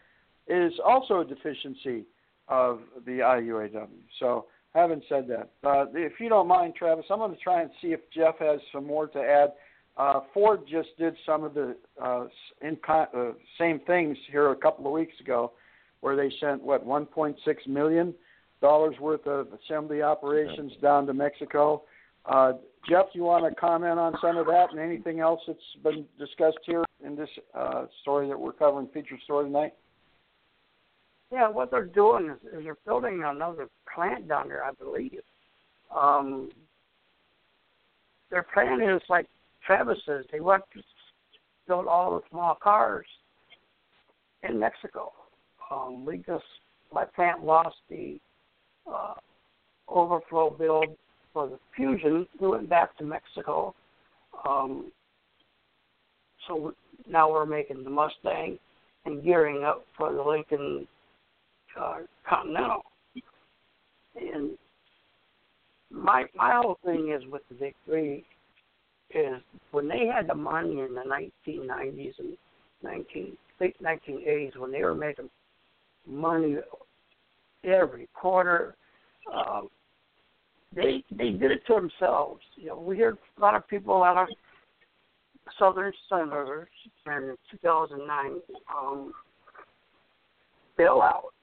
is 0.48 0.72
also 0.84 1.20
a 1.20 1.24
deficiency 1.24 2.04
of 2.48 2.80
the 3.06 3.18
IUAW. 3.18 3.86
So, 4.18 4.46
having 4.74 5.02
said 5.08 5.28
that, 5.28 5.50
uh, 5.68 5.86
if 5.94 6.14
you 6.18 6.28
don't 6.28 6.48
mind, 6.48 6.74
Travis, 6.74 7.04
I'm 7.10 7.18
going 7.18 7.32
to 7.32 7.38
try 7.38 7.62
and 7.62 7.70
see 7.80 7.88
if 7.88 8.00
Jeff 8.14 8.38
has 8.38 8.60
some 8.72 8.86
more 8.86 9.06
to 9.08 9.18
add. 9.20 9.52
Uh, 9.96 10.20
Ford 10.32 10.60
just 10.70 10.88
did 10.98 11.14
some 11.26 11.44
of 11.44 11.54
the 11.54 11.76
uh, 12.02 12.26
con- 12.84 13.08
uh, 13.14 13.32
same 13.58 13.80
things 13.80 14.16
here 14.30 14.50
a 14.50 14.56
couple 14.56 14.86
of 14.86 14.92
weeks 14.92 15.18
ago, 15.20 15.52
where 16.00 16.16
they 16.16 16.32
sent 16.40 16.62
what 16.62 16.86
1.6 16.86 17.36
million 17.66 18.14
dollars 18.62 18.94
worth 19.00 19.26
of 19.26 19.48
assembly 19.52 20.02
operations 20.02 20.72
down 20.80 21.04
to 21.06 21.12
Mexico. 21.12 21.82
Uh, 22.24 22.52
Jeff, 22.88 23.06
you 23.12 23.24
want 23.24 23.44
to 23.44 23.60
comment 23.60 23.98
on 23.98 24.14
some 24.20 24.36
of 24.36 24.46
that 24.46 24.70
and 24.70 24.78
anything 24.78 25.20
else 25.20 25.40
that's 25.46 25.58
been 25.82 26.04
discussed 26.18 26.58
here 26.64 26.84
in 27.04 27.16
this 27.16 27.28
uh, 27.54 27.86
story 28.00 28.28
that 28.28 28.38
we're 28.38 28.52
covering, 28.52 28.88
feature 28.94 29.18
story 29.24 29.46
tonight? 29.46 29.74
Yeah, 31.32 31.48
what 31.48 31.70
they're 31.70 31.86
doing 31.86 32.28
is, 32.28 32.58
is 32.58 32.64
they're 32.64 32.76
building 32.84 33.22
another 33.24 33.68
plant 33.92 34.28
down 34.28 34.48
there, 34.48 34.62
I 34.62 34.72
believe. 34.72 35.20
Um, 35.96 36.50
their 38.30 38.42
plan 38.42 38.82
is 38.82 39.00
like 39.08 39.26
Travis 39.66 39.98
says, 40.04 40.26
they 40.30 40.40
want 40.40 40.64
to 40.74 40.82
build 41.66 41.86
all 41.86 42.16
the 42.16 42.22
small 42.30 42.56
cars 42.62 43.06
in 44.42 44.58
Mexico. 44.58 45.12
Um, 45.70 46.04
we 46.04 46.18
just 46.18 46.44
my 46.92 47.06
plant 47.06 47.44
lost 47.44 47.76
the 47.88 48.20
uh, 48.86 49.14
overflow 49.88 50.50
build 50.50 50.96
for 51.32 51.48
the 51.48 51.58
Fusion. 51.74 52.26
We 52.40 52.48
went 52.48 52.68
back 52.68 52.96
to 52.98 53.04
Mexico. 53.04 53.74
Um, 54.46 54.92
so 56.46 56.74
now 57.08 57.30
we're 57.30 57.46
making 57.46 57.84
the 57.84 57.90
Mustang 57.90 58.58
and 59.06 59.24
gearing 59.24 59.64
up 59.64 59.86
for 59.96 60.12
the 60.12 60.22
Lincoln 60.22 60.86
uh, 61.80 61.98
Continental. 62.28 62.82
And 64.16 64.50
my 65.90 66.24
my 66.34 66.60
whole 66.62 66.78
thing 66.84 67.12
is 67.16 67.22
with 67.30 67.42
the 67.48 67.54
big 67.54 67.74
three 67.84 68.24
is 69.14 69.40
when 69.70 69.88
they 69.88 70.06
had 70.06 70.28
the 70.28 70.34
money 70.34 70.80
in 70.80 70.94
the 70.94 71.02
1990s 71.02 72.18
and 72.18 72.36
19 72.82 73.36
late 73.60 73.76
1980s 73.82 74.56
when 74.56 74.72
they 74.72 74.82
were 74.82 74.94
making 74.94 75.30
money 76.06 76.56
every 77.64 78.08
quarter. 78.14 78.74
Um, 79.32 79.68
they 80.74 81.04
they 81.10 81.30
did 81.30 81.50
it 81.50 81.66
to 81.66 81.74
themselves. 81.74 82.40
You 82.56 82.68
know, 82.68 82.80
we 82.80 82.96
hear 82.96 83.16
a 83.36 83.40
lot 83.40 83.54
of 83.54 83.68
people 83.68 84.02
out 84.02 84.16
of 84.16 84.28
Southern 85.58 85.92
Senators 86.08 86.68
in 87.06 87.36
2009 87.50 88.40
um, 88.74 89.12
bailouts 90.78 91.41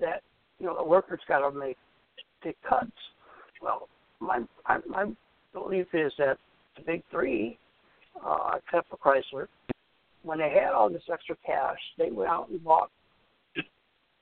that 0.00 0.22
you 0.58 0.66
know 0.66 0.76
the 0.76 0.84
workers 0.84 1.20
got 1.28 1.48
to 1.48 1.56
make 1.56 1.76
big 2.42 2.56
cuts. 2.68 2.90
Well, 3.60 3.88
my 4.20 4.40
my 4.88 5.06
belief 5.52 5.86
is 5.92 6.12
that 6.18 6.38
the 6.76 6.82
big 6.82 7.02
three, 7.10 7.58
uh, 8.24 8.52
except 8.56 8.88
for 8.88 8.96
Chrysler, 8.96 9.48
when 10.22 10.38
they 10.38 10.50
had 10.50 10.72
all 10.72 10.88
this 10.88 11.02
extra 11.12 11.36
cash, 11.44 11.78
they 11.98 12.10
went 12.10 12.30
out 12.30 12.48
and 12.48 12.62
bought 12.62 12.90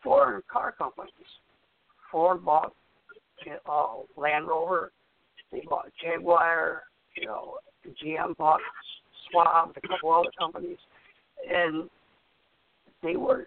four 0.02 0.42
car 0.50 0.72
companies. 0.76 1.12
Ford 2.10 2.44
bought 2.44 2.74
uh, 3.68 3.86
Land 4.16 4.48
Rover, 4.48 4.92
they 5.52 5.62
bought 5.68 5.90
Jaguar, 6.02 6.82
you 7.16 7.26
know, 7.26 7.54
GM 8.04 8.36
bought 8.36 8.60
Saab, 9.34 9.76
a 9.76 9.80
couple 9.86 10.12
other 10.12 10.30
companies, 10.38 10.78
and 11.48 11.88
they 13.02 13.16
were 13.16 13.46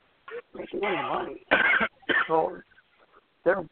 making 0.56 0.82
any 0.84 0.96
money. 0.96 1.46
So 2.28 2.58
their 3.46 3.64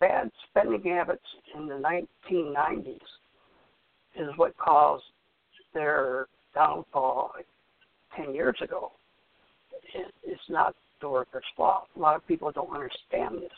bad 0.00 0.30
spending 0.48 0.82
habits 0.82 1.22
in 1.56 1.66
the 1.66 1.74
1990s 2.30 2.98
is 4.16 4.28
what 4.36 4.56
caused 4.58 5.04
their 5.74 6.26
downfall 6.54 7.32
10 8.16 8.34
years 8.34 8.56
ago. 8.62 8.92
it's 10.24 10.40
not 10.48 10.74
the 11.00 11.08
workers' 11.08 11.44
fault. 11.56 11.84
A 11.96 11.98
lot 11.98 12.16
of 12.16 12.26
people 12.26 12.50
don't 12.52 12.72
understand 12.72 13.42
this. 13.42 13.50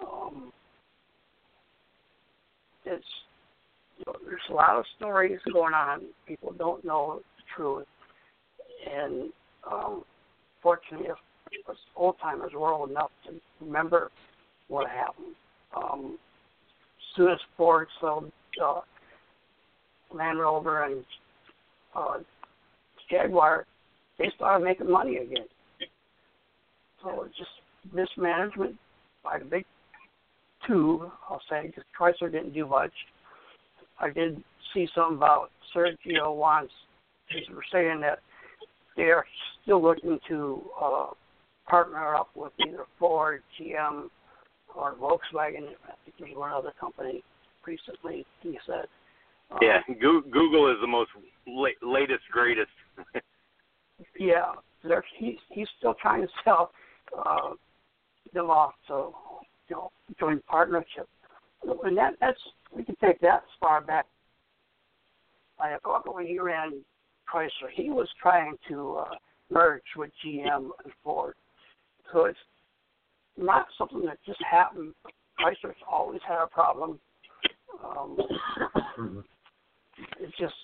Um, 0.00 0.52
it's 2.84 3.04
you 3.98 4.04
know, 4.06 4.14
there's 4.26 4.40
a 4.50 4.52
lot 4.52 4.76
of 4.76 4.84
stories 4.96 5.38
going 5.52 5.74
on. 5.74 6.02
People 6.26 6.52
don't 6.52 6.84
know 6.84 7.20
the 7.36 7.42
truth, 7.56 7.86
and 8.90 9.32
um, 9.70 10.04
fortunately, 10.62 11.08
if 11.08 11.16
us 11.68 11.76
old 11.96 12.16
timers 12.20 12.52
were 12.54 12.72
old 12.72 12.90
enough 12.90 13.10
to 13.26 13.34
remember 13.60 14.10
what 14.68 14.88
happened. 14.88 15.34
Um, 15.76 16.18
soon 17.16 17.30
as 17.30 17.38
Ford 17.56 17.88
sold 18.00 18.30
uh, 18.62 18.80
Land 20.12 20.38
Rover 20.38 20.84
and 20.84 21.04
uh, 21.94 22.18
Jaguar, 23.10 23.66
they 24.18 24.30
started 24.36 24.64
making 24.64 24.90
money 24.90 25.16
again. 25.16 25.46
So 27.02 27.24
it's 27.24 27.36
just 27.36 27.50
mismanagement 27.92 28.76
by 29.22 29.38
the 29.38 29.44
big 29.44 29.64
two, 30.66 31.10
I'll 31.28 31.40
say, 31.48 31.66
because 31.66 31.84
Chrysler 31.98 32.32
didn't 32.32 32.54
do 32.54 32.66
much. 32.66 32.92
I 34.00 34.10
did 34.10 34.42
see 34.74 34.88
something 34.94 35.16
about 35.16 35.50
Sergio 35.74 36.34
wants, 36.34 36.72
they 37.30 37.54
were 37.54 37.64
saying 37.72 38.00
that 38.00 38.18
they're 38.96 39.24
still 39.62 39.82
looking 39.82 40.18
to 40.28 40.62
uh, 40.80 41.06
partner 41.68 42.14
up 42.14 42.30
with 42.34 42.52
either 42.66 42.84
Ford, 42.98 43.42
GM, 43.60 44.08
or 44.74 44.94
Volkswagen. 44.94 45.68
I 45.84 45.94
think 46.04 46.16
there's 46.18 46.36
one 46.36 46.52
other 46.52 46.72
company 46.78 47.22
recently, 47.66 48.26
he 48.42 48.58
said. 48.66 48.86
Um, 49.50 49.58
yeah, 49.62 49.80
Google 50.00 50.70
is 50.70 50.78
the 50.80 50.86
most 50.86 51.10
la- 51.46 51.68
latest, 51.82 52.22
greatest. 52.30 52.70
yeah, 54.18 54.52
they're, 54.82 55.04
he's 55.18 55.36
he's 55.50 55.68
still 55.78 55.94
trying 56.00 56.22
to 56.22 56.28
sell 56.44 56.72
uh, 57.16 57.50
them 58.32 58.50
off 58.50 58.72
to 58.88 59.10
you 59.68 59.76
know 59.76 59.90
joint 60.18 60.44
partnership, 60.46 61.08
and 61.84 61.96
that 61.96 62.14
that's 62.20 62.40
we 62.74 62.84
can 62.84 62.96
take 62.96 63.20
that 63.20 63.36
as 63.36 63.58
far 63.60 63.80
back. 63.80 64.06
Like 65.58 65.80
when 66.06 66.26
he 66.26 66.38
ran 66.38 66.82
Chrysler, 67.32 67.70
he 67.72 67.90
was 67.90 68.08
trying 68.20 68.56
to 68.68 68.96
uh, 68.96 69.14
merge 69.50 69.82
with 69.96 70.10
GM 70.24 70.70
and 70.84 70.92
Ford, 71.02 71.34
so 72.12 72.24
it's 72.26 72.38
not 73.36 73.66
something 73.76 74.04
that 74.06 74.18
just 74.26 74.42
happened. 74.48 74.94
Chrysler's 75.38 75.76
always 75.90 76.20
had 76.26 76.42
a 76.42 76.46
problem. 76.46 76.98
Um, 77.84 78.16
it's 80.20 80.36
just, 80.38 80.54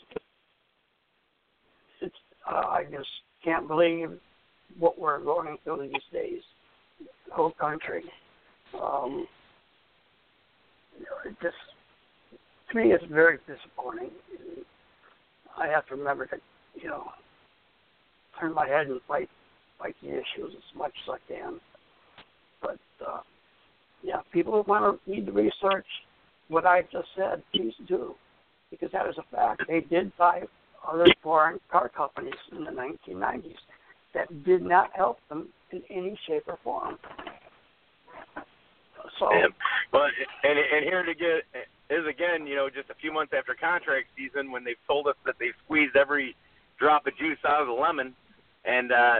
it's 2.01 2.15
uh, 2.51 2.67
I 2.69 2.85
just 2.91 3.09
can't 3.45 3.69
believe 3.69 4.11
what 4.79 4.99
we're 4.99 5.21
going 5.21 5.57
through 5.65 5.89
these 5.89 6.03
days. 6.13 6.43
The 7.29 7.35
whole 7.35 7.53
country. 7.53 8.05
Um, 8.75 9.27
you 10.99 11.05
know, 11.05 11.31
it 11.31 11.37
just 11.43 11.55
to 12.71 12.79
me 12.79 12.93
it's 12.93 13.05
very 13.11 13.39
disappointing. 13.47 14.11
I 15.57 15.67
have 15.69 15.87
to 15.89 15.97
remember 15.97 16.27
to, 16.27 16.37
you 16.75 16.89
know, 16.89 17.05
turn 18.41 18.55
my 18.55 18.67
head 18.67 18.87
and 18.87 19.01
fight 19.07 19.29
the 20.03 20.09
issues 20.09 20.55
as 20.57 20.77
much 20.77 20.93
as 21.07 21.15
I 21.15 21.33
can. 21.33 21.61
But 22.61 22.79
uh, 23.07 23.21
yeah, 24.03 24.21
people 24.33 24.53
who 24.53 24.71
want 24.71 25.01
to 25.05 25.11
need 25.11 25.27
to 25.27 25.33
research 25.33 25.87
what 26.49 26.67
I 26.67 26.83
just 26.93 27.09
said. 27.17 27.43
Please 27.55 27.75
do, 27.87 28.15
because 28.71 28.91
that 28.93 29.09
is 29.09 29.17
a 29.19 29.37
fact. 29.37 29.63
They 29.69 29.81
did 29.81 30.17
buy 30.17 30.43
other 30.87 31.07
foreign 31.23 31.59
car 31.71 31.89
companies 31.89 32.35
in 32.51 32.65
the 32.65 32.71
1990s 32.71 33.55
that 34.15 34.45
did 34.45 34.63
not 34.63 34.91
help 34.95 35.19
them 35.29 35.49
in 35.71 35.83
any 35.91 36.19
shape 36.27 36.45
or 36.47 36.59
form. 36.63 36.99
So, 39.19 39.29
well, 39.93 40.09
and 40.43 40.59
and 40.59 40.85
here 40.85 41.05
to 41.05 41.15
get 41.15 41.43
is 41.91 42.07
again, 42.09 42.47
you 42.47 42.57
know, 42.57 42.69
just 42.69 42.91
a 42.91 42.95
few 42.95 43.13
months 43.13 43.33
after 43.37 43.55
contract 43.55 44.09
season 44.17 44.51
when 44.51 44.65
they've 44.65 44.81
told 44.87 45.07
us 45.07 45.17
that 45.27 45.35
they've 45.39 45.57
squeezed 45.65 45.97
every 45.97 46.35
drop 46.79 47.07
of 47.07 47.17
juice 47.17 47.39
out 47.47 47.61
of 47.61 47.67
the 47.69 47.73
lemon, 47.73 48.15
and 48.65 48.93
uh, 48.93 49.17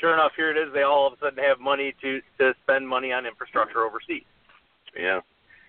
sure 0.00 0.14
enough, 0.14 0.32
here 0.36 0.50
it 0.50 0.56
is. 0.56 0.72
They 0.72 0.82
all 0.82 1.06
of 1.06 1.14
a 1.14 1.16
sudden 1.20 1.42
have 1.44 1.60
money 1.60 1.94
to 2.02 2.20
to 2.38 2.52
spend 2.62 2.88
money 2.88 3.12
on 3.12 3.26
infrastructure 3.26 3.84
overseas. 3.84 4.24
Yeah. 4.98 5.20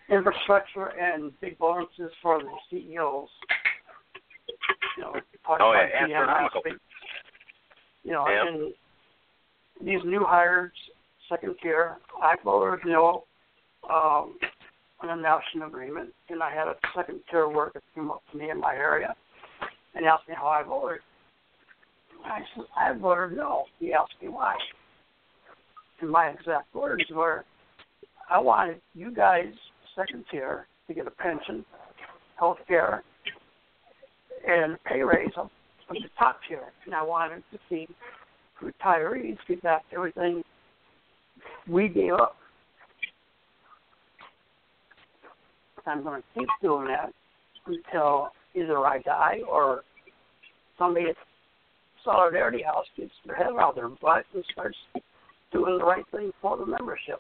Infrastructure 0.09 0.87
and 0.99 1.31
big 1.39 1.57
bonuses 1.57 2.11
for 2.21 2.39
the 2.39 2.49
CEOs. 2.69 3.29
You 4.97 5.03
know, 5.03 5.13
oh 5.47 5.73
yeah, 5.73 6.03
astronomical. 6.03 6.61
You 8.03 8.11
know, 8.11 8.27
yep. 8.27 8.45
and 8.47 8.73
these 9.81 10.03
new 10.05 10.25
hires, 10.25 10.71
second 11.29 11.55
tier, 11.61 11.97
I 12.21 12.35
voted 12.43 12.85
no 12.85 13.23
um, 13.89 14.37
an 15.01 15.09
announcement 15.09 15.67
agreement, 15.67 16.09
and 16.29 16.43
I 16.43 16.53
had 16.53 16.67
a 16.67 16.75
second 16.95 17.21
tier 17.29 17.47
worker 17.47 17.81
come 17.95 18.11
up 18.11 18.23
to 18.31 18.37
me 18.37 18.49
in 18.49 18.59
my 18.59 18.73
area 18.75 19.15
and 19.95 20.05
asked 20.05 20.27
me 20.27 20.35
how 20.37 20.47
I 20.47 20.63
voted. 20.63 20.99
I 22.25 22.39
said, 22.55 22.65
I 22.75 22.93
voted 22.97 23.37
no. 23.37 23.65
He 23.79 23.93
asked 23.93 24.13
me 24.21 24.29
why. 24.29 24.55
And 26.01 26.09
my 26.09 26.27
exact 26.27 26.73
words 26.73 27.03
were, 27.11 27.45
I 28.29 28.39
wanted 28.39 28.81
you 28.93 29.13
guys, 29.13 29.53
second 29.95 30.25
tier, 30.31 30.67
to 30.87 30.93
get 30.93 31.07
a 31.07 31.11
pension, 31.11 31.65
health 32.37 32.57
care, 32.67 33.03
and 34.47 34.77
pay 34.83 35.01
raise 35.01 35.31
of 35.37 35.49
the 35.89 35.99
top 36.17 36.39
tier. 36.47 36.63
And 36.85 36.95
I 36.95 37.03
wanted 37.03 37.43
to 37.51 37.59
see 37.69 37.87
retirees 38.61 39.37
get 39.47 39.61
back 39.61 39.83
everything 39.93 40.43
we 41.67 41.87
gave 41.87 42.13
up. 42.13 42.35
I'm 45.85 46.03
going 46.03 46.21
to 46.21 46.39
keep 46.39 46.49
doing 46.61 46.87
that 46.87 47.11
until 47.65 48.29
either 48.55 48.77
I 48.79 48.99
die 48.99 49.39
or 49.49 49.81
somebody 50.77 51.07
Solidarity 52.03 52.61
House 52.61 52.85
gets 52.97 53.11
their 53.25 53.35
head 53.35 53.47
out 53.47 53.69
of 53.71 53.75
their 53.75 53.89
butt 53.89 54.25
and 54.33 54.43
starts 54.51 54.77
doing 55.51 55.77
the 55.77 55.85
right 55.85 56.05
thing 56.11 56.31
for 56.41 56.57
the 56.57 56.65
membership. 56.65 57.15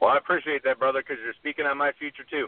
Well, 0.00 0.10
I 0.10 0.18
appreciate 0.18 0.62
that, 0.64 0.78
brother, 0.78 1.02
because 1.02 1.18
you're 1.22 1.34
speaking 1.40 1.66
on 1.66 1.76
my 1.76 1.90
future 1.98 2.22
too, 2.30 2.46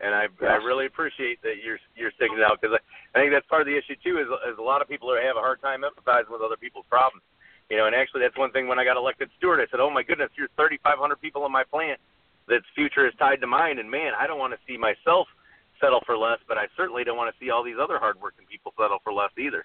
and 0.00 0.14
I 0.14 0.26
yes. 0.40 0.50
I 0.50 0.56
really 0.64 0.86
appreciate 0.86 1.42
that 1.42 1.62
you're 1.62 1.78
you're 1.94 2.10
sticking 2.16 2.38
it 2.38 2.44
out 2.44 2.58
because 2.60 2.74
I, 2.74 2.80
I 3.14 3.22
think 3.22 3.30
that's 3.30 3.46
part 3.46 3.62
of 3.62 3.70
the 3.70 3.76
issue 3.76 3.94
too 4.02 4.18
is 4.18 4.26
is 4.50 4.58
a 4.58 4.62
lot 4.62 4.82
of 4.82 4.88
people 4.88 5.14
have 5.14 5.36
a 5.36 5.44
hard 5.44 5.62
time 5.62 5.86
empathizing 5.86 6.30
with 6.30 6.42
other 6.42 6.58
people's 6.58 6.86
problems, 6.90 7.22
you 7.70 7.76
know. 7.76 7.86
And 7.86 7.94
actually, 7.94 8.22
that's 8.22 8.36
one 8.36 8.50
thing 8.50 8.66
when 8.66 8.80
I 8.80 8.84
got 8.84 8.96
elected 8.96 9.30
steward, 9.38 9.60
I 9.62 9.70
said, 9.70 9.78
"Oh 9.78 9.90
my 9.90 10.02
goodness, 10.02 10.30
you're 10.34 10.50
3,500 10.58 11.20
people 11.20 11.46
in 11.46 11.52
my 11.52 11.62
plant 11.62 12.00
that's 12.48 12.66
future 12.74 13.06
is 13.06 13.14
tied 13.18 13.40
to 13.40 13.46
mine, 13.46 13.78
and 13.78 13.86
man, 13.86 14.10
I 14.18 14.26
don't 14.26 14.42
want 14.42 14.52
to 14.52 14.58
see 14.66 14.76
myself 14.76 15.30
settle 15.80 16.00
for 16.06 16.16
less, 16.16 16.38
but 16.46 16.58
I 16.58 16.66
certainly 16.76 17.04
don't 17.04 17.16
want 17.16 17.34
to 17.34 17.44
see 17.44 17.50
all 17.50 17.64
these 17.64 17.76
other 17.80 17.98
hardworking 17.98 18.46
people 18.50 18.72
settle 18.78 18.98
for 19.02 19.12
less 19.12 19.30
either. 19.38 19.64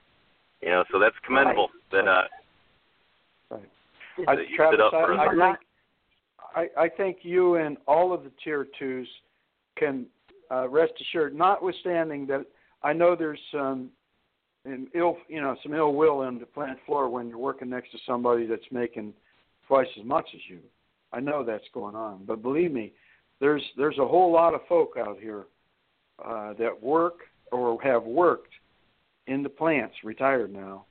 You 0.61 0.69
know, 0.69 0.83
so 0.91 0.99
that's 0.99 1.15
commendable 1.25 1.69
right. 1.93 2.05
that 2.05 2.09
uh 2.09 2.23
right. 3.51 3.69
I, 4.27 4.35
that 4.35 4.49
you 4.49 4.55
Travis, 4.55 4.79
up 4.81 4.91
for 4.91 5.13
I, 5.13 5.27
I 5.27 5.35
think 5.35 5.57
I, 6.55 6.83
I 6.83 6.89
think 6.89 7.17
you 7.21 7.55
and 7.55 7.77
all 7.87 8.13
of 8.13 8.23
the 8.23 8.31
tier 8.43 8.67
twos 8.79 9.07
can 9.77 10.05
uh, 10.51 10.69
rest 10.69 10.93
assured, 11.01 11.35
notwithstanding 11.35 12.25
that 12.27 12.45
I 12.83 12.93
know 12.93 13.15
there's 13.15 13.39
some 13.51 13.89
in 14.63 14.87
ill 14.95 15.17
you 15.27 15.41
know 15.41 15.55
some 15.61 15.73
ill 15.73 15.93
will 15.93 16.23
in 16.23 16.39
the 16.39 16.45
plant 16.45 16.79
floor 16.85 17.09
when 17.09 17.27
you're 17.27 17.37
working 17.37 17.69
next 17.69 17.91
to 17.91 17.97
somebody 18.05 18.45
that's 18.47 18.65
making 18.71 19.13
twice 19.67 19.87
as 19.99 20.05
much 20.05 20.27
as 20.33 20.41
you. 20.47 20.59
I 21.11 21.19
know 21.19 21.43
that's 21.43 21.65
going 21.73 21.95
on, 21.95 22.25
but 22.25 22.41
believe 22.41 22.71
me, 22.71 22.93
there's 23.39 23.63
there's 23.77 23.97
a 23.99 24.07
whole 24.07 24.31
lot 24.31 24.53
of 24.53 24.61
folk 24.67 24.93
out 24.97 25.19
here 25.19 25.45
uh, 26.23 26.53
that 26.53 26.81
work 26.81 27.19
or 27.51 27.81
have 27.81 28.03
worked 28.03 28.53
in 29.27 29.43
the 29.43 29.49
plants, 29.49 29.95
retired 30.03 30.53
now, 30.53 30.85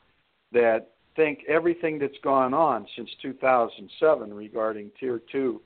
that 0.53 0.91
think 1.16 1.41
everything 1.49 1.99
that's 1.99 2.18
gone 2.22 2.53
on 2.53 2.87
since 2.97 3.09
2007 3.22 4.35
regarding 4.35 4.91
Tier 4.99 5.20
2 5.31 5.61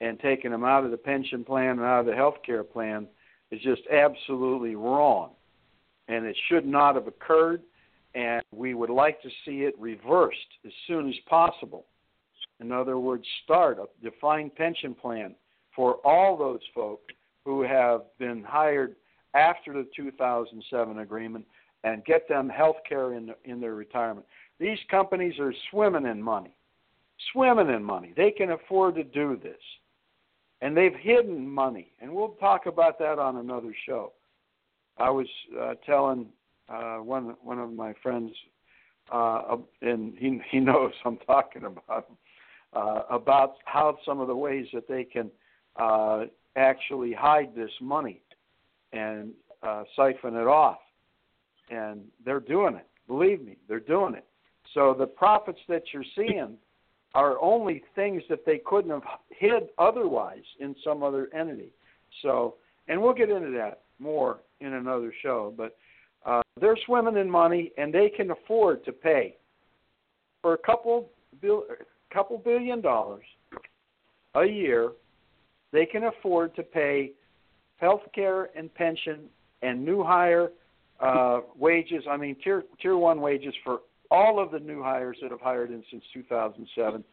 and 0.00 0.20
taking 0.20 0.50
them 0.50 0.64
out 0.64 0.84
of 0.84 0.90
the 0.90 0.96
pension 0.96 1.44
plan 1.44 1.70
and 1.70 1.80
out 1.80 2.00
of 2.00 2.06
the 2.06 2.14
health 2.14 2.36
care 2.44 2.64
plan 2.64 3.06
is 3.50 3.60
just 3.62 3.82
absolutely 3.90 4.74
wrong. 4.74 5.30
And 6.08 6.26
it 6.26 6.36
should 6.48 6.66
not 6.66 6.94
have 6.94 7.06
occurred, 7.06 7.62
and 8.14 8.42
we 8.52 8.74
would 8.74 8.90
like 8.90 9.20
to 9.22 9.28
see 9.44 9.62
it 9.62 9.74
reversed 9.78 10.36
as 10.64 10.72
soon 10.86 11.08
as 11.08 11.14
possible. 11.28 11.86
In 12.60 12.72
other 12.72 12.98
words, 12.98 13.24
start 13.44 13.78
a 13.78 13.86
defined 14.04 14.54
pension 14.54 14.94
plan 14.94 15.34
for 15.74 15.94
all 16.04 16.36
those 16.36 16.60
folk 16.74 17.00
who 17.46 17.62
have 17.62 18.02
been 18.18 18.42
hired 18.42 18.96
after 19.32 19.72
the 19.72 19.88
2007 19.96 20.98
agreement 20.98 21.46
and 21.84 22.04
get 22.04 22.28
them 22.28 22.48
health 22.48 22.76
care 22.86 23.14
in, 23.14 23.32
in 23.46 23.60
their 23.60 23.74
retirement. 23.74 24.26
These 24.60 24.78
companies 24.90 25.38
are 25.38 25.54
swimming 25.70 26.04
in 26.04 26.22
money, 26.22 26.54
swimming 27.32 27.70
in 27.70 27.82
money. 27.82 28.12
They 28.14 28.30
can 28.30 28.50
afford 28.50 28.96
to 28.96 29.04
do 29.04 29.38
this. 29.42 29.60
And 30.60 30.76
they've 30.76 30.94
hidden 30.94 31.48
money. 31.48 31.92
And 32.00 32.12
we'll 32.12 32.36
talk 32.40 32.66
about 32.66 32.98
that 32.98 33.18
on 33.18 33.36
another 33.36 33.74
show. 33.86 34.12
I 34.98 35.08
was 35.08 35.26
uh, 35.58 35.74
telling 35.86 36.26
uh, 36.68 36.96
one, 36.96 37.36
one 37.42 37.58
of 37.58 37.72
my 37.72 37.94
friends 38.02 38.32
uh, 39.12 39.56
and 39.82 40.14
he 40.18 40.40
he 40.50 40.60
knows 40.60 40.92
I'm 41.04 41.18
talking 41.18 41.64
about 41.64 42.10
uh, 42.72 43.02
about 43.10 43.56
how 43.64 43.98
some 44.04 44.20
of 44.20 44.28
the 44.28 44.36
ways 44.36 44.66
that 44.72 44.88
they 44.88 45.04
can 45.04 45.30
uh, 45.76 46.24
actually 46.56 47.12
hide 47.12 47.54
this 47.54 47.70
money 47.80 48.22
and 48.92 49.32
uh, 49.62 49.84
siphon 49.94 50.34
it 50.34 50.46
off, 50.46 50.78
and 51.70 52.02
they're 52.24 52.40
doing 52.40 52.74
it. 52.74 52.86
Believe 53.06 53.42
me, 53.42 53.56
they're 53.68 53.80
doing 53.80 54.14
it. 54.14 54.26
So 54.74 54.94
the 54.98 55.06
profits 55.06 55.60
that 55.68 55.82
you're 55.92 56.04
seeing 56.14 56.56
are 57.14 57.40
only 57.40 57.82
things 57.94 58.22
that 58.28 58.44
they 58.44 58.60
couldn't 58.64 58.90
have 58.90 59.02
hid 59.30 59.68
otherwise 59.78 60.44
in 60.60 60.74
some 60.84 61.02
other 61.02 61.28
entity. 61.34 61.72
So, 62.22 62.56
and 62.88 63.00
we'll 63.00 63.14
get 63.14 63.30
into 63.30 63.50
that 63.52 63.82
more 63.98 64.40
in 64.60 64.74
another 64.74 65.12
show. 65.22 65.54
But 65.56 65.76
uh, 66.24 66.42
they're 66.60 66.76
swimming 66.84 67.16
in 67.16 67.30
money, 67.30 67.72
and 67.78 67.92
they 67.92 68.08
can 68.08 68.30
afford 68.30 68.84
to 68.84 68.92
pay 68.92 69.36
for 70.42 70.54
a 70.54 70.58
couple 70.58 71.10
bill, 71.40 71.64
couple 72.12 72.38
billion 72.38 72.80
dollars 72.80 73.24
a 74.34 74.44
year. 74.44 74.90
They 75.72 75.86
can 75.86 76.04
afford 76.04 76.54
to 76.56 76.62
pay 76.62 77.12
health 77.78 78.02
care 78.14 78.50
and 78.56 78.72
pension 78.74 79.24
and 79.62 79.84
new 79.84 80.02
hire 80.02 80.50
uh, 81.00 81.40
wages. 81.58 82.04
I 82.08 82.16
mean, 82.16 82.36
tier 82.42 82.64
tier 82.80 82.96
one 82.96 83.20
wages 83.20 83.54
for 83.64 83.80
all 84.10 84.38
of 84.42 84.50
the 84.50 84.60
new 84.60 84.82
hires 84.82 85.18
that 85.20 85.30
have 85.30 85.40
hired 85.40 85.70
in 85.70 85.82
since 85.90 86.04
2007, 86.14 87.04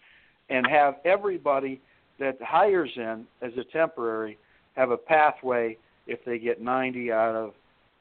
and 0.50 0.68
have 0.68 0.96
everybody 1.06 1.82
that 2.20 2.38
hires 2.42 2.92
in 2.96 3.26
as 3.42 3.52
a 3.58 3.64
temporary 3.72 4.38
have 4.76 4.92
a 4.92 4.98
pathway 4.98 5.78
if 6.08 6.24
they 6.26 6.38
get 6.38 6.62
90 6.62 7.12
out 7.12 7.36
of 7.36 7.54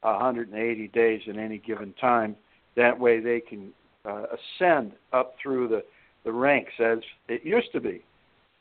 180 0.02 0.88
days 0.88 1.20
in 1.26 1.38
any 1.38 1.58
given 1.58 1.94
time. 2.00 2.36
That 2.76 2.98
way 2.98 3.20
they 3.20 3.40
can 3.40 3.72
uh, 4.04 4.24
ascend 4.58 4.92
up 5.12 5.34
through 5.42 5.68
the, 5.68 5.84
the 6.24 6.32
ranks 6.32 6.72
as 6.80 6.98
it 7.28 7.44
used 7.44 7.72
to 7.72 7.80
be. 7.80 8.02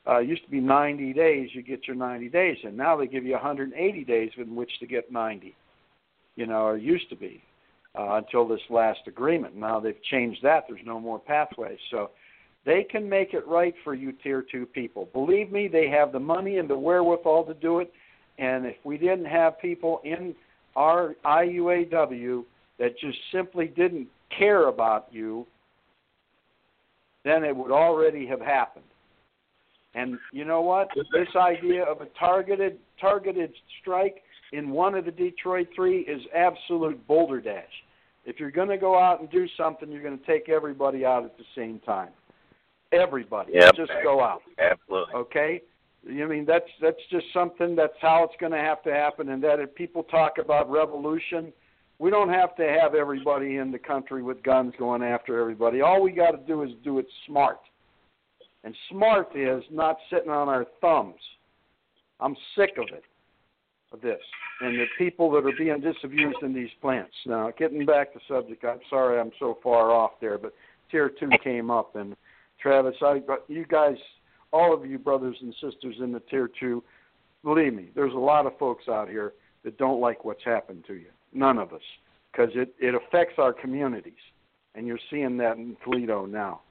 Uh, 0.07 0.17
used 0.19 0.43
to 0.43 0.49
be 0.49 0.59
90 0.59 1.13
days, 1.13 1.49
you 1.53 1.61
get 1.61 1.85
your 1.85 1.95
90 1.95 2.29
days, 2.29 2.57
and 2.63 2.75
now 2.75 2.97
they 2.97 3.05
give 3.05 3.23
you 3.23 3.33
180 3.33 4.03
days 4.03 4.31
in 4.37 4.55
which 4.55 4.71
to 4.79 4.87
get 4.87 5.11
90. 5.11 5.55
You 6.35 6.47
know, 6.47 6.65
or 6.65 6.77
used 6.77 7.09
to 7.09 7.15
be 7.15 7.43
uh, 7.97 8.15
until 8.15 8.47
this 8.47 8.61
last 8.69 9.01
agreement. 9.07 9.55
Now 9.55 9.79
they've 9.79 10.01
changed 10.09 10.41
that. 10.43 10.63
There's 10.67 10.81
no 10.85 10.99
more 10.99 11.19
pathways. 11.19 11.77
So 11.91 12.11
they 12.65 12.83
can 12.83 13.07
make 13.07 13.33
it 13.33 13.45
right 13.47 13.73
for 13.83 13.93
you 13.93 14.11
tier 14.11 14.43
two 14.49 14.65
people. 14.65 15.09
Believe 15.13 15.51
me, 15.51 15.67
they 15.67 15.89
have 15.89 16.11
the 16.11 16.19
money 16.19 16.57
and 16.57 16.69
the 16.69 16.77
wherewithal 16.77 17.45
to 17.45 17.53
do 17.53 17.79
it. 17.79 17.91
And 18.37 18.65
if 18.65 18.77
we 18.83 18.97
didn't 18.97 19.25
have 19.25 19.59
people 19.59 20.01
in 20.03 20.35
our 20.75 21.15
IUAW 21.25 22.43
that 22.79 22.97
just 22.99 23.17
simply 23.31 23.67
didn't 23.67 24.07
care 24.37 24.67
about 24.67 25.07
you, 25.11 25.45
then 27.23 27.43
it 27.43 27.55
would 27.55 27.71
already 27.71 28.25
have 28.25 28.41
happened. 28.41 28.85
And 29.93 30.17
you 30.31 30.45
know 30.45 30.61
what? 30.61 30.89
This 30.95 31.27
idea 31.35 31.83
of 31.83 32.01
a 32.01 32.05
targeted 32.17 32.77
targeted 32.99 33.53
strike 33.81 34.23
in 34.53 34.69
one 34.69 34.95
of 34.95 35.05
the 35.05 35.11
Detroit 35.11 35.67
three 35.75 36.01
is 36.01 36.21
absolute 36.35 37.05
boulder 37.07 37.41
dash. 37.41 37.65
If 38.25 38.39
you're 38.39 38.51
going 38.51 38.69
to 38.69 38.77
go 38.77 38.97
out 38.97 39.19
and 39.19 39.29
do 39.29 39.47
something, 39.57 39.91
you're 39.91 40.03
going 40.03 40.17
to 40.17 40.25
take 40.25 40.47
everybody 40.47 41.05
out 41.05 41.25
at 41.25 41.37
the 41.37 41.43
same 41.55 41.79
time. 41.79 42.09
Everybody, 42.93 43.53
yep. 43.53 43.75
just 43.75 43.91
go 44.03 44.21
out. 44.21 44.41
Absolutely. 44.59 45.13
Okay. 45.15 45.61
I 46.07 46.25
mean 46.25 46.45
that's 46.45 46.69
that's 46.81 47.01
just 47.11 47.25
something 47.33 47.75
that's 47.75 47.93
how 48.01 48.23
it's 48.23 48.33
going 48.39 48.51
to 48.53 48.57
have 48.57 48.81
to 48.83 48.93
happen. 48.93 49.29
And 49.29 49.43
that 49.43 49.59
if 49.59 49.73
people 49.75 50.03
talk 50.03 50.37
about 50.39 50.69
revolution, 50.69 51.51
we 51.99 52.09
don't 52.09 52.29
have 52.29 52.55
to 52.55 52.63
have 52.63 52.95
everybody 52.95 53.57
in 53.57 53.71
the 53.71 53.79
country 53.79 54.23
with 54.23 54.41
guns 54.41 54.73
going 54.79 55.03
after 55.03 55.39
everybody. 55.39 55.81
All 55.81 56.01
we 56.01 56.11
got 56.11 56.31
to 56.31 56.37
do 56.47 56.63
is 56.63 56.71
do 56.83 56.97
it 56.97 57.05
smart. 57.27 57.59
And 58.63 58.75
smart 58.91 59.35
is 59.35 59.63
not 59.71 59.97
sitting 60.11 60.29
on 60.29 60.47
our 60.47 60.65
thumbs. 60.81 61.19
I'm 62.19 62.35
sick 62.55 62.71
of 62.77 62.85
it, 62.95 63.03
of 63.91 64.01
this, 64.01 64.19
and 64.61 64.79
the 64.79 64.85
people 64.97 65.31
that 65.31 65.45
are 65.45 65.57
being 65.57 65.81
disabused 65.81 66.37
in 66.43 66.53
these 66.53 66.69
plants. 66.79 67.15
Now, 67.25 67.51
getting 67.57 67.85
back 67.85 68.13
to 68.13 68.19
subject, 68.27 68.63
I'm 68.63 68.79
sorry 68.89 69.19
I'm 69.19 69.31
so 69.39 69.57
far 69.63 69.91
off 69.91 70.11
there, 70.21 70.37
but 70.37 70.53
tier 70.91 71.09
two 71.09 71.29
came 71.43 71.71
up, 71.71 71.95
and 71.95 72.15
Travis, 72.61 72.95
I, 73.01 73.21
you 73.47 73.65
guys, 73.65 73.95
all 74.53 74.71
of 74.73 74.85
you 74.85 74.99
brothers 74.99 75.37
and 75.41 75.53
sisters 75.55 75.95
in 75.99 76.11
the 76.11 76.19
tier 76.19 76.47
two, 76.59 76.83
believe 77.43 77.73
me, 77.73 77.89
there's 77.95 78.13
a 78.13 78.17
lot 78.17 78.45
of 78.45 78.55
folks 78.59 78.87
out 78.87 79.09
here 79.09 79.33
that 79.63 79.79
don't 79.79 79.99
like 79.99 80.23
what's 80.23 80.43
happened 80.45 80.83
to 80.85 80.93
you. 80.93 81.09
None 81.33 81.57
of 81.57 81.73
us, 81.73 81.81
because 82.31 82.51
it 82.53 82.75
it 82.79 82.93
affects 82.93 83.35
our 83.39 83.53
communities, 83.53 84.13
and 84.75 84.85
you're 84.85 84.99
seeing 85.09 85.37
that 85.37 85.57
in 85.57 85.75
Toledo 85.83 86.27
now 86.27 86.61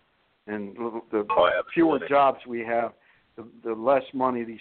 and 0.47 0.77
the 1.11 1.27
oh, 1.31 1.51
fewer 1.75 2.01
jobs 2.09 2.39
we 2.47 2.61
have, 2.61 2.93
the, 3.37 3.47
the 3.65 3.73
less 3.73 4.03
money 4.13 4.45
these 4.45 4.59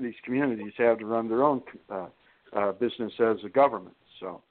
these 0.00 0.14
communities 0.24 0.72
have 0.76 0.98
to 0.98 1.06
run 1.06 1.28
their 1.28 1.42
own 1.42 1.62
uh, 1.90 2.06
uh, 2.54 2.72
business 2.72 3.12
as 3.20 3.36
a 3.44 3.48
government. 3.48 3.96
So, 4.20 4.42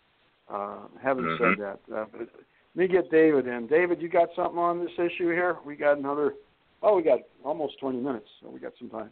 uh, 0.52 0.80
having 1.02 1.26
mm-hmm. 1.26 1.44
said 1.44 1.64
that, 1.64 1.96
uh, 1.96 2.06
but 2.12 2.28
let 2.76 2.76
me 2.76 2.88
get 2.88 3.12
David 3.12 3.48
in. 3.48 3.68
David, 3.68 4.02
you 4.02 4.10
got 4.10 4.30
something 4.36 4.58
on 4.58 4.80
this 4.80 4.94
issue 4.94 5.30
here? 5.30 5.58
We 5.66 5.76
got 5.76 5.98
another. 5.98 6.34
Oh, 6.82 6.96
we 6.96 7.04
got 7.04 7.20
almost 7.44 7.80
20 7.80 8.00
minutes, 8.00 8.28
so 8.42 8.50
we 8.50 8.60
got 8.60 8.72
some 8.80 8.90
time. 8.90 9.10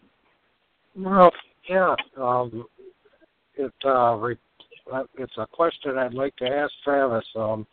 Well, 0.98 1.32
yeah, 1.70 1.96
um, 2.18 2.66
it 3.56 3.74
uh, 3.86 4.16
re- 4.16 4.38
uh, 4.92 5.04
it's 5.18 5.34
a 5.38 5.46
question 5.46 5.98
I'd 5.98 6.14
like 6.14 6.36
to 6.38 6.46
ask 6.46 6.72
Travis. 6.84 7.26
Um, 7.36 7.68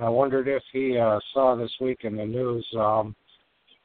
I 0.00 0.08
wondered 0.08 0.48
if 0.48 0.62
he 0.72 0.96
uh, 0.98 1.18
saw 1.34 1.54
this 1.54 1.72
week 1.80 2.00
in 2.04 2.16
the 2.16 2.24
news 2.24 2.66
um, 2.78 3.14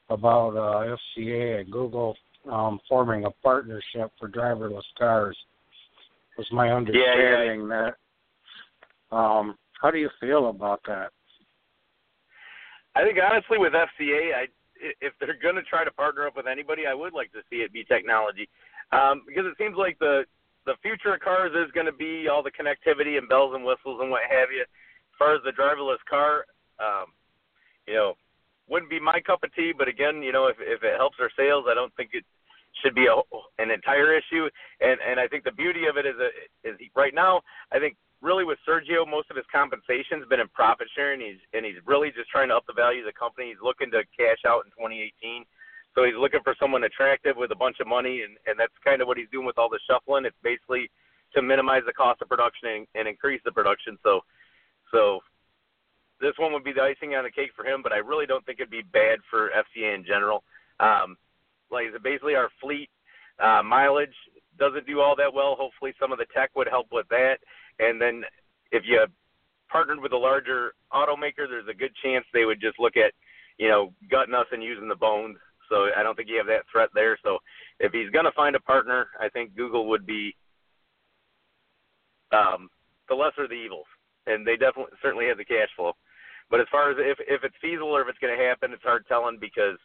about 0.08 0.56
uh, 0.56 0.96
FCA 1.18 1.60
and 1.60 1.70
Google 1.70 2.16
um, 2.50 2.80
forming 2.88 3.24
a 3.24 3.30
partnership 3.42 4.10
for 4.18 4.28
driverless 4.28 4.82
cars. 4.96 5.36
Was 6.38 6.46
my 6.52 6.70
understanding 6.70 7.68
yeah, 7.68 7.84
yeah. 7.84 7.90
that. 9.10 9.16
Um, 9.16 9.56
how 9.80 9.90
do 9.90 9.98
you 9.98 10.08
feel 10.20 10.50
about 10.50 10.80
that? 10.86 11.10
I 12.94 13.02
think 13.02 13.18
honestly, 13.18 13.58
with 13.58 13.72
FCA, 13.72 14.34
I 14.34 14.46
if 15.00 15.12
they're 15.20 15.38
going 15.42 15.56
to 15.56 15.62
try 15.62 15.84
to 15.84 15.90
partner 15.90 16.26
up 16.26 16.36
with 16.36 16.46
anybody, 16.46 16.86
I 16.86 16.94
would 16.94 17.12
like 17.12 17.32
to 17.32 17.40
see 17.50 17.56
it 17.56 17.72
be 17.72 17.84
technology, 17.84 18.48
um, 18.92 19.22
because 19.26 19.44
it 19.46 19.54
seems 19.58 19.76
like 19.76 19.98
the 19.98 20.24
the 20.66 20.74
future 20.82 21.14
of 21.14 21.20
cars 21.20 21.52
is 21.56 21.72
going 21.72 21.86
to 21.86 21.92
be 21.92 22.28
all 22.28 22.42
the 22.42 22.52
connectivity 22.52 23.16
and 23.16 23.28
bells 23.28 23.54
and 23.54 23.64
whistles 23.64 24.00
and 24.02 24.10
what 24.10 24.22
have 24.28 24.50
you. 24.52 24.64
Far 25.18 25.34
as 25.34 25.42
the 25.44 25.52
driverless 25.52 26.02
car, 26.08 26.44
um, 26.78 27.06
you 27.86 27.94
know, 27.94 28.14
wouldn't 28.68 28.90
be 28.90 29.00
my 29.00 29.20
cup 29.20 29.42
of 29.42 29.54
tea. 29.54 29.72
But 29.76 29.88
again, 29.88 30.22
you 30.22 30.32
know, 30.32 30.46
if 30.46 30.56
if 30.60 30.82
it 30.82 30.96
helps 30.96 31.16
our 31.20 31.30
sales, 31.36 31.64
I 31.68 31.74
don't 31.74 31.94
think 31.96 32.10
it 32.12 32.24
should 32.82 32.94
be 32.94 33.06
a, 33.06 33.16
an 33.60 33.70
entire 33.70 34.16
issue. 34.16 34.48
And 34.80 34.98
and 35.00 35.18
I 35.18 35.26
think 35.26 35.44
the 35.44 35.52
beauty 35.52 35.86
of 35.86 35.96
it 35.96 36.06
is 36.06 36.16
a, 36.20 36.68
is 36.68 36.76
he, 36.78 36.90
right 36.94 37.14
now. 37.14 37.42
I 37.72 37.78
think 37.78 37.96
really 38.20 38.44
with 38.44 38.58
Sergio, 38.68 39.08
most 39.08 39.30
of 39.30 39.36
his 39.36 39.46
compensation's 39.50 40.26
been 40.28 40.40
in 40.40 40.48
profit 40.48 40.88
sharing. 40.94 41.20
He's 41.20 41.40
and 41.54 41.64
he's 41.64 41.80
really 41.86 42.10
just 42.10 42.30
trying 42.30 42.48
to 42.48 42.56
up 42.56 42.66
the 42.66 42.72
value 42.72 43.00
of 43.00 43.06
the 43.06 43.18
company. 43.18 43.48
He's 43.48 43.62
looking 43.62 43.90
to 43.92 44.02
cash 44.16 44.42
out 44.46 44.64
in 44.64 44.70
2018. 44.72 45.44
So 45.94 46.04
he's 46.04 46.14
looking 46.14 46.40
for 46.44 46.54
someone 46.60 46.84
attractive 46.84 47.36
with 47.36 47.50
a 47.50 47.58
bunch 47.58 47.80
of 47.80 47.88
money, 47.88 48.22
and, 48.22 48.36
and 48.46 48.54
that's 48.54 48.76
kind 48.84 49.02
of 49.02 49.08
what 49.08 49.18
he's 49.18 49.30
doing 49.32 49.46
with 49.46 49.58
all 49.58 49.68
the 49.68 49.80
shuffling. 49.90 50.26
It's 50.26 50.36
basically 50.44 50.90
to 51.34 51.42
minimize 51.42 51.82
the 51.86 51.92
cost 51.92 52.22
of 52.22 52.28
production 52.28 52.68
and, 52.68 52.86
and 52.94 53.08
increase 53.08 53.40
the 53.44 53.50
production. 53.50 53.98
So, 54.04 54.20
so 54.92 55.20
this 56.20 56.32
one 56.38 56.52
would 56.52 56.64
be 56.64 56.72
the 56.72 56.82
icing 56.82 57.14
on 57.14 57.24
the 57.24 57.30
cake 57.30 57.50
for 57.54 57.64
him, 57.64 57.80
but 57.82 57.92
I 57.92 57.98
really 57.98 58.26
don't 58.26 58.44
think 58.44 58.60
it'd 58.60 58.70
be 58.70 58.82
bad 58.82 59.18
for 59.30 59.50
FCA 59.50 59.94
in 59.94 60.04
general. 60.04 60.42
Um, 60.80 61.16
like 61.70 61.86
basically 62.02 62.34
our 62.34 62.48
fleet 62.60 62.88
uh, 63.42 63.62
mileage 63.62 64.14
doesn't 64.58 64.86
do 64.86 65.00
all 65.00 65.14
that 65.16 65.32
well. 65.32 65.54
Hopefully, 65.58 65.94
some 66.00 66.12
of 66.12 66.18
the 66.18 66.26
tech 66.34 66.50
would 66.56 66.68
help 66.68 66.88
with 66.90 67.06
that. 67.10 67.36
And 67.78 68.00
then 68.00 68.24
if 68.72 68.82
you 68.86 69.04
partnered 69.70 70.00
with 70.00 70.12
a 70.12 70.16
larger 70.16 70.72
automaker, 70.92 71.46
there's 71.48 71.68
a 71.70 71.74
good 71.74 71.92
chance 72.02 72.24
they 72.32 72.44
would 72.44 72.60
just 72.60 72.80
look 72.80 72.96
at, 72.96 73.12
you 73.58 73.68
know, 73.68 73.92
gutting 74.10 74.34
us 74.34 74.46
and 74.50 74.62
using 74.62 74.88
the 74.88 74.96
bones. 74.96 75.36
So 75.68 75.88
I 75.96 76.02
don't 76.02 76.16
think 76.16 76.28
you 76.28 76.38
have 76.38 76.46
that 76.46 76.64
threat 76.72 76.88
there. 76.94 77.18
So 77.22 77.38
if 77.78 77.92
he's 77.92 78.10
going 78.10 78.24
to 78.24 78.32
find 78.32 78.56
a 78.56 78.60
partner, 78.60 79.08
I 79.20 79.28
think 79.28 79.54
Google 79.54 79.88
would 79.88 80.06
be 80.06 80.34
um, 82.32 82.68
the 83.08 83.14
lesser 83.14 83.44
of 83.44 83.50
the 83.50 83.56
evils, 83.56 83.86
and 84.28 84.46
they 84.46 84.56
definitely 84.56 84.92
certainly 85.02 85.26
have 85.26 85.38
the 85.38 85.44
cash 85.44 85.68
flow. 85.76 85.92
But 86.50 86.60
as 86.60 86.66
far 86.70 86.90
as 86.90 86.96
if 86.98 87.18
if 87.26 87.44
it's 87.44 87.56
feasible 87.60 87.94
or 87.94 88.02
if 88.02 88.08
it's 88.08 88.18
going 88.18 88.36
to 88.36 88.44
happen, 88.44 88.72
it's 88.72 88.82
hard 88.82 89.06
telling 89.06 89.38
because 89.40 89.78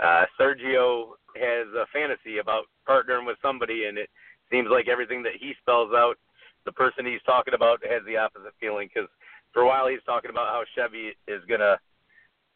uh, 0.00 0.24
Sergio 0.38 1.18
has 1.36 1.66
a 1.74 1.86
fantasy 1.92 2.38
about 2.38 2.64
partnering 2.88 3.26
with 3.26 3.36
somebody, 3.42 3.86
and 3.86 3.98
it 3.98 4.08
seems 4.50 4.68
like 4.70 4.88
everything 4.88 5.22
that 5.22 5.36
he 5.38 5.52
spells 5.60 5.92
out, 5.94 6.16
the 6.64 6.72
person 6.72 7.04
he's 7.04 7.22
talking 7.26 7.54
about 7.54 7.80
has 7.84 8.02
the 8.06 8.16
opposite 8.16 8.54
feeling. 8.60 8.88
Because 8.92 9.08
for 9.52 9.62
a 9.62 9.66
while 9.66 9.88
he's 9.88 10.04
talking 10.06 10.30
about 10.30 10.48
how 10.48 10.62
Chevy 10.74 11.12
is 11.26 11.42
gonna 11.48 11.76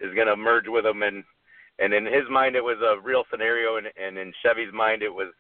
is 0.01 0.15
gonna 0.15 0.37
merge 0.37 0.69
with 0.69 0.87
him, 0.87 1.03
and 1.03 1.25
and 1.79 1.93
in 1.93 2.07
his 2.07 2.29
mind 2.31 2.57
it 2.57 2.65
was 2.65 2.79
a 2.81 3.01
real 3.01 3.25
scenario, 3.31 3.77
and 3.77 3.89
and 4.01 4.17
in 4.17 4.33
Chevy's 4.43 4.73
mind 4.73 5.03
it 5.03 5.13
was 5.13 5.33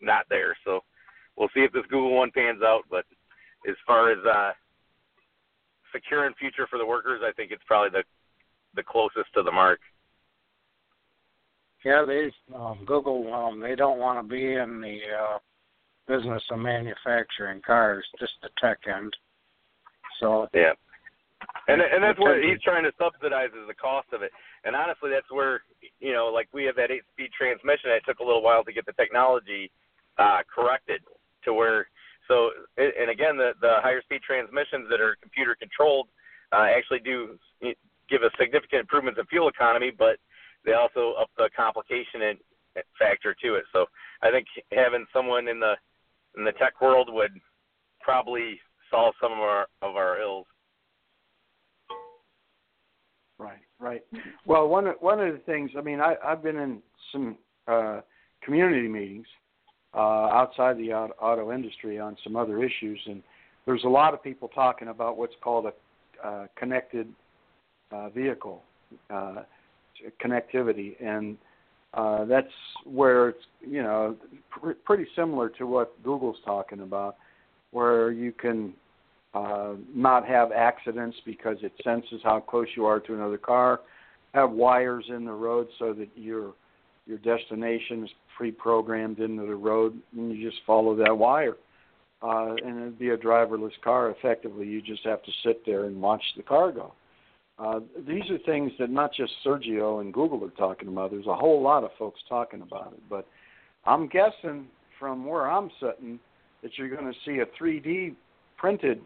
not 0.00 0.26
there. 0.28 0.56
So 0.64 0.80
we'll 1.36 1.52
see 1.54 1.60
if 1.60 1.72
this 1.72 1.86
Google 1.88 2.14
one 2.14 2.30
pans 2.30 2.62
out. 2.62 2.82
But 2.90 3.04
as 3.68 3.76
far 3.86 4.12
as 4.12 4.18
uh, 4.24 4.52
secure 5.96 6.26
and 6.26 6.36
future 6.36 6.66
for 6.68 6.78
the 6.78 6.86
workers, 6.86 7.22
I 7.24 7.32
think 7.32 7.50
it's 7.50 7.62
probably 7.66 7.90
the 7.90 8.04
the 8.74 8.82
closest 8.82 9.32
to 9.34 9.42
the 9.42 9.50
mark. 9.50 9.80
Yeah, 11.84 12.04
they 12.06 12.30
um, 12.54 12.80
Google 12.86 13.32
um, 13.32 13.60
they 13.60 13.74
don't 13.74 13.98
want 13.98 14.18
to 14.20 14.28
be 14.28 14.54
in 14.54 14.80
the 14.80 14.98
uh, 15.16 15.38
business 16.06 16.42
of 16.50 16.58
manufacturing 16.58 17.62
cars, 17.64 18.04
just 18.18 18.32
the 18.42 18.48
tech 18.60 18.78
end. 18.88 19.12
So 20.20 20.48
yeah, 20.52 20.72
and 21.68 21.80
and 21.80 22.02
that's 22.02 22.18
what 22.18 22.42
he's 22.42 22.60
trying 22.62 22.84
to 22.84 22.92
subsidize 22.98 23.50
is 23.50 23.68
the 23.68 23.74
cost 23.74 24.08
of 24.12 24.22
it. 24.22 24.32
And 24.64 24.74
honestly, 24.74 25.10
that's 25.10 25.30
where 25.30 25.62
you 26.00 26.12
know, 26.12 26.26
like 26.26 26.48
we 26.52 26.64
have 26.64 26.76
that 26.76 26.90
eight-speed 26.90 27.30
transmission. 27.36 27.90
It 27.90 28.02
took 28.06 28.18
a 28.18 28.24
little 28.24 28.42
while 28.42 28.64
to 28.64 28.72
get 28.72 28.86
the 28.86 28.92
technology 28.92 29.70
uh, 30.18 30.40
corrected 30.52 31.00
to 31.44 31.52
where. 31.52 31.86
So 32.28 32.50
and 32.76 33.10
again, 33.10 33.36
the 33.36 33.52
the 33.60 33.76
higher 33.82 34.02
speed 34.02 34.20
transmissions 34.26 34.88
that 34.90 35.00
are 35.00 35.16
computer 35.22 35.56
controlled 35.58 36.08
uh, 36.52 36.66
actually 36.76 37.00
do 37.00 37.38
give 38.08 38.22
a 38.22 38.30
significant 38.38 38.80
improvement 38.80 39.18
in 39.18 39.26
fuel 39.26 39.48
economy, 39.48 39.90
but 39.96 40.16
they 40.64 40.72
also 40.72 41.14
up 41.20 41.30
the 41.36 41.48
complication 41.56 42.22
and 42.22 42.38
factor 42.98 43.34
to 43.42 43.54
it. 43.54 43.64
So 43.72 43.86
I 44.22 44.30
think 44.30 44.46
having 44.72 45.06
someone 45.12 45.48
in 45.48 45.60
the 45.60 45.74
in 46.36 46.44
the 46.44 46.52
tech 46.52 46.80
world 46.80 47.08
would 47.12 47.32
probably 48.00 48.60
solve 48.90 49.14
some 49.20 49.32
of 49.32 49.38
our 49.38 49.66
of 49.82 49.96
our 49.96 50.20
ills. 50.20 50.46
Right, 53.38 53.60
right. 53.78 54.02
Well, 54.46 54.68
one 54.68 54.86
one 55.00 55.20
of 55.20 55.32
the 55.32 55.40
things 55.40 55.70
I 55.76 55.82
mean, 55.82 56.00
I, 56.00 56.16
I've 56.24 56.42
been 56.42 56.56
in 56.56 56.82
some 57.12 57.38
uh, 57.68 58.00
community 58.42 58.88
meetings 58.88 59.26
uh, 59.96 59.98
outside 59.98 60.76
the 60.76 60.92
auto, 60.92 61.52
industry 61.52 61.98
on 61.98 62.16
some 62.22 62.36
other 62.36 62.62
issues, 62.62 63.00
and 63.06 63.22
there's 63.64 63.84
a 63.84 63.88
lot 63.88 64.14
of 64.14 64.22
people 64.22 64.48
talking 64.48 64.88
about 64.88 65.16
what's 65.16 65.34
called 65.42 65.66
a 65.66 66.26
uh, 66.26 66.46
connected 66.56 67.08
uh, 67.90 68.08
vehicle. 68.10 68.62
Uh, 69.10 69.42
connectivity, 70.22 70.94
and 71.02 71.36
uh, 71.94 72.24
that's 72.24 72.46
where 72.84 73.30
it's 73.30 73.44
you 73.60 73.82
know 73.82 74.16
pr- 74.50 74.72
pretty 74.84 75.06
similar 75.16 75.48
to 75.48 75.66
what 75.66 76.00
Google's 76.02 76.36
talking 76.44 76.80
about, 76.80 77.16
where 77.70 78.10
you 78.10 78.32
can 78.32 78.72
uh, 79.34 79.74
not 79.94 80.26
have 80.26 80.52
accidents 80.52 81.16
because 81.24 81.56
it 81.62 81.72
senses 81.82 82.20
how 82.22 82.40
close 82.40 82.68
you 82.76 82.84
are 82.84 83.00
to 83.00 83.14
another 83.14 83.38
car, 83.38 83.80
have 84.34 84.50
wires 84.50 85.06
in 85.08 85.24
the 85.24 85.32
road 85.32 85.68
so 85.78 85.92
that 85.92 86.08
your 86.14 86.52
your 87.06 87.18
destination 87.18 88.04
is 88.04 88.10
pre-programmed 88.36 89.20
into 89.20 89.46
the 89.46 89.54
road, 89.54 89.98
and 90.16 90.32
you 90.32 90.50
just 90.50 90.62
follow 90.66 90.94
that 90.96 91.16
wire. 91.16 91.56
Uh, 92.22 92.54
and 92.64 92.80
it'd 92.80 92.98
be 92.98 93.10
a 93.10 93.16
driverless 93.16 93.72
car. 93.84 94.10
Effectively, 94.10 94.66
you 94.66 94.82
just 94.82 95.04
have 95.04 95.22
to 95.22 95.30
sit 95.44 95.64
there 95.64 95.84
and 95.84 96.00
watch 96.00 96.22
the 96.36 96.42
car 96.42 96.72
go. 96.72 96.92
Uh, 97.58 97.80
these 98.06 98.28
are 98.30 98.38
things 98.44 98.72
that 98.78 98.90
not 98.90 99.12
just 99.14 99.32
Sergio 99.44 100.00
and 100.00 100.12
Google 100.12 100.44
are 100.44 100.50
talking 100.50 100.88
about. 100.88 101.10
There's 101.10 101.26
a 101.26 101.34
whole 101.34 101.62
lot 101.62 101.84
of 101.84 101.90
folks 101.98 102.20
talking 102.28 102.62
about 102.62 102.92
it. 102.92 103.02
But 103.08 103.26
I'm 103.84 104.08
guessing 104.08 104.66
from 104.98 105.24
where 105.24 105.50
I'm 105.50 105.70
sitting 105.80 106.18
that 106.62 106.72
you're 106.76 106.88
going 106.88 107.10
to 107.10 107.18
see 107.24 107.38
a 107.38 107.46
3D 107.62 108.14
printed 108.56 109.00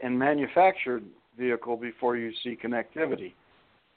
and 0.00 0.18
manufactured 0.18 1.04
vehicle 1.38 1.76
before 1.76 2.16
you 2.16 2.32
see 2.42 2.56
connectivity, 2.62 3.32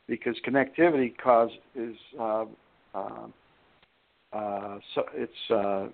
because 0.08 0.36
connectivity 0.48 1.14
cause 1.18 1.50
is 1.76 1.96
uh, 2.20 2.46
uh, 2.96 3.28
uh, 4.34 4.80
so 4.94 5.04
its 5.14 5.52
uh, 5.54 5.88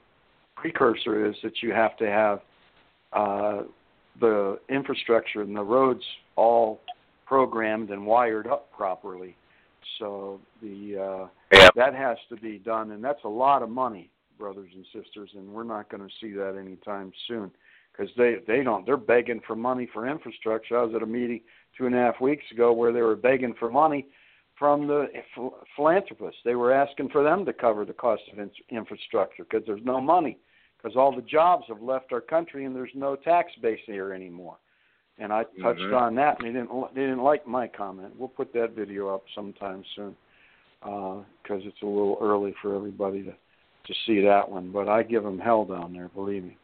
precursor 0.56 1.26
is 1.28 1.36
that 1.44 1.62
you 1.62 1.72
have 1.72 1.98
to 1.98 2.08
have 2.08 2.42
uh, 3.14 3.64
the 4.20 4.60
infrastructure 4.70 5.42
and 5.42 5.56
the 5.56 5.64
roads 5.64 6.04
all 6.36 6.82
programmed 7.26 7.92
and 7.92 8.06
wired 8.06 8.48
up 8.48 8.72
properly. 8.72 9.36
So 10.00 10.40
the 10.62 10.98
uh, 10.98 11.28
yeah. 11.52 11.70
that 11.76 11.94
has 11.94 12.18
to 12.30 12.36
be 12.36 12.60
done, 12.60 12.92
and 12.92 13.04
that's 13.04 13.24
a 13.24 13.30
lot 13.30 13.64
of 13.64 13.70
money, 13.70 14.10
brothers 14.38 14.70
and 14.76 14.86
sisters, 14.86 15.30
and 15.36 15.48
we're 15.50 15.64
not 15.64 15.90
going 15.90 16.04
to 16.04 16.14
see 16.22 16.32
that 16.34 16.58
anytime 16.60 17.12
soon 17.28 17.52
because 17.92 18.12
they 18.18 18.36
they 18.48 18.64
don't 18.64 18.86
they're 18.86 18.98
begging 18.98 19.42
for 19.46 19.56
money 19.56 19.88
for 19.92 20.08
infrastructure. 20.08 20.78
I 20.78 20.84
was 20.84 20.96
at 20.96 21.04
a 21.04 21.08
meeting 21.08 21.42
two 21.78 21.86
and 21.86 21.96
a 21.96 21.98
half 21.98 22.22
weeks 22.22 22.44
ago 22.52 22.74
where 22.74 22.94
they 22.94 23.02
were 23.02 23.16
begging 23.16 23.56
for 23.60 23.72
money 23.72 24.08
from 24.62 24.86
the 24.86 25.08
philanthropists. 25.76 26.40
They 26.46 26.54
were 26.54 26.72
asking 26.72 27.10
for 27.10 27.24
them 27.24 27.46
to 27.46 27.54
cover 27.54 27.84
the 27.84 27.94
cost 27.94 28.22
of 28.32 28.48
infrastructure 28.70 29.44
because 29.44 29.66
there's 29.66 29.82
no 29.84 30.00
money 30.00 30.38
because 30.78 30.96
all 30.96 31.16
the 31.16 31.24
jobs 31.24 31.64
have 31.68 31.82
left 31.82 32.14
our 32.14 32.22
country 32.22 32.66
and 32.66 32.76
there's 32.76 32.92
no 32.94 33.16
tax 33.16 33.52
base 33.62 33.80
here 33.88 34.14
anymore 34.14 34.58
and 35.22 35.32
I 35.32 35.44
touched 35.62 35.80
mm-hmm. 35.82 35.94
on 35.94 36.16
that, 36.16 36.40
and 36.40 36.48
they 36.48 36.60
didn't 36.60 36.96
they 36.96 37.02
didn't 37.02 37.24
like 37.24 37.48
my 37.48 37.68
comment. 37.68 38.14
We'll 38.18 38.28
put 38.28 38.52
that 38.54 38.76
video 38.76 39.14
up 39.14 39.24
sometime 39.36 39.84
soon 39.96 40.16
because 40.82 41.62
uh, 41.64 41.68
it's 41.68 41.82
a 41.84 41.86
little 41.86 42.18
early 42.20 42.56
for 42.62 42.76
everybody 42.76 43.24
to 43.24 43.32
to 43.32 43.94
see 44.06 44.22
that 44.22 44.50
one. 44.50 44.72
But 44.72 44.90
I 44.90 45.04
give 45.04 45.24
them 45.24 45.40
hell 45.40 45.66
down 45.66 45.94
there, 45.94 46.10
believe 46.10 46.44
me, 46.44 46.58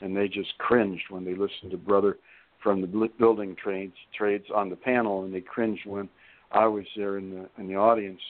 and 0.00 0.16
they 0.16 0.28
just 0.28 0.56
cringed 0.58 1.04
when 1.10 1.24
they 1.24 1.32
listened 1.32 1.72
to 1.72 1.76
brother 1.76 2.18
from 2.62 2.80
the 2.80 3.10
building 3.18 3.56
trades 3.60 3.96
trades 4.16 4.46
on 4.54 4.70
the 4.70 4.76
panel, 4.76 5.24
and 5.24 5.34
they 5.34 5.40
cringed 5.40 5.84
when 5.84 6.08
I 6.54 6.66
was 6.66 6.84
there 6.96 7.18
in 7.18 7.30
the 7.30 7.48
in 7.58 7.68
the 7.68 7.76
audience 7.76 8.20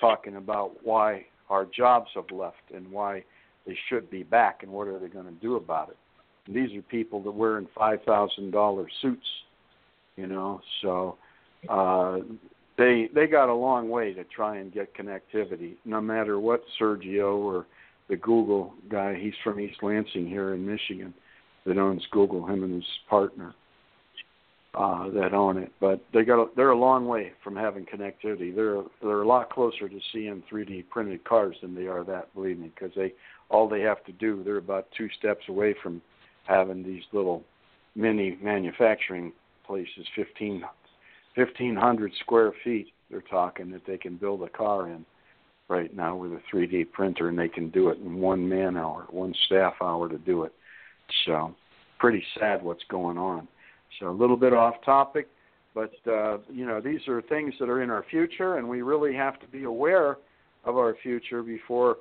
talking 0.00 0.36
about 0.36 0.84
why 0.84 1.26
our 1.50 1.64
jobs 1.64 2.10
have 2.14 2.30
left 2.30 2.70
and 2.74 2.90
why 2.90 3.24
they 3.66 3.76
should 3.88 4.10
be 4.10 4.22
back 4.22 4.62
and 4.62 4.72
what 4.72 4.88
are 4.88 4.98
they 4.98 5.08
going 5.08 5.26
to 5.26 5.40
do 5.40 5.56
about 5.56 5.90
it 5.90 5.96
these 6.48 6.76
are 6.76 6.82
people 6.82 7.22
that 7.22 7.30
wear 7.30 7.58
in 7.58 7.68
five 7.76 8.02
thousand 8.04 8.50
dollar 8.50 8.86
suits, 9.00 9.26
you 10.16 10.26
know. 10.26 10.60
So 10.80 11.16
uh, 11.68 12.18
they 12.76 13.08
they 13.14 13.26
got 13.26 13.48
a 13.48 13.54
long 13.54 13.88
way 13.88 14.12
to 14.14 14.24
try 14.24 14.56
and 14.58 14.72
get 14.72 14.94
connectivity. 14.94 15.74
No 15.84 16.00
matter 16.00 16.40
what 16.40 16.62
Sergio 16.80 17.38
or 17.38 17.66
the 18.08 18.16
Google 18.16 18.74
guy, 18.90 19.14
he's 19.18 19.34
from 19.44 19.60
East 19.60 19.82
Lansing 19.82 20.26
here 20.26 20.54
in 20.54 20.66
Michigan, 20.66 21.14
that 21.64 21.78
owns 21.78 22.04
Google. 22.10 22.46
Him 22.46 22.64
and 22.64 22.74
his 22.74 22.84
partner 23.08 23.54
uh, 24.74 25.10
that 25.10 25.34
own 25.34 25.58
it. 25.58 25.72
But 25.80 26.02
they 26.12 26.24
got 26.24 26.42
a, 26.42 26.46
they're 26.56 26.70
a 26.70 26.78
long 26.78 27.06
way 27.06 27.32
from 27.44 27.56
having 27.56 27.84
connectivity. 27.84 28.54
They're 28.54 28.82
they're 29.00 29.22
a 29.22 29.26
lot 29.26 29.50
closer 29.50 29.88
to 29.88 30.00
seeing 30.12 30.42
3D 30.50 30.88
printed 30.88 31.24
cars 31.24 31.56
than 31.60 31.74
they 31.74 31.86
are 31.86 32.04
that. 32.04 32.32
Believe 32.34 32.58
me, 32.58 32.72
because 32.74 32.94
they 32.96 33.12
all 33.50 33.68
they 33.68 33.80
have 33.80 34.04
to 34.04 34.12
do 34.12 34.42
they're 34.44 34.56
about 34.56 34.88
two 34.96 35.08
steps 35.18 35.44
away 35.48 35.74
from 35.82 36.00
having 36.46 36.82
these 36.82 37.02
little 37.12 37.44
mini 37.94 38.38
manufacturing 38.42 39.32
places, 39.66 40.06
15, 40.16 40.62
1,500 41.34 42.12
square 42.20 42.52
feet. 42.64 42.88
They're 43.10 43.20
talking 43.20 43.70
that 43.72 43.82
they 43.86 43.98
can 43.98 44.16
build 44.16 44.42
a 44.42 44.48
car 44.48 44.88
in 44.88 45.04
right 45.68 45.94
now 45.94 46.16
with 46.16 46.32
a 46.32 46.40
3D 46.52 46.92
printer, 46.92 47.28
and 47.28 47.38
they 47.38 47.48
can 47.48 47.70
do 47.70 47.90
it 47.90 47.98
in 47.98 48.16
one 48.16 48.48
man 48.48 48.76
hour, 48.76 49.06
one 49.10 49.34
staff 49.46 49.74
hour 49.80 50.08
to 50.08 50.18
do 50.18 50.44
it. 50.44 50.52
So, 51.26 51.54
pretty 51.98 52.24
sad 52.38 52.62
what's 52.62 52.84
going 52.88 53.18
on. 53.18 53.48
So, 54.00 54.10
a 54.10 54.10
little 54.10 54.36
bit 54.36 54.52
off 54.52 54.74
topic, 54.84 55.28
but 55.74 55.92
uh, 56.06 56.38
you 56.50 56.66
know 56.66 56.80
these 56.80 57.06
are 57.08 57.22
things 57.22 57.54
that 57.60 57.68
are 57.68 57.82
in 57.82 57.90
our 57.90 58.04
future, 58.10 58.56
and 58.56 58.68
we 58.68 58.82
really 58.82 59.14
have 59.14 59.38
to 59.40 59.46
be 59.46 59.64
aware 59.64 60.18
of 60.64 60.76
our 60.76 60.96
future 61.02 61.42
before 61.42 61.96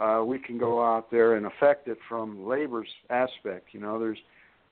uh, 0.00 0.22
we 0.24 0.38
can 0.38 0.58
go 0.58 0.84
out 0.84 1.10
there 1.10 1.36
and 1.36 1.46
affect 1.46 1.88
it 1.88 1.98
from 2.08 2.46
labor's 2.46 2.88
aspect. 3.10 3.68
You 3.72 3.80
know, 3.80 3.98
there's 3.98 4.18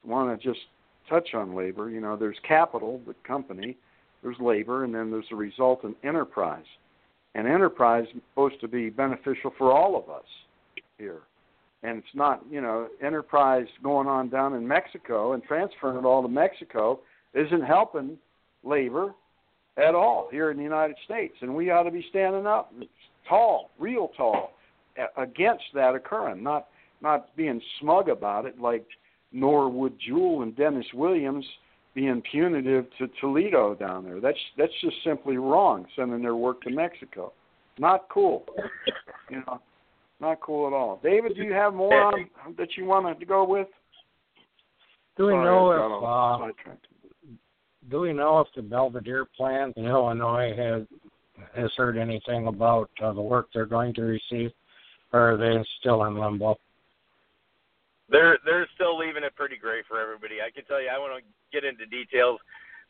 want 0.05 0.41
to 0.41 0.49
just 0.49 0.61
touch 1.09 1.35
on 1.35 1.55
labor. 1.55 1.91
You 1.91 2.01
know, 2.01 2.17
there's 2.17 2.37
capital, 2.47 3.01
the 3.07 3.15
company, 3.27 3.77
there's 4.23 4.37
labor, 4.41 4.85
and 4.85 4.95
then 4.95 5.11
there's 5.11 5.29
the 5.31 5.37
resultant 5.37 5.97
enterprise. 6.05 6.65
And 7.35 7.47
enterprise 7.47 8.07
is 8.15 8.23
supposed 8.31 8.61
to 8.61 8.69
be 8.69 8.91
beneficial 8.91 9.53
for 9.57 9.73
all 9.73 9.97
of 9.97 10.11
us 10.11 10.25
here. 10.99 11.21
And 11.83 11.99
it's 11.99 12.15
not, 12.15 12.45
you 12.51 12.61
know, 12.61 12.89
enterprise 13.03 13.67
going 13.83 14.07
on 14.07 14.29
down 14.29 14.55
in 14.55 14.67
Mexico 14.67 15.33
and 15.33 15.43
transferring 15.43 15.99
it 15.99 16.05
all 16.05 16.23
to 16.23 16.29
Mexico 16.29 17.01
isn't 17.33 17.63
helping 17.63 18.19
labor 18.63 19.15
at 19.77 19.95
all 19.95 20.29
here 20.31 20.51
in 20.51 20.57
the 20.57 20.63
United 20.63 20.97
States. 21.05 21.35
And 21.41 21.55
we 21.55 21.71
ought 21.71 21.85
to 21.85 21.91
be 21.91 22.05
standing 22.11 22.47
up 22.47 22.73
tall, 23.29 23.71
real 23.79 24.11
tall, 24.17 24.53
against 25.17 25.65
that 25.75 25.95
occurring, 25.95 26.43
not 26.43 26.67
not 27.03 27.35
being 27.35 27.61
smug 27.81 28.11
about 28.11 28.45
it 28.45 28.61
like 28.61 28.87
Norwood 29.33 29.95
Jewell 30.07 30.43
and 30.43 30.55
Dennis 30.55 30.87
Williams 30.93 31.47
being 31.95 32.23
punitive 32.31 32.87
to 32.99 33.09
Toledo 33.21 33.75
down 33.75 34.05
there. 34.05 34.21
That's 34.21 34.39
that's 34.59 34.73
just 34.83 34.97
simply 35.05 35.39
wrong. 35.39 35.87
Sending 35.97 36.23
their 36.23 36.37
work 36.37 36.61
to 36.63 36.71
Mexico, 36.71 37.33
not 37.79 38.09
cool. 38.09 38.45
You 39.31 39.43
know, 39.47 39.61
not 40.21 40.41
cool 40.41 40.67
at 40.67 40.73
all. 40.73 41.01
David, 41.03 41.35
do 41.35 41.43
you 41.43 41.53
have 41.53 41.75
more 41.75 41.95
on, 41.95 42.27
that 42.59 42.77
you 42.77 42.85
want 42.85 43.19
to 43.19 43.27
go 43.27 43.45
with? 43.45 43.69
Do 45.17 45.27
we 45.27 45.33
Sorry, 45.33 45.45
know 45.45 45.73
if 45.73 46.49
uh, 46.49 46.73
do 47.91 48.01
we 48.01 48.13
know 48.13 48.41
if 48.41 48.49
the 48.55 48.63
Belvidere 48.63 49.27
plant 49.37 49.77
in 49.77 49.87
Illinois 49.87 50.55
has 50.57 50.83
has 51.57 51.71
heard 51.77 51.97
anything 51.97 52.47
about 52.47 52.91
uh, 53.03 53.13
the 53.13 53.21
work 53.21 53.49
they're 53.53 53.67
going 53.67 53.95
to 53.95 54.03
receive? 54.03 54.51
or 55.13 55.33
are 55.33 55.37
they 55.37 55.65
still 55.81 56.05
in 56.05 56.19
limbo? 56.19 56.57
They're 58.09 58.39
they're 58.45 58.69
still 58.75 58.99
leaving 58.99 59.23
it 59.23 59.37
pretty 59.37 59.57
gray 59.57 59.83
for 59.87 60.01
everybody. 60.01 60.37
I 60.45 60.51
can 60.51 60.65
tell 60.65 60.83
you, 60.83 60.89
I 60.89 60.99
want 60.99 61.23
to 61.23 61.31
get 61.53 61.65
into 61.65 61.87
details, 61.87 62.41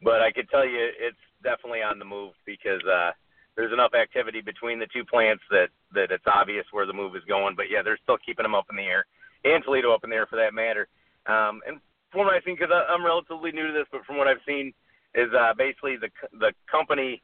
but 0.02 0.22
I 0.22 0.32
could 0.32 0.48
tell 0.48 0.66
you 0.66 0.88
it's 0.98 1.16
definitely 1.42 1.82
on 1.82 1.98
the 1.98 2.04
move 2.04 2.32
because 2.46 2.80
uh, 2.88 3.12
there's 3.60 3.72
enough 3.72 3.92
activity 3.92 4.40
between 4.40 4.78
the 4.78 4.88
two 4.88 5.04
plants 5.04 5.42
that 5.50 5.68
that 5.92 6.10
it's 6.10 6.24
obvious 6.26 6.64
where 6.72 6.86
the 6.86 6.96
move 6.96 7.14
is 7.14 7.24
going. 7.28 7.54
But 7.54 7.68
yeah, 7.70 7.82
they're 7.84 8.00
still 8.02 8.18
keeping 8.24 8.44
them 8.44 8.54
up 8.54 8.66
in 8.70 8.76
the 8.76 8.88
air, 8.88 9.04
and 9.44 9.62
Toledo 9.62 9.92
up 9.92 10.04
in 10.04 10.10
the 10.10 10.16
air 10.16 10.26
for 10.26 10.36
that 10.36 10.54
matter. 10.54 10.88
Um, 11.28 11.60
and 11.68 11.80
from 12.10 12.24
what 12.24 12.32
I've 12.32 12.42
seen, 12.44 12.56
because 12.56 12.72
I'm 12.72 13.04
relatively 13.04 13.52
new 13.52 13.68
to 13.68 13.72
this, 13.72 13.86
but 13.92 14.04
from 14.08 14.16
what 14.16 14.26
I've 14.26 14.42
seen, 14.48 14.72
is 15.14 15.28
uh, 15.36 15.52
basically 15.52 16.00
the 16.00 16.08
the 16.40 16.52
company 16.70 17.20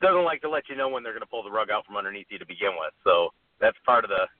doesn't 0.00 0.24
like 0.24 0.40
to 0.42 0.50
let 0.50 0.68
you 0.70 0.76
know 0.76 0.88
when 0.88 1.02
they're 1.02 1.12
going 1.12 1.26
to 1.26 1.28
pull 1.30 1.42
the 1.42 1.50
rug 1.50 1.70
out 1.74 1.84
from 1.84 1.98
underneath 1.98 2.30
you 2.30 2.38
to 2.38 2.46
begin 2.46 2.78
with. 2.78 2.94
So 3.02 3.34
that's 3.58 3.76
part 3.82 4.04
of 4.06 4.10
the 4.14 4.30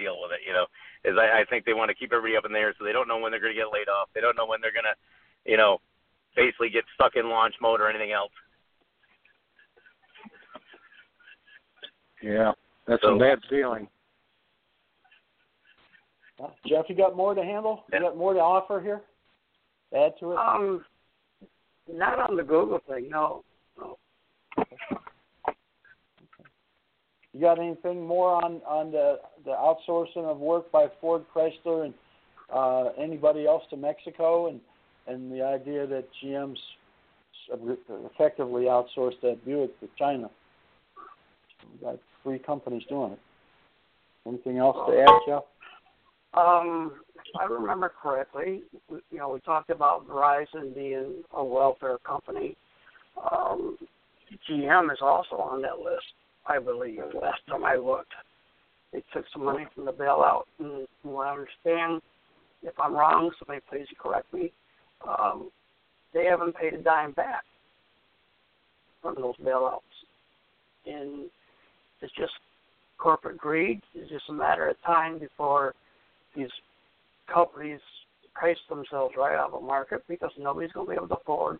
deal 0.00 0.16
with 0.16 0.32
it, 0.32 0.40
you 0.46 0.56
know. 0.56 0.64
Is 1.04 1.20
I, 1.20 1.42
I 1.42 1.44
think 1.44 1.68
they 1.68 1.76
want 1.76 1.92
to 1.92 1.94
keep 1.94 2.12
everybody 2.12 2.40
up 2.40 2.48
in 2.48 2.52
there, 2.56 2.72
so 2.78 2.84
they 2.84 2.96
don't 2.96 3.08
know 3.08 3.20
when 3.20 3.30
they're 3.30 3.42
going 3.42 3.52
to 3.52 3.60
get 3.60 3.68
laid 3.68 3.92
off. 3.92 4.08
They 4.14 4.24
don't 4.24 4.36
know 4.36 4.48
when 4.48 4.64
they're 4.64 4.74
going 4.74 4.88
to, 4.88 4.96
you 5.44 5.60
know, 5.60 5.78
basically 6.34 6.70
get 6.70 6.88
stuck 6.94 7.16
in 7.16 7.28
launch 7.28 7.54
mode 7.60 7.80
or 7.80 7.88
anything 7.88 8.12
else. 8.12 8.32
Yeah, 12.24 12.52
that's 12.86 13.02
So- 13.02 13.16
a 13.16 13.18
bad 13.18 13.44
feeling. 13.50 13.86
Uh, 16.42 16.48
Jeff, 16.66 16.88
you 16.88 16.96
got 16.96 17.14
more 17.14 17.34
to 17.34 17.44
handle? 17.44 17.84
You 17.92 18.00
got 18.00 18.16
more 18.16 18.32
to 18.32 18.40
offer 18.40 18.80
here? 18.80 19.02
Add 19.94 20.18
to 20.18 20.32
it? 20.32 20.38
Um, 20.38 20.84
not 21.86 22.18
on 22.18 22.36
the 22.36 22.42
Google 22.42 22.80
thing, 22.88 23.08
no. 23.08 23.44
no. 23.78 23.98
You 27.32 27.40
got 27.40 27.58
anything 27.58 28.04
more 28.04 28.42
on 28.42 28.62
on 28.66 28.90
the 28.90 29.20
the 29.44 29.50
outsourcing 29.52 30.24
of 30.24 30.38
work 30.38 30.72
by 30.72 30.88
Ford, 31.00 31.24
Chrysler, 31.32 31.84
and 31.84 31.94
uh, 32.52 32.90
anybody 32.98 33.46
else 33.46 33.62
to 33.70 33.76
Mexico, 33.76 34.48
and 34.48 34.60
and 35.06 35.30
the 35.30 35.42
idea 35.42 35.86
that 35.86 36.08
GM's 36.22 36.58
effectively 37.50 38.64
outsourced 38.64 39.20
that 39.20 39.44
Buick 39.44 39.78
to 39.80 39.88
China? 39.98 40.30
We 41.72 41.86
got 41.86 41.98
three 42.24 42.40
companies 42.40 42.82
doing 42.88 43.12
it. 43.12 43.18
Anything 44.26 44.58
else 44.58 44.76
to 44.88 45.00
add, 45.00 45.08
Jeff? 45.28 45.42
Um, 46.32 46.92
if 47.16 47.40
I 47.40 47.44
remember 47.44 47.92
correctly, 48.02 48.62
you 48.90 49.18
know, 49.18 49.28
we 49.28 49.40
talked 49.40 49.70
about 49.70 50.08
Verizon 50.08 50.74
being 50.74 51.22
a 51.32 51.44
welfare 51.44 51.98
company. 51.98 52.56
Um, 53.32 53.78
GM 54.50 54.92
is 54.92 54.98
also 55.00 55.36
on 55.36 55.62
that 55.62 55.78
list, 55.78 56.04
I 56.46 56.58
believe. 56.58 56.98
Last 57.14 57.40
time 57.48 57.64
I 57.64 57.76
looked, 57.76 58.12
they 58.92 59.02
took 59.12 59.24
some 59.32 59.44
money 59.44 59.66
from 59.74 59.84
the 59.84 59.92
bailout, 59.92 60.44
and 60.58 60.88
what 61.02 61.28
I 61.28 61.32
understand, 61.32 62.02
if 62.62 62.74
I'm 62.80 62.94
wrong, 62.94 63.30
somebody 63.38 63.60
please 63.70 63.86
correct 63.98 64.32
me. 64.32 64.52
Um, 65.06 65.50
they 66.12 66.24
haven't 66.24 66.56
paid 66.56 66.74
a 66.74 66.82
dime 66.82 67.12
back 67.12 67.44
from 69.02 69.16
those 69.16 69.36
bailouts, 69.36 69.80
and 70.86 71.30
it's 72.00 72.12
just 72.14 72.32
corporate 72.98 73.38
greed. 73.38 73.80
It's 73.94 74.10
just 74.10 74.28
a 74.28 74.32
matter 74.32 74.68
of 74.68 74.76
time 74.82 75.18
before 75.18 75.74
these 76.36 76.50
companies 77.32 77.80
price 78.34 78.58
themselves 78.68 79.14
right 79.16 79.36
out 79.36 79.52
of 79.52 79.60
the 79.60 79.66
market 79.66 80.02
because 80.08 80.30
nobody's 80.38 80.72
going 80.72 80.86
to 80.86 80.90
be 80.90 80.96
able 80.96 81.08
to 81.08 81.14
afford 81.14 81.58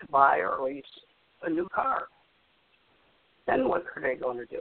to 0.00 0.06
buy 0.10 0.38
or 0.38 0.64
lease 0.64 0.84
a 1.42 1.50
new 1.50 1.68
car. 1.74 2.08
Then 3.46 3.68
what 3.68 3.84
are 3.94 4.02
they 4.02 4.14
going 4.14 4.38
to 4.38 4.46
do? 4.46 4.60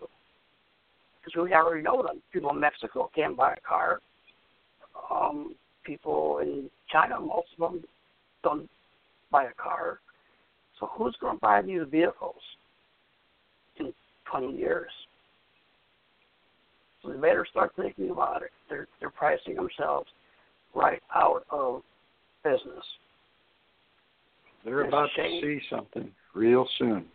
Because 1.23 1.41
we 1.41 1.53
already 1.53 1.81
know 1.81 2.03
that 2.03 2.15
people 2.31 2.51
in 2.51 2.59
Mexico 2.59 3.09
can't 3.15 3.35
buy 3.35 3.53
a 3.53 3.67
car. 3.67 3.99
Um, 5.11 5.55
people 5.83 6.39
in 6.39 6.69
China, 6.91 7.19
most 7.19 7.47
of 7.57 7.71
them 7.71 7.83
don't 8.43 8.69
buy 9.31 9.45
a 9.45 9.53
car. 9.61 9.99
So 10.79 10.89
who's 10.93 11.15
going 11.19 11.37
to 11.37 11.41
buy 11.41 11.61
these 11.61 11.81
vehicles 11.89 12.41
20 14.25 14.55
years? 14.55 14.91
So 17.01 17.09
they 17.09 17.17
better 17.17 17.45
start 17.49 17.73
thinking 17.75 18.09
about 18.09 18.41
it. 18.41 18.51
They're 18.69 18.87
they're 18.99 19.09
pricing 19.09 19.55
themselves 19.55 20.09
right 20.73 21.01
out 21.13 21.45
of 21.51 21.83
business. 22.43 22.83
They're 24.63 24.81
It's 24.81 24.87
about 24.89 25.09
to 25.15 25.41
see 25.41 25.61
something 25.69 26.11
real 26.33 26.67
soon. 26.79 27.05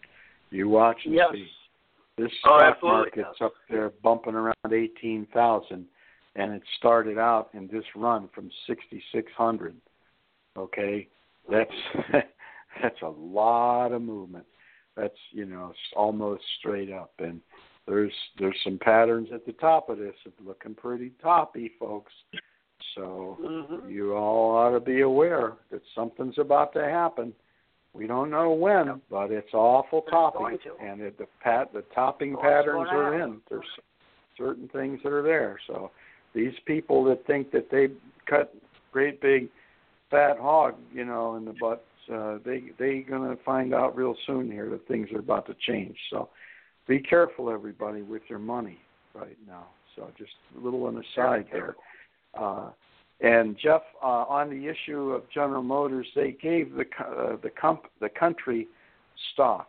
You 0.50 0.68
watch 0.68 0.98
and 1.04 1.14
Yes. 1.14 1.32
see. 1.32 1.50
This 2.16 2.32
Oh, 2.44 2.58
stock 2.58 2.82
market's 2.82 3.40
up 3.40 3.54
there 3.68 3.90
bumping 4.02 4.34
around 4.34 4.72
eighteen 4.72 5.26
thousand, 5.26 5.86
and 6.36 6.52
it 6.52 6.62
started 6.76 7.18
out 7.18 7.48
in 7.54 7.66
this 7.68 7.84
run 7.96 8.28
from 8.28 8.50
sixty 8.66 9.02
six 9.12 9.32
hundred. 9.32 9.74
Okay, 10.56 11.08
that's 11.48 11.70
that's 12.82 13.00
a 13.02 13.08
lot 13.08 13.92
of 13.92 14.02
movement. 14.02 14.44
That's 14.97 15.14
you 15.32 15.47
know 15.47 15.72
almost 15.97 16.43
straight 16.59 16.93
up, 16.93 17.12
and 17.18 17.41
there's 17.86 18.12
there's 18.38 18.57
some 18.64 18.78
patterns 18.78 19.28
at 19.32 19.47
the 19.47 19.53
top 19.53 19.88
of 19.88 19.99
this. 19.99 20.14
It's 20.26 20.34
looking 20.45 20.74
pretty 20.74 21.12
toppy, 21.22 21.72
folks. 21.78 22.12
So 22.95 23.38
Mm-hmm. 23.41 23.88
you 23.91 24.14
all 24.14 24.57
ought 24.57 24.70
to 24.72 24.80
be 24.80 25.03
aware 25.03 25.53
that 25.70 25.82
something's 25.95 26.38
about 26.38 26.72
to 26.74 26.82
happen. 26.84 27.32
We 27.93 28.07
don't 28.07 28.30
know 28.30 28.53
when, 28.53 29.01
but 29.11 29.30
it's 29.30 29.53
awful 29.53 30.03
toppy, 30.11 30.38
going 30.38 30.59
to. 30.59 30.84
and 30.84 31.01
it, 31.01 31.18
the 31.18 31.26
pat 31.43 31.72
the 31.72 31.82
topping 31.95 32.34
Oh, 32.34 32.38
it's 32.38 32.43
patterns 32.43 32.88
are 32.91 33.12
happen. 33.14 33.32
in. 33.34 33.41
There's 33.49 33.66
certain 34.38 34.68
things 34.68 35.01
that 35.05 35.12
are 35.12 35.22
there. 35.22 35.59
So 35.66 35.91
these 36.34 36.55
people 36.66 37.05
that 37.05 37.26
think 37.26 37.51
that 37.53 37.70
they 37.70 37.88
cut 38.26 38.55
great 38.93 39.20
big 39.20 39.49
fat 40.11 40.38
hog, 40.38 40.74
you 40.93 41.05
know, 41.05 41.36
in 41.36 41.45
the 41.45 41.55
butt, 41.61 41.84
uh, 42.12 42.38
they 42.44 42.64
they 42.78 43.00
gonna 43.00 43.36
find 43.44 43.74
out 43.74 43.96
real 43.96 44.16
soon 44.26 44.50
here 44.50 44.68
that 44.70 44.86
things 44.88 45.08
are 45.12 45.20
about 45.20 45.46
to 45.46 45.54
change. 45.66 45.96
So 46.11 46.28
be 46.86 47.00
careful, 47.00 47.50
everybody, 47.50 48.02
with 48.02 48.22
your 48.28 48.38
money 48.38 48.78
right 49.14 49.36
now. 49.46 49.66
So 49.96 50.08
just 50.18 50.32
a 50.56 50.64
little 50.64 50.84
on 50.86 50.94
the 50.94 51.04
side 51.14 51.46
there. 51.52 51.76
Uh, 52.34 52.70
and 53.20 53.56
Jeff, 53.62 53.82
uh, 54.02 54.24
on 54.28 54.48
the 54.50 54.66
issue 54.66 55.11
of 55.11 55.28
General 55.32 55.62
Motors, 55.62 56.06
they 56.14 56.32
gave 56.32 56.72
the 56.74 56.84
uh, 57.04 57.36
the 57.42 57.50
comp 57.50 57.82
the 58.00 58.08
country 58.08 58.66
stock. 59.32 59.68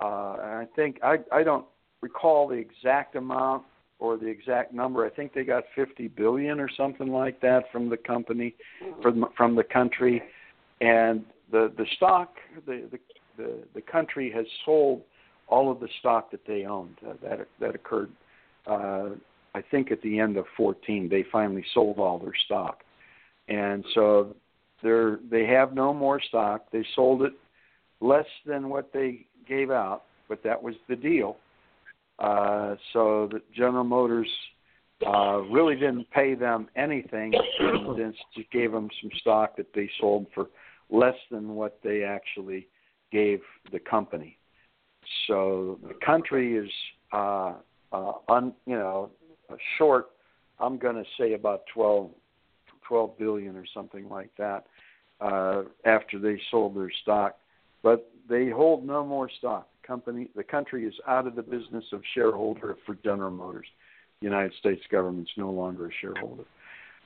Uh, 0.00 0.36
and 0.42 0.50
I 0.50 0.66
think 0.74 0.98
I 1.02 1.18
I 1.32 1.42
don't 1.44 1.66
recall 2.00 2.48
the 2.48 2.54
exact 2.54 3.16
amount 3.16 3.62
or 4.00 4.16
the 4.16 4.26
exact 4.26 4.74
number. 4.74 5.06
I 5.06 5.10
think 5.10 5.32
they 5.32 5.44
got 5.44 5.64
50 5.74 6.08
billion 6.08 6.58
or 6.58 6.68
something 6.76 7.08
like 7.08 7.40
that 7.40 7.64
from 7.70 7.88
the 7.88 7.96
company 7.96 8.54
from 9.00 9.26
from 9.36 9.54
the 9.54 9.64
country, 9.64 10.22
and 10.80 11.24
the 11.50 11.72
the 11.76 11.86
stock 11.96 12.34
the 12.66 12.88
the 12.90 12.98
the, 13.36 13.58
the 13.74 13.80
country 13.80 14.30
has 14.30 14.46
sold 14.64 15.02
all 15.48 15.70
of 15.70 15.80
the 15.80 15.88
stock 16.00 16.30
that 16.30 16.46
they 16.46 16.64
owned. 16.64 16.96
Uh, 17.06 17.14
that 17.22 17.46
that 17.60 17.74
occurred. 17.74 18.10
Uh, 18.66 19.10
I 19.56 19.62
think 19.70 19.92
at 19.92 20.02
the 20.02 20.18
end 20.18 20.36
of 20.36 20.46
14, 20.56 21.08
they 21.08 21.24
finally 21.30 21.64
sold 21.74 21.98
all 21.98 22.18
their 22.18 22.32
stock, 22.46 22.82
and 23.48 23.84
so 23.94 24.34
they're 24.82 25.20
they 25.30 25.46
have 25.46 25.74
no 25.74 25.92
more 25.92 26.20
stock. 26.20 26.66
They 26.72 26.84
sold 26.94 27.22
it 27.22 27.32
less 28.00 28.26
than 28.46 28.68
what 28.68 28.92
they 28.92 29.26
gave 29.48 29.70
out, 29.70 30.04
but 30.28 30.42
that 30.44 30.62
was 30.62 30.74
the 30.88 30.96
deal. 30.96 31.36
Uh, 32.18 32.76
so 32.92 33.28
that 33.32 33.42
General 33.52 33.82
Motors 33.82 34.28
uh, 35.04 35.38
really 35.50 35.74
didn't 35.74 36.08
pay 36.10 36.34
them 36.34 36.68
anything, 36.76 37.32
just 38.36 38.50
gave 38.52 38.70
them 38.70 38.88
some 39.02 39.10
stock 39.20 39.56
that 39.56 39.66
they 39.74 39.90
sold 40.00 40.26
for 40.34 40.46
less 40.90 41.16
than 41.30 41.54
what 41.54 41.78
they 41.82 42.02
actually 42.02 42.68
gave 43.10 43.40
the 43.72 43.78
company. 43.78 44.38
So 45.26 45.78
the 45.86 45.94
country 46.04 46.56
is, 46.56 46.70
uh, 47.12 47.54
uh, 47.92 48.12
un, 48.28 48.52
you 48.66 48.76
know, 48.76 49.10
uh, 49.50 49.56
short. 49.78 50.10
I'm 50.58 50.78
going 50.78 50.96
to 50.96 51.04
say 51.18 51.34
about 51.34 51.62
12, 51.72 52.10
12 52.86 53.18
billion 53.18 53.56
or 53.56 53.64
something 53.72 54.08
like 54.08 54.30
that 54.38 54.66
uh, 55.20 55.62
after 55.84 56.18
they 56.18 56.40
sold 56.50 56.76
their 56.76 56.90
stock, 57.02 57.36
but 57.82 58.10
they 58.28 58.50
hold 58.50 58.86
no 58.86 59.04
more 59.04 59.28
stock. 59.38 59.68
Company, 59.86 60.28
the 60.34 60.44
country 60.44 60.86
is 60.86 60.94
out 61.06 61.26
of 61.26 61.34
the 61.34 61.42
business 61.42 61.84
of 61.92 62.00
shareholder 62.14 62.76
for 62.86 62.94
General 63.04 63.30
Motors. 63.30 63.66
The 64.20 64.24
United 64.24 64.54
States 64.58 64.82
government's 64.90 65.32
no 65.36 65.50
longer 65.50 65.88
a 65.88 65.90
shareholder 66.00 66.44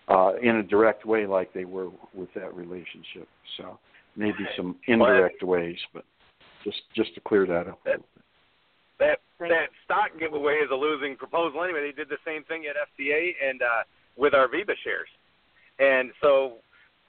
uh, 0.09 0.33
in 0.43 0.57
a 0.57 0.63
direct 0.63 1.05
way 1.05 1.27
like 1.27 1.53
they 1.53 1.65
were 1.65 1.91
with 2.15 2.33
that 2.35 2.55
relationship. 2.55 3.29
So 3.57 3.79
maybe 4.17 4.47
some 4.57 4.77
indirect 4.87 5.43
ways, 5.43 5.79
but 5.93 6.05
just 6.65 6.79
just 6.95 7.15
to 7.15 7.21
clear 7.21 7.47
that 7.47 7.69
up. 7.69 7.81
That 7.85 8.01
that 8.99 9.19
that 9.41 9.69
stock 9.85 10.11
giveaway 10.19 10.55
is 10.55 10.71
a 10.73 10.75
losing 10.75 11.17
proposal 11.17 11.63
anyway. 11.63 11.91
They 11.91 11.97
did 11.97 12.09
the 12.09 12.19
same 12.27 12.45
thing 12.45 12.65
at 12.67 12.77
FCA 12.77 13.33
and 13.47 13.63
uh, 13.63 13.83
with 14.17 14.35
our 14.35 14.49
VEBA 14.49 14.75
shares, 14.83 15.09
and 15.79 16.11
so 16.21 16.55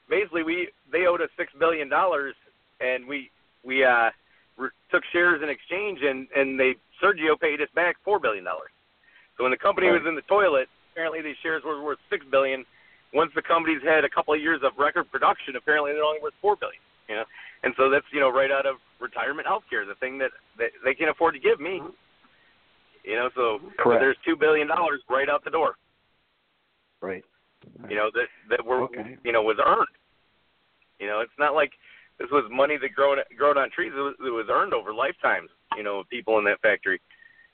basically 0.09 0.43
we 0.43 0.69
they 0.91 1.05
owed 1.07 1.21
us 1.21 1.29
six 1.37 1.51
billion 1.57 1.89
dollars, 1.89 2.35
and 2.79 3.07
we 3.07 3.31
we 3.63 3.83
uh, 3.83 4.09
re- 4.57 4.69
took 4.91 5.03
shares 5.11 5.41
in 5.41 5.49
exchange, 5.49 5.99
and 6.03 6.27
and 6.35 6.59
they 6.59 6.75
Sergio 7.01 7.39
paid 7.39 7.61
us 7.61 7.69
back 7.75 7.95
four 8.03 8.19
billion 8.19 8.43
dollars. 8.43 8.71
So 9.37 9.43
when 9.43 9.51
the 9.51 9.57
company 9.57 9.87
was 9.87 10.01
in 10.05 10.15
the 10.15 10.21
toilet, 10.23 10.67
apparently 10.91 11.21
these 11.21 11.37
shares 11.41 11.63
were 11.63 11.81
worth 11.81 11.99
six 12.09 12.25
billion. 12.29 12.65
Once 13.14 13.32
the 13.36 13.41
company's 13.41 13.82
had 13.84 14.05
a 14.05 14.10
couple 14.10 14.34
of 14.34 14.39
years 14.41 14.62
of 14.64 14.74
record 14.78 15.10
production, 15.12 15.55
apparently 15.55 15.91
they're 15.93 16.03
only 16.03 16.22
worth 16.22 16.34
four 16.41 16.55
billion. 16.55 16.82
You 17.07 17.16
know, 17.16 17.26
and 17.64 17.74
so 17.76 17.89
that's 17.89 18.05
you 18.14 18.20
know 18.20 18.30
right 18.30 18.51
out 18.51 18.66
of 18.66 18.76
retirement 18.99 19.47
health 19.47 19.64
care, 19.70 19.86
the 19.86 19.95
thing 19.95 20.20
that, 20.20 20.32
that 20.57 20.70
they 20.86 20.93
can 20.93 21.10
afford 21.10 21.34
to 21.34 21.39
give 21.39 21.60
me. 21.60 21.80
Mm-hmm. 21.82 21.89
You 23.03 23.16
know, 23.16 23.30
so 23.34 23.60
Correct. 23.80 24.01
there's 24.01 24.18
two 24.26 24.36
billion 24.36 24.68
dollars 24.68 25.01
right 25.10 25.30
out 25.30 25.43
the 25.43 25.49
door. 25.49 25.76
Right. 27.01 27.24
You 27.89 27.95
know 27.95 28.12
that 28.14 28.28
that 28.49 28.66
were 28.66 28.84
Okay. 28.84 29.18
you 29.24 29.32
know 29.32 29.41
was 29.41 29.57
earned. 29.66 29.88
You 30.99 31.07
know, 31.07 31.22
it's 31.22 31.39
not 31.39 31.55
like 31.55 31.72
this 32.20 32.30
was 32.32 32.43
money 32.51 32.78
that 32.78 32.93
grown 32.93 33.18
grown 33.38 33.57
on 33.57 33.72
trees. 33.72 33.93
It 33.95 33.99
was, 33.99 34.16
it 34.20 34.30
was 34.30 34.47
earned 34.49 34.74
over 34.74 34.93
lifetimes. 34.93 35.49
You 35.76 35.84
know, 35.84 35.99
of 35.99 36.10
people 36.10 36.38
in 36.39 36.45
that 36.45 36.62
factory, 36.62 36.99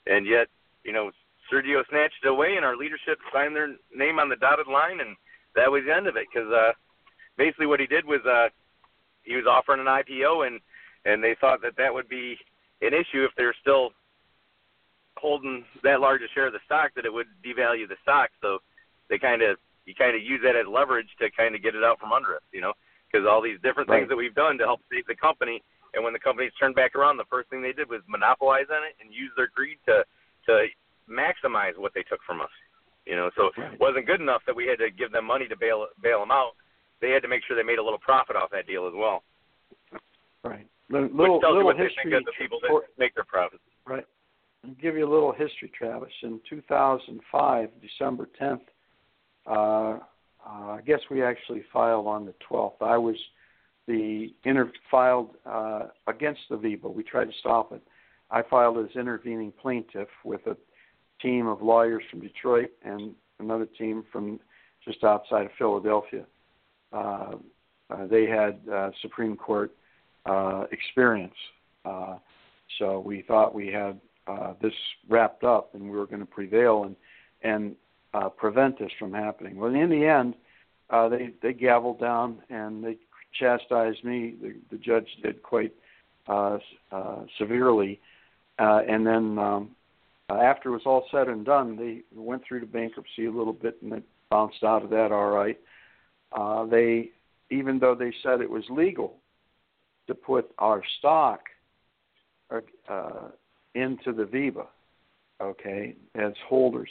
and 0.08 0.26
yet 0.26 0.48
you 0.84 0.92
know 0.94 1.12
Sergio 1.52 1.88
snatched 1.90 2.24
it 2.24 2.28
away, 2.28 2.56
and 2.56 2.66
our 2.66 2.76
leadership 2.76 3.20
signed 3.32 3.56
their 3.56 3.76
name 3.96 4.20
on 4.20 4.30
the 4.30 4.36
dotted 4.36 4.68
line, 4.68 5.00
and 5.00 5.16
that 5.56 5.72
was 5.72 5.84
the 5.86 5.94
end 5.96 6.08
of 6.08 6.16
it. 6.16 6.28
Because 6.32 6.52
uh, 6.52 6.72
basically, 7.38 7.66
what 7.68 7.80
he 7.80 7.88
did 7.88 8.06
was 8.06 8.22
uh, 8.26 8.50
he 9.24 9.36
was 9.36 9.46
offering 9.46 9.80
an 9.80 9.88
IPO, 9.88 10.48
and 10.48 10.60
and 11.06 11.24
they 11.24 11.36
thought 11.40 11.62
that 11.62 11.78
that 11.78 11.94
would 11.94 12.10
be 12.10 12.38
an 12.82 12.94
issue 12.94 13.24
if 13.24 13.32
they're 13.38 13.56
still 13.62 13.92
holding 15.18 15.64
that 15.84 16.02
large 16.02 16.22
a 16.22 16.28
share 16.34 16.48
of 16.48 16.54
the 16.54 16.60
stock, 16.66 16.92
that 16.96 17.06
it 17.06 17.14
would 17.14 17.28
devalue 17.46 17.88
the 17.88 17.96
stock. 18.04 18.30
So 18.42 18.60
they 19.10 19.18
kind 19.18 19.42
of 19.42 19.58
you 19.86 19.94
kind 19.96 20.16
of 20.16 20.22
use 20.24 20.42
that 20.44 20.56
as 20.56 20.66
leverage 20.68 21.10
to 21.20 21.30
kind 21.32 21.56
of 21.56 21.62
get 21.62 21.76
it 21.76 21.84
out 21.84 22.00
from 22.00 22.12
under 22.12 22.36
us, 22.36 22.42
you 22.52 22.60
know, 22.62 22.74
because 23.06 23.26
all 23.30 23.42
these 23.42 23.62
different 23.62 23.88
Right. 23.88 24.00
things 24.00 24.10
that 24.10 24.18
we've 24.18 24.34
done 24.34 24.58
to 24.58 24.66
help 24.66 24.82
save 24.92 25.06
the 25.06 25.16
company, 25.16 25.62
and 25.94 26.04
when 26.04 26.12
the 26.12 26.20
company's 26.20 26.54
turned 26.60 26.76
back 26.76 26.96
around, 26.96 27.18
the 27.18 27.30
first 27.30 27.50
thing 27.50 27.62
they 27.62 27.72
did 27.72 27.88
was 27.88 28.02
monopolize 28.08 28.66
on 28.70 28.84
it 28.84 28.96
and 29.00 29.14
use 29.14 29.32
their 29.38 29.48
greed 29.54 29.78
to 29.86 30.04
to 30.48 30.68
maximize 31.10 31.78
what 31.78 31.94
they 31.94 32.04
took 32.04 32.22
from 32.26 32.42
us, 32.42 32.50
you 33.06 33.16
know. 33.16 33.30
So 33.36 33.52
Right. 33.58 33.74
it 33.74 33.80
wasn't 33.80 34.06
good 34.08 34.22
enough 34.22 34.42
that 34.46 34.56
we 34.56 34.66
had 34.68 34.80
to 34.80 34.90
give 34.92 35.12
them 35.12 35.26
money 35.26 35.48
to 35.48 35.56
bail 35.58 35.88
bail 36.02 36.20
them 36.20 36.32
out. 36.32 36.54
They 37.02 37.12
had 37.12 37.22
to 37.24 37.28
make 37.28 37.44
sure 37.44 37.56
they 37.56 37.64
made 37.64 37.80
a 37.80 37.84
little 37.84 38.00
profit 38.00 38.36
off 38.36 38.50
that 38.52 38.68
deal 38.68 38.88
as 38.88 38.94
well, 38.94 39.24
Right. 40.44 40.68
Li- 40.90 41.00
Little 41.02 41.36
which 41.36 41.42
tells 41.42 41.42
you 41.44 41.48
little 41.50 41.64
what 41.66 41.78
they 41.78 41.84
history. 41.86 42.04
think 42.12 42.16
of 42.16 42.26
the 42.26 42.32
people 42.38 42.60
that 42.62 42.82
make 42.98 43.14
their 43.16 43.24
profits. 43.26 43.64
Right. 43.86 44.06
I'll 44.64 44.72
give 44.76 44.96
you 44.96 45.06
a 45.08 45.12
little 45.12 45.32
history, 45.32 45.70
Travis. 45.70 46.14
In 46.24 46.40
2005, 46.50 47.70
December 47.82 48.28
10th, 48.40 48.62
uh, 49.48 49.52
uh, 49.52 50.00
I 50.46 50.82
guess 50.86 51.00
we 51.10 51.24
actually 51.24 51.64
filed 51.74 52.08
on 52.08 52.26
the 52.26 52.34
12th. 52.50 52.82
I 52.82 52.98
was 52.98 53.16
the 53.88 54.34
inter- 54.44 54.72
filed 54.90 55.36
uh, 55.46 55.88
against 56.08 56.42
the 56.50 56.58
VEBA. 56.58 56.92
We 56.92 57.04
tried 57.04 57.26
to 57.26 57.38
stop 57.40 57.72
it. 57.72 57.82
I 58.32 58.42
filed 58.44 58.78
as 58.80 58.96
intervening 58.96 59.52
plaintiff 59.52 60.10
with 60.24 60.46
a 60.48 60.56
team 61.22 61.48
of 61.48 61.62
lawyers 61.62 62.04
from 62.10 62.22
Detroit 62.22 62.72
and 62.84 63.14
another 63.40 63.66
team 63.66 64.04
from 64.12 64.40
just 64.84 65.04
outside 65.04 65.46
of 65.46 65.52
Philadelphia. 65.58 66.26
Uh, 66.94 67.34
uh, 67.90 68.08
they 68.08 68.26
had 68.26 68.60
uh, 68.72 68.92
Supreme 69.02 69.36
Court 69.36 69.72
uh, 70.26 70.66
experience. 70.72 71.36
Uh, 71.84 72.18
so 72.80 73.00
we 73.00 73.24
thought 73.28 73.54
we 73.54 73.68
had 73.68 74.00
uh, 74.28 74.54
this 74.62 74.74
wrapped 75.08 75.44
up 75.44 75.76
and 75.76 75.84
we 75.84 75.96
were 75.96 76.08
going 76.08 76.20
to 76.20 76.26
prevail 76.26 76.84
and 76.84 76.96
and 77.44 77.76
uh, 78.14 78.30
prevent 78.30 78.80
this 78.80 78.92
from 78.98 79.14
happening. 79.14 79.58
Well, 79.58 79.74
in 79.74 79.90
the 79.90 80.06
end, 80.06 80.36
uh, 80.90 81.10
they 81.10 81.32
they 81.42 81.54
gavelled 81.54 82.00
down 82.00 82.42
and 82.50 82.84
they 82.84 82.98
chastised 83.40 84.04
me. 84.04 84.36
The, 84.42 84.56
the 84.72 84.78
judge 84.78 85.08
did 85.22 85.44
quite 85.44 85.74
uh, 86.28 86.58
uh, 86.92 87.24
severely, 87.38 88.00
uh, 88.58 88.82
and 88.88 89.06
then 89.06 89.38
um, 89.38 89.76
uh, 90.30 90.36
after 90.36 90.70
it 90.70 90.74
was 90.74 90.82
all 90.86 91.06
said 91.12 91.28
and 91.28 91.46
done, 91.46 91.76
they 91.76 92.02
went 92.14 92.44
through 92.48 92.60
the 92.60 92.66
bankruptcy 92.66 93.26
a 93.26 93.32
little 93.32 93.54
bit 93.54 93.78
and 93.82 93.94
it 93.94 94.04
bounced 94.30 94.64
out 94.64 94.84
of 94.84 94.90
that 94.90 95.12
all 95.12 95.30
right. 95.30 95.60
Uh, 96.32 96.66
they 96.66 97.12
even 97.52 97.78
though 97.78 97.96
they 97.96 98.12
said 98.24 98.42
it 98.42 98.50
was 98.50 98.64
legal 98.70 99.18
to 100.08 100.16
put 100.16 100.52
our 100.58 100.82
stock 101.00 101.42
uh, 102.90 103.30
into 103.76 104.14
the 104.14 104.24
VEBA, 104.24 104.66
okay, 105.42 105.96
as 106.16 106.34
holders, 106.48 106.90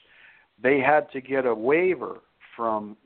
they 0.62 0.78
had 0.78 1.10
to 1.10 1.20
get 1.20 1.46
a 1.46 1.54
waiver 1.54 2.20
from 2.56 2.96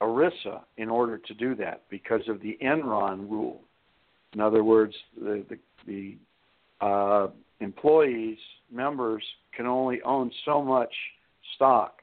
ERISA 0.00 0.60
in 0.78 0.88
order 0.88 1.18
to 1.18 1.34
do 1.34 1.54
that 1.54 1.82
because 1.90 2.22
of 2.28 2.40
the 2.40 2.56
Enron 2.62 3.30
rule. 3.30 3.60
In 4.32 4.40
other 4.40 4.64
words, 4.64 4.94
the 5.20 5.44
the, 5.50 5.58
the 5.86 6.86
uh, 6.86 7.28
employees 7.60 8.38
members 8.72 9.22
can 9.56 9.66
only 9.66 10.00
own 10.02 10.30
so 10.44 10.62
much 10.62 10.92
stock, 11.54 12.02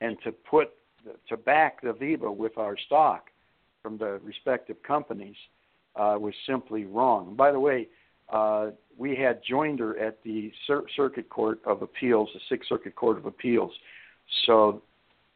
and 0.00 0.16
to 0.24 0.32
put 0.32 0.70
to 1.28 1.36
back 1.36 1.82
the 1.82 1.92
VEBA 1.92 2.34
with 2.34 2.56
our 2.58 2.76
stock 2.86 3.30
from 3.82 3.98
the 3.98 4.20
respective 4.22 4.80
companies 4.82 5.36
uh, 5.96 6.16
was 6.18 6.34
simply 6.46 6.84
wrong. 6.84 7.34
By 7.34 7.50
the 7.50 7.58
way, 7.58 7.88
uh, 8.32 8.70
we 8.96 9.16
had 9.16 9.40
joinder 9.44 10.00
at 10.00 10.22
the 10.22 10.52
Cir- 10.66 10.84
Circuit 10.96 11.28
Court 11.28 11.60
of 11.66 11.82
Appeals, 11.82 12.28
the 12.32 12.40
Sixth 12.48 12.68
Circuit 12.68 12.94
Court 12.94 13.18
of 13.18 13.26
Appeals. 13.26 13.72
So 14.46 14.82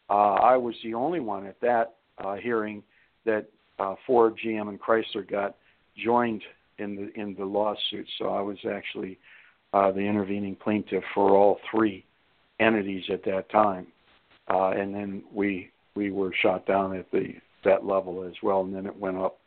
uh, 0.09 0.35
I 0.35 0.57
was 0.57 0.75
the 0.83 0.95
only 0.95 1.21
one 1.21 1.47
at 1.47 1.61
that 1.61 1.97
uh, 2.19 2.37
hearing 2.37 2.83
that 3.25 3.47
uh, 3.79 3.97
Ford, 4.07 4.39
GM, 4.43 4.69
and 4.69 4.81
Chrysler 4.81 5.29
got 5.29 5.57
joined 6.03 6.43
in 6.79 6.97
the 6.97 7.21
in 7.21 7.35
the 7.35 7.45
lawsuit. 7.45 8.07
So 8.19 8.29
I 8.29 8.41
was 8.41 8.59
actually 8.71 9.19
uh, 9.77 9.93
the 9.93 10.01
intervening 10.01 10.57
plaintiff 10.57 11.05
for 11.15 11.33
all 11.33 11.59
three 11.71 12.03
entities 12.61 13.05
at 13.13 13.23
that 13.25 13.51
time, 13.51 13.87
uh, 14.49 14.71
and 14.71 14.95
then 14.95 15.23
we 15.35 15.71
we 15.95 16.11
were 16.11 16.33
shot 16.41 16.67
down 16.67 16.97
at 16.97 17.11
the 17.11 17.35
that 17.65 17.85
level 17.85 18.25
as 18.25 18.33
well, 18.43 18.63
and 18.63 18.75
then 18.75 18.87
it 18.87 18.99
went 18.99 19.19
up 19.19 19.39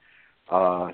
uh, 0.51 0.89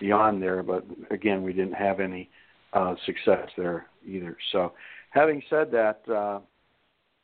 beyond 0.00 0.42
there. 0.42 0.62
But 0.64 0.84
again, 1.10 1.44
we 1.44 1.52
didn't 1.52 1.74
have 1.74 2.00
any 2.00 2.28
uh, 2.72 2.96
success 3.06 3.48
there 3.56 3.86
either. 4.04 4.36
So, 4.50 4.72
having 5.10 5.40
said 5.48 5.70
that, 5.70 6.00
uh, 6.08 6.40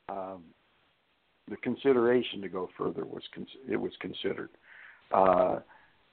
um, 0.09 0.43
the 1.49 1.57
consideration 1.57 2.41
to 2.41 2.49
go 2.49 2.69
further 2.77 3.03
was 3.03 3.23
con- 3.35 3.47
it 3.69 3.77
was 3.77 3.91
considered. 3.99 4.49
Uh, 5.11 5.59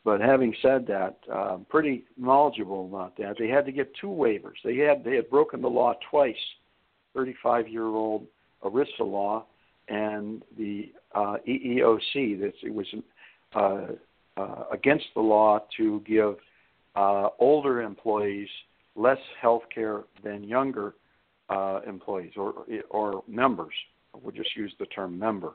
but 0.04 0.20
having 0.20 0.54
said 0.62 0.86
that, 0.86 1.18
um, 1.32 1.66
pretty 1.68 2.04
knowledgeable 2.16 2.86
about 2.86 3.16
that. 3.18 3.36
They 3.38 3.48
had 3.48 3.66
to 3.66 3.72
get 3.72 3.94
two 4.00 4.08
waivers. 4.08 4.56
They 4.64 4.76
had 4.76 5.04
they 5.04 5.16
had 5.16 5.28
broken 5.28 5.60
the 5.60 5.68
law 5.68 5.94
twice. 6.10 6.36
35 7.14 7.68
year 7.68 7.86
old 7.86 8.26
ERISA 8.62 9.00
law 9.00 9.44
and 9.88 10.42
the 10.56 10.92
uh, 11.14 11.36
EEOC. 11.48 12.40
That 12.40 12.52
it 12.62 12.72
was 12.72 12.86
uh, 13.54 14.40
uh, 14.40 14.64
against 14.72 15.06
the 15.14 15.20
law 15.20 15.60
to 15.76 16.02
give 16.06 16.36
uh, 16.94 17.28
older 17.38 17.82
employees 17.82 18.48
less 18.94 19.18
health 19.40 19.62
care 19.74 20.04
than 20.22 20.44
younger 20.44 20.94
uh, 21.48 21.80
employees 21.86 22.32
or 22.36 22.66
or 22.90 23.22
members. 23.26 23.74
We'll 24.14 24.34
just 24.34 24.56
use 24.56 24.72
the 24.78 24.86
term 24.86 25.18
member 25.18 25.52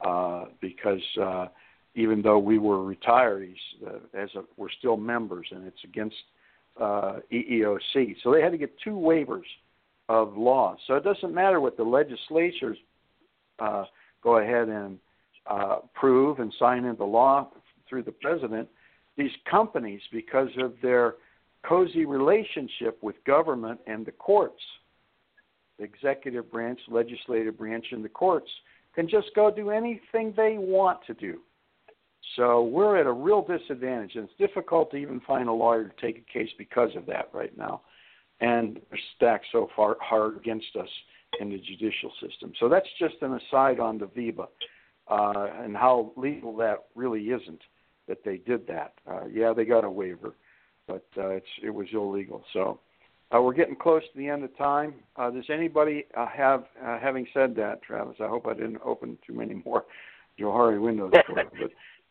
uh, 0.00 0.46
because 0.60 1.02
uh, 1.20 1.46
even 1.98 2.22
though 2.22 2.38
we 2.38 2.58
were 2.58 2.78
retirees, 2.78 3.56
uh, 3.84 3.98
as 4.14 4.30
a, 4.36 4.42
we're 4.56 4.70
still 4.78 4.96
members, 4.96 5.48
and 5.50 5.66
it's 5.66 5.82
against 5.82 6.14
uh, 6.80 7.16
EEOC. 7.32 8.14
So 8.22 8.30
they 8.30 8.40
had 8.40 8.52
to 8.52 8.58
get 8.58 8.72
two 8.84 8.92
waivers 8.92 9.42
of 10.08 10.36
law. 10.36 10.76
So 10.86 10.94
it 10.94 11.02
doesn't 11.02 11.34
matter 11.34 11.60
what 11.60 11.76
the 11.76 11.82
legislatures 11.82 12.78
uh, 13.58 13.84
go 14.22 14.38
ahead 14.38 14.68
and 14.68 14.98
uh, 15.50 15.78
and 16.00 16.54
sign 16.58 16.84
into 16.84 17.04
law 17.04 17.48
through 17.88 18.04
the 18.04 18.12
president. 18.12 18.68
These 19.16 19.32
companies, 19.50 20.00
because 20.12 20.50
of 20.58 20.74
their 20.80 21.14
cozy 21.66 22.04
relationship 22.04 23.02
with 23.02 23.16
government 23.26 23.80
and 23.88 24.06
the 24.06 24.12
courts, 24.12 24.62
the 25.78 25.84
executive 25.84 26.48
branch, 26.52 26.78
legislative 26.88 27.58
branch, 27.58 27.86
and 27.90 28.04
the 28.04 28.08
courts, 28.08 28.50
can 28.94 29.08
just 29.08 29.28
go 29.34 29.50
do 29.50 29.70
anything 29.70 30.32
they 30.36 30.56
want 30.58 31.00
to 31.06 31.14
do. 31.14 31.40
So 32.36 32.64
we're 32.64 32.98
at 32.98 33.06
a 33.06 33.12
real 33.12 33.42
disadvantage, 33.42 34.14
and 34.14 34.24
it's 34.24 34.38
difficult 34.38 34.90
to 34.92 34.96
even 34.96 35.20
find 35.20 35.48
a 35.48 35.52
lawyer 35.52 35.84
to 35.84 36.06
take 36.06 36.18
a 36.18 36.32
case 36.32 36.50
because 36.58 36.90
of 36.96 37.06
that 37.06 37.30
right 37.32 37.56
now. 37.56 37.82
And 38.40 38.80
stacked 39.16 39.46
so 39.50 39.68
far 39.74 39.96
hard 40.00 40.36
against 40.36 40.76
us 40.78 40.88
in 41.40 41.50
the 41.50 41.58
judicial 41.58 42.12
system. 42.20 42.52
So 42.60 42.68
that's 42.68 42.86
just 42.98 43.16
an 43.22 43.34
aside 43.34 43.80
on 43.80 43.98
the 43.98 44.06
VEBA 44.06 44.46
uh, 45.08 45.62
and 45.62 45.76
how 45.76 46.12
legal 46.16 46.56
that 46.56 46.84
really 46.94 47.24
isn't 47.24 47.60
that 48.06 48.24
they 48.24 48.38
did 48.38 48.66
that. 48.68 48.94
Uh, 49.10 49.26
yeah, 49.26 49.52
they 49.52 49.64
got 49.64 49.84
a 49.84 49.90
waiver, 49.90 50.34
but 50.86 51.04
uh, 51.16 51.30
it's 51.30 51.46
it 51.62 51.70
was 51.70 51.86
illegal. 51.92 52.44
So 52.52 52.80
uh, 53.34 53.42
we're 53.42 53.54
getting 53.54 53.76
close 53.76 54.02
to 54.12 54.18
the 54.18 54.28
end 54.28 54.44
of 54.44 54.56
time. 54.56 54.94
Uh, 55.16 55.30
does 55.30 55.44
anybody 55.50 56.06
uh, 56.16 56.26
have, 56.26 56.64
uh, 56.84 56.98
having 56.98 57.26
said 57.34 57.54
that, 57.56 57.82
Travis? 57.82 58.16
I 58.20 58.28
hope 58.28 58.46
I 58.46 58.54
didn't 58.54 58.80
open 58.84 59.18
too 59.26 59.34
many 59.34 59.62
more 59.64 59.84
Johari 60.40 60.80
windows 60.80 61.12
for 61.26 61.38
you, 61.38 61.48
but 61.60 61.70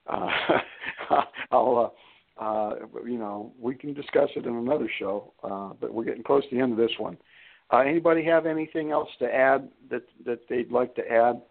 uh, 0.09 0.29
I'll. 1.51 1.93
Uh, 1.93 1.97
uh, 2.39 2.75
you 3.03 3.17
know, 3.17 3.51
we 3.59 3.73
can 3.73 3.95
discuss 3.95 4.29
it 4.35 4.45
in 4.45 4.55
another 4.55 4.87
show, 4.99 5.33
uh, 5.43 5.73
but 5.81 5.91
we're 5.91 6.03
getting 6.03 6.21
close 6.21 6.43
to 6.47 6.55
the 6.55 6.61
end 6.61 6.71
of 6.71 6.77
this 6.77 6.91
one. 6.99 7.17
Uh, 7.71 7.79
anybody 7.79 8.23
have 8.23 8.45
anything 8.45 8.91
else 8.91 9.09
to 9.19 9.25
add 9.25 9.67
that 9.89 10.03
that 10.25 10.39
they'd 10.47 10.71
like 10.71 10.93
to 10.95 11.01
add 11.11 11.41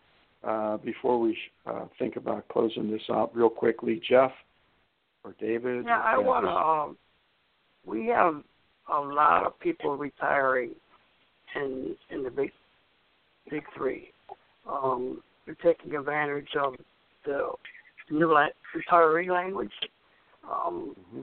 uh, 0.44 0.76
before 0.78 1.20
we 1.20 1.36
uh, 1.66 1.86
think 1.98 2.16
about 2.16 2.46
closing 2.48 2.90
this 2.90 3.02
out 3.11 3.34
real 3.36 3.50
quickly, 3.50 4.00
Jeff 4.09 4.30
or 5.24 5.34
David. 5.40 5.84
Yeah, 5.86 6.00
I 6.00 6.16
want 6.16 6.46
to. 6.46 6.50
Um, 6.50 6.96
we 7.84 8.07
have 8.07 8.42
a 8.92 9.00
lot 9.00 9.44
of 9.44 9.59
people 9.59 9.96
retiring 9.96 10.70
in 11.57 11.96
in 12.11 12.22
the 12.22 12.30
big 12.30 12.52
big 13.50 13.64
three. 13.76 14.11
Um, 14.70 15.22
they're 15.44 15.57
taking 15.57 15.96
advantage 15.96 16.48
of 16.59 16.76
the 17.24 17.50
new 18.11 18.32
la- 18.32 18.48
retiree 18.74 19.28
language. 19.28 19.72
Um, 20.44 20.94
mm-hmm. 20.98 21.22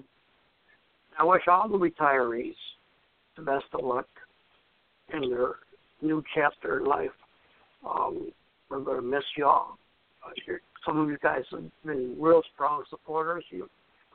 I 1.19 1.23
wish 1.23 1.43
all 1.47 1.69
the 1.69 1.77
retirees 1.77 2.55
the 3.35 3.43
best 3.43 3.65
of 3.73 3.83
luck 3.83 4.07
in 5.13 5.29
their 5.29 5.55
new 6.01 6.23
chapter 6.35 6.79
in 6.79 6.85
life. 6.85 7.11
Um, 7.87 8.31
we're 8.69 8.79
going 8.79 9.01
to 9.01 9.07
miss 9.07 9.23
y'all. 9.37 9.77
Uh, 10.25 10.53
some 10.85 10.99
of 10.99 11.09
you 11.09 11.17
guys 11.21 11.43
have 11.51 11.63
been 11.85 12.15
real 12.19 12.41
strong 12.53 12.83
supporters. 12.89 13.43
You, 13.49 13.69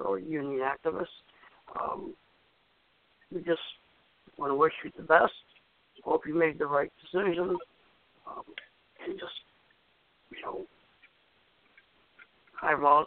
are 0.04 0.18
union 0.18 0.60
activists. 0.60 1.06
Um, 1.80 2.14
we 3.32 3.40
just 3.40 3.60
want 4.38 4.50
to 4.50 4.54
wish 4.54 4.72
you 4.84 4.92
the 4.96 5.02
best. 5.02 5.32
Hope 6.04 6.22
you 6.26 6.34
made 6.34 6.58
the 6.58 6.66
right 6.66 6.92
decision. 7.02 7.56
Um, 8.28 8.44
and 9.04 9.18
just, 9.18 9.32
you 10.30 10.40
know, 10.42 10.66
I've 12.62 12.82
all, 12.82 13.06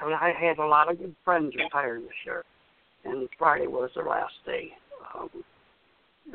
I, 0.00 0.04
mean, 0.04 0.14
I 0.14 0.32
had 0.38 0.58
a 0.58 0.66
lot 0.66 0.90
of 0.90 0.98
good 0.98 1.14
friends 1.24 1.54
retired 1.56 2.02
this 2.02 2.10
year, 2.24 2.44
and 3.04 3.28
Friday 3.38 3.66
was 3.66 3.90
their 3.94 4.04
last 4.04 4.34
day. 4.44 4.70
Um, 5.14 5.30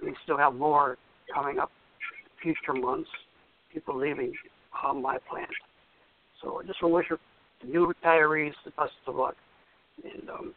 we 0.04 0.16
still 0.24 0.38
have 0.38 0.54
more 0.54 0.98
coming 1.34 1.60
up 1.60 1.72
future 2.42 2.74
months. 2.74 3.10
People 3.74 3.98
leaving 3.98 4.34
on 4.84 5.02
my 5.02 5.18
plant. 5.30 5.50
So 6.42 6.60
I 6.62 6.66
just 6.66 6.82
want 6.82 7.08
to 7.10 7.16
wish 7.16 7.22
the 7.62 7.68
new 7.68 7.94
retirees 7.94 8.54
the 8.66 8.72
best 8.72 8.94
of 9.08 9.16
luck, 9.16 9.36
and 10.04 10.30
um, 10.30 10.54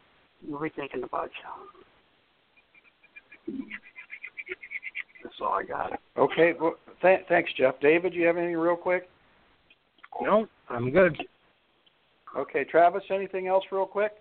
we'll 0.47 0.61
be 0.61 0.69
thinking 0.69 1.03
about 1.03 1.29
you. 3.47 3.55
That's 5.23 5.35
all 5.41 5.53
I 5.53 5.63
got. 5.63 5.99
Okay. 6.17 6.53
Well, 6.59 6.75
th- 7.01 7.25
thanks, 7.27 7.51
Jeff. 7.57 7.79
David, 7.79 8.13
you 8.13 8.25
have 8.25 8.37
anything 8.37 8.57
real 8.57 8.75
quick? 8.75 9.09
No, 10.21 10.47
I'm 10.69 10.91
good. 10.91 11.17
Okay, 12.35 12.63
Travis, 12.63 13.03
anything 13.09 13.47
else 13.47 13.63
real 13.71 13.85
quick? 13.85 14.13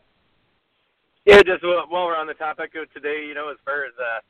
Yeah, 1.26 1.42
just 1.42 1.62
while 1.62 2.06
we're 2.06 2.16
on 2.16 2.26
the 2.26 2.34
topic 2.34 2.72
of 2.74 2.92
today, 2.92 3.24
you 3.26 3.34
know, 3.34 3.50
as 3.50 3.58
far 3.64 3.84
as 3.84 3.92
uh, 3.98 4.20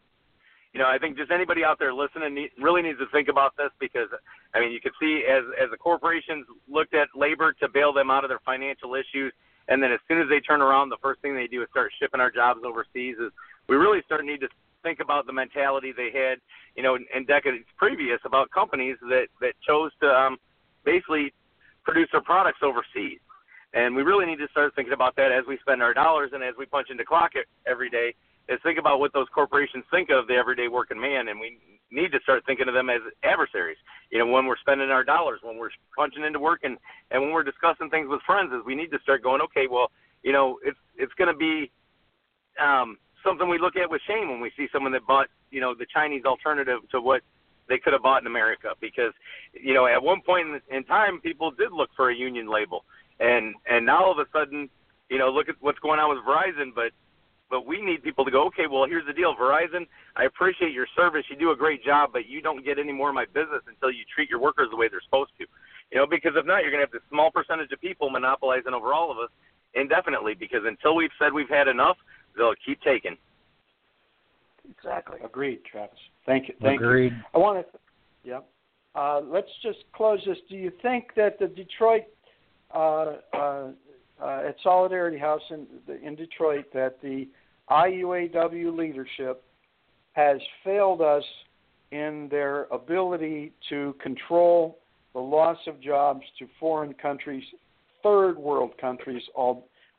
you 0.73 0.79
know, 0.79 0.87
I 0.87 0.99
think 0.99 1.17
just 1.17 1.31
anybody 1.31 1.65
out 1.65 1.79
there 1.79 1.93
listening 1.93 2.49
really 2.61 2.83
needs 2.83 2.99
to 2.99 3.07
think 3.11 3.29
about 3.29 3.57
this 3.57 3.71
because, 3.81 4.09
I 4.55 4.61
mean, 4.61 4.71
you 4.71 4.81
can 4.81 4.93
see 5.01 5.25
as 5.29 5.43
as 5.61 5.71
the 5.71 5.77
corporations 5.77 6.47
looked 6.69 6.95
at 6.95 7.09
labor 7.15 7.53
to 7.55 7.69
bail 7.69 7.93
them 7.93 8.11
out 8.11 8.25
of 8.25 8.31
their 8.31 8.41
financial 8.45 8.95
issues, 8.95 9.33
and 9.69 9.83
then 9.83 9.93
as 9.93 9.99
soon 10.09 10.21
as 10.21 10.29
they 10.29 10.41
turn 10.41 10.61
around, 10.63 10.89
the 10.91 10.99
first 11.03 11.21
thing 11.23 11.35
they 11.35 11.49
do 11.49 11.63
is 11.63 11.69
start 11.71 11.91
shipping 11.99 12.21
our 12.21 12.31
jobs 12.31 12.61
overseas. 12.65 13.17
Is 13.19 13.33
we 13.69 13.77
really 13.77 14.01
start 14.07 14.25
need 14.25 14.41
to 14.41 14.49
think 14.83 15.01
about 15.01 15.27
the 15.27 15.33
mentality 15.33 15.93
they 15.93 16.11
had, 16.13 16.39
you 16.77 16.83
know, 16.83 16.95
in, 16.95 17.05
in 17.15 17.25
decades 17.25 17.65
previous 17.77 18.21
about 18.25 18.51
companies 18.51 18.97
that 19.09 19.27
that 19.41 19.55
chose 19.67 19.91
to 20.03 20.09
um, 20.09 20.39
basically 20.85 21.33
produce 21.83 22.09
their 22.13 22.23
products 22.23 22.61
overseas. 22.63 23.19
And 23.73 23.95
we 23.95 24.03
really 24.03 24.27
need 24.27 24.39
to 24.39 24.49
start 24.51 24.75
thinking 24.75 24.93
about 24.95 25.15
that 25.17 25.31
as 25.31 25.45
we 25.47 25.59
spend 25.59 25.83
our 25.83 25.95
dollars 25.95 26.31
and 26.33 26.43
as 26.43 26.55
we 26.59 26.67
punch 26.67 26.89
into 26.91 27.05
clock 27.05 27.33
every 27.67 27.89
day 27.89 28.15
is 28.49 28.59
think 28.63 28.79
about 28.79 28.99
what 28.99 29.13
those 29.13 29.29
corporations 29.33 29.85
think 29.91 30.11
of 30.11 30.27
the 30.27 30.35
everyday 30.35 30.67
working 30.67 31.01
man, 31.01 31.29
and 31.29 31.39
we 31.39 31.59
need 31.93 32.11
to 32.11 32.19
start 32.23 32.43
thinking 32.47 32.67
of 32.67 32.75
them 32.75 32.91
as 32.91 33.01
adversaries. 33.23 33.77
You 34.11 34.19
know, 34.19 34.27
when 34.27 34.47
we're 34.47 34.59
spending 34.59 34.91
our 34.91 35.05
dollars, 35.05 35.39
when 35.43 35.57
we're 35.57 35.71
punching 35.97 36.25
into 36.25 36.41
work, 36.41 36.61
and 36.65 36.77
and 37.13 37.23
when 37.23 37.31
we're 37.31 37.45
discussing 37.45 37.91
things 37.91 38.09
with 38.09 38.21
friends, 38.27 38.53
is 38.53 38.61
we 38.67 38.75
need 38.75 38.91
to 38.91 38.99
start 39.03 39.23
going, 39.23 39.41
okay, 39.43 39.67
well, 39.71 39.93
you 40.23 40.33
know, 40.33 40.59
it's 40.65 40.79
it's 40.97 41.13
going 41.15 41.33
to 41.33 41.39
be 41.39 41.71
um, 42.61 42.99
something 43.25 43.49
we 43.49 43.59
look 43.59 43.77
at 43.77 43.89
with 43.89 44.03
shame 44.09 44.29
when 44.29 44.41
we 44.41 44.51
see 44.57 44.67
someone 44.73 44.93
that 44.93 45.07
bought, 45.07 45.29
you 45.51 45.61
know, 45.61 45.75
the 45.75 45.87
Chinese 45.93 46.25
alternative 46.25 46.81
to 46.91 47.01
what 47.01 47.23
they 47.69 47.79
could 47.79 47.93
have 47.93 48.03
bought 48.03 48.23
in 48.23 48.27
America, 48.27 48.71
because 48.81 49.13
you 49.53 49.75
know, 49.75 49.87
at 49.87 50.03
one 50.03 50.21
point 50.23 50.49
in, 50.49 50.77
in 50.77 50.85
time, 50.85 51.21
people 51.21 51.53
did 51.53 51.73
look 51.73 51.91
for 51.95 52.11
a 52.11 52.15
union 52.15 52.51
label, 52.51 52.85
and 53.21 53.55
and 53.71 53.87
now 53.87 54.05
all 54.05 54.13
of 54.13 54.19
a 54.19 54.27
sudden, 54.33 54.69
you 55.09 55.19
know, 55.19 55.31
look 55.31 55.49
at 55.49 55.57
what's 55.61 55.79
going 55.79 56.01
on 56.01 56.09
with 56.11 56.25
Verizon, 56.25 56.75
but 56.75 56.93
but 57.51 57.67
we 57.67 57.83
need 57.83 58.03
people 58.03 58.25
to 58.25 58.31
go, 58.31 58.47
okay, 58.47 58.67
well, 58.71 58.87
here's 58.87 59.07
the 59.07 59.13
deal. 59.13 59.35
Verizon, 59.35 59.87
I 60.17 60.25
appreciate 60.25 60.73
your 60.73 60.87
service. 60.97 61.25
You 61.29 61.37
do 61.37 61.51
a 61.51 61.57
great 61.57 61.85
job, 61.85 62.11
but 62.13 62.29
you 62.29 62.41
don't 62.41 62.65
get 62.65 62.79
any 62.79 62.93
more 62.93 63.09
of 63.09 63.15
my 63.15 63.27
business 63.27 63.63
until 63.67 63.91
you 63.91 64.05
treat 64.15 64.31
your 64.31 64.41
workers 64.41 64.69
the 64.71 64.77
way 64.77 64.87
they're 64.89 65.03
supposed 65.05 65.33
to. 65.39 65.47
You 65.91 65.99
know, 65.99 66.07
because 66.07 66.33
if 66.37 66.47
not, 66.47 66.63
you're 66.63 66.71
going 66.71 66.81
to 66.81 66.87
have 66.87 66.93
this 66.93 67.03
small 67.11 67.31
percentage 67.33 67.73
of 67.73 67.81
people 67.81 68.09
monopolizing 68.09 68.73
over 68.73 68.95
all 68.95 69.11
of 69.11 69.19
us 69.19 69.31
indefinitely 69.75 70.35
because 70.35 70.61
until 70.65 70.95
we've 70.95 71.11
said 71.19 71.33
we've 71.33 71.49
had 71.49 71.67
enough, 71.67 71.97
they'll 72.37 72.55
keep 72.65 72.81
taking. 72.83 73.17
Exactly. 74.71 75.19
Agreed, 75.25 75.61
Travis. 75.65 75.99
Thank 76.27 76.49
you. 76.49 76.55
Thank 76.63 76.81
Agreed. 76.81 77.13
you. 77.13 77.19
I 77.35 77.39
want 77.39 77.67
to, 77.67 77.79
yeah. 78.23 78.41
Uh, 78.95 79.21
let's 79.25 79.51
just 79.63 79.79
close 79.93 80.21
this. 80.25 80.39
Do 80.49 80.57
you 80.57 80.73
think 80.83 81.15
that 81.17 81.39
the 81.39 81.49
Detroit 81.49 82.05
uh, 82.75 83.17
uh, 83.33 83.69
uh, 84.23 84.43
at 84.47 84.57
Solidarity 84.63 85.19
House 85.19 85.43
in, 85.51 85.67
in 86.03 86.15
Detroit 86.15 86.67
that 86.75 87.01
the 87.03 87.29
IUAW 87.71 88.77
leadership 88.77 89.43
has 90.13 90.39
failed 90.65 91.01
us 91.01 91.25
in 91.93 92.29
their 92.31 92.65
ability 92.65 93.53
to 93.69 93.95
control 94.03 94.79
the 95.15 95.21
loss 95.21 95.59
of 95.67 95.81
jobs 95.81 96.23
to 96.39 96.47
foreign 96.59 96.95
countries, 96.95 97.45
third 98.03 98.39
world 98.39 98.73
countries, 98.81 99.23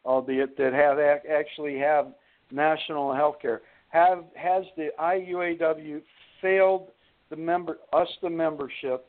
albeit 0.06 0.58
that 0.58 0.74
have 0.74 1.00
actually 1.30 1.78
have 1.78 2.08
national 2.52 3.14
health 3.14 3.36
care. 3.42 3.62
Have 3.90 4.24
has 4.36 4.64
the 4.78 4.90
IUAW 5.00 6.02
failed 6.42 6.88
the 7.30 7.36
member 7.36 7.78
us 7.94 8.08
the 8.22 8.30
membership 8.30 9.06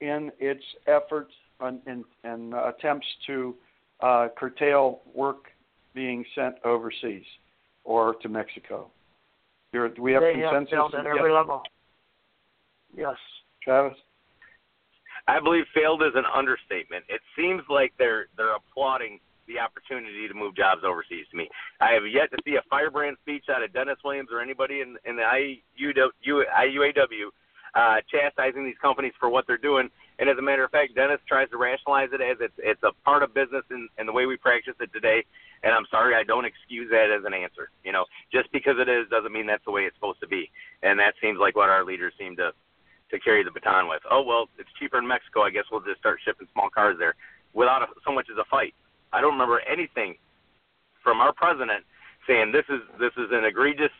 in 0.00 0.30
its 0.38 0.62
efforts 0.86 1.32
and, 1.64 1.80
and, 1.86 2.04
and 2.24 2.54
attempts 2.54 3.06
to 3.26 3.54
uh, 4.00 4.28
curtail 4.36 5.00
work 5.14 5.46
being 5.94 6.24
sent 6.34 6.56
overseas? 6.64 7.24
or 7.84 8.14
to 8.22 8.28
Mexico? 8.28 8.90
do 9.72 9.90
we 9.98 10.12
have 10.12 10.22
they 10.22 10.34
consensus? 10.34 10.70
Have 10.70 10.70
failed 10.70 10.94
at 10.94 11.06
every 11.06 11.30
yep. 11.30 11.38
level. 11.38 11.62
Yes. 12.96 13.16
Travis. 13.62 13.98
I 15.26 15.40
believe 15.40 15.64
failed 15.74 16.02
is 16.02 16.12
an 16.14 16.24
understatement. 16.32 17.04
It 17.08 17.20
seems 17.36 17.62
like 17.68 17.92
they're 17.98 18.26
they're 18.36 18.54
applauding 18.54 19.18
the 19.46 19.58
opportunity 19.58 20.28
to 20.28 20.34
move 20.34 20.56
jobs 20.56 20.82
overseas 20.86 21.26
to 21.30 21.36
me. 21.36 21.48
I 21.80 21.92
have 21.92 22.06
yet 22.06 22.30
to 22.30 22.38
see 22.44 22.56
a 22.56 22.62
firebrand 22.70 23.16
speech 23.22 23.44
out 23.50 23.62
of 23.62 23.72
Dennis 23.72 23.98
Williams 24.04 24.28
or 24.32 24.40
anybody 24.40 24.80
in 24.80 24.96
in 25.04 25.16
the 25.16 25.22
IUAW 25.22 27.28
uh, 27.74 27.96
chastising 28.10 28.64
these 28.64 28.78
companies 28.80 29.12
for 29.18 29.28
what 29.28 29.46
they're 29.46 29.58
doing. 29.58 29.90
And 30.18 30.28
as 30.28 30.38
a 30.38 30.42
matter 30.42 30.64
of 30.64 30.70
fact, 30.70 30.94
Dennis 30.94 31.20
tries 31.26 31.50
to 31.50 31.56
rationalize 31.56 32.10
it 32.12 32.20
as 32.20 32.36
it's 32.40 32.54
it's 32.58 32.82
a 32.82 32.92
part 33.04 33.22
of 33.22 33.34
business 33.34 33.64
and, 33.70 33.88
and 33.98 34.08
the 34.08 34.12
way 34.12 34.26
we 34.26 34.36
practice 34.36 34.74
it 34.80 34.92
today. 34.92 35.24
And 35.62 35.72
I'm 35.72 35.86
sorry, 35.90 36.14
I 36.14 36.22
don't 36.22 36.44
excuse 36.44 36.88
that 36.90 37.10
as 37.10 37.24
an 37.24 37.34
answer. 37.34 37.70
You 37.84 37.92
know, 37.92 38.04
just 38.32 38.50
because 38.52 38.76
it 38.78 38.88
is 38.88 39.08
doesn't 39.10 39.32
mean 39.32 39.46
that's 39.46 39.64
the 39.64 39.72
way 39.72 39.82
it's 39.82 39.96
supposed 39.96 40.20
to 40.20 40.28
be. 40.28 40.50
And 40.82 40.98
that 41.00 41.14
seems 41.20 41.38
like 41.40 41.56
what 41.56 41.68
our 41.68 41.84
leaders 41.84 42.12
seem 42.18 42.36
to 42.36 42.52
to 43.10 43.20
carry 43.20 43.42
the 43.42 43.50
baton 43.50 43.88
with. 43.88 44.02
Oh 44.10 44.22
well, 44.22 44.46
it's 44.58 44.70
cheaper 44.78 44.98
in 44.98 45.06
Mexico. 45.06 45.42
I 45.42 45.50
guess 45.50 45.64
we'll 45.70 45.82
just 45.82 45.98
start 45.98 46.20
shipping 46.24 46.46
small 46.52 46.70
cars 46.70 46.96
there 46.98 47.14
without 47.52 47.82
a, 47.82 47.86
so 48.04 48.12
much 48.12 48.26
as 48.30 48.38
a 48.38 48.44
fight. 48.50 48.74
I 49.12 49.20
don't 49.20 49.32
remember 49.32 49.60
anything 49.60 50.14
from 51.02 51.20
our 51.20 51.32
president 51.32 51.84
saying 52.26 52.52
this 52.52 52.64
is 52.68 52.80
this 52.98 53.12
is 53.16 53.30
an 53.32 53.44
egregious 53.44 53.92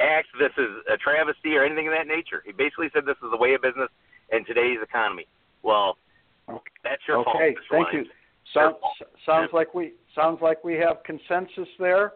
act, 0.00 0.28
this 0.38 0.52
is 0.58 0.70
a 0.90 0.96
travesty, 0.96 1.56
or 1.56 1.64
anything 1.64 1.88
of 1.88 1.94
that 1.94 2.06
nature. 2.06 2.42
He 2.44 2.52
basically 2.52 2.90
said 2.92 3.04
this 3.04 3.20
is 3.22 3.30
the 3.30 3.36
way 3.36 3.54
of 3.54 3.62
business 3.62 3.88
in 4.32 4.44
today's 4.44 4.78
economy. 4.82 5.26
Well, 5.62 5.96
that's 6.48 7.02
your 7.06 7.18
okay. 7.18 7.24
fault. 7.24 7.36
Okay, 7.36 7.54
thank 7.70 7.92
you. 7.92 8.04
Sounds 8.52 8.76
sounds 9.24 9.50
like 9.52 9.74
we 9.74 9.92
sounds 10.14 10.40
like 10.42 10.62
we 10.64 10.74
have 10.74 11.02
consensus 11.04 11.68
there 11.78 12.12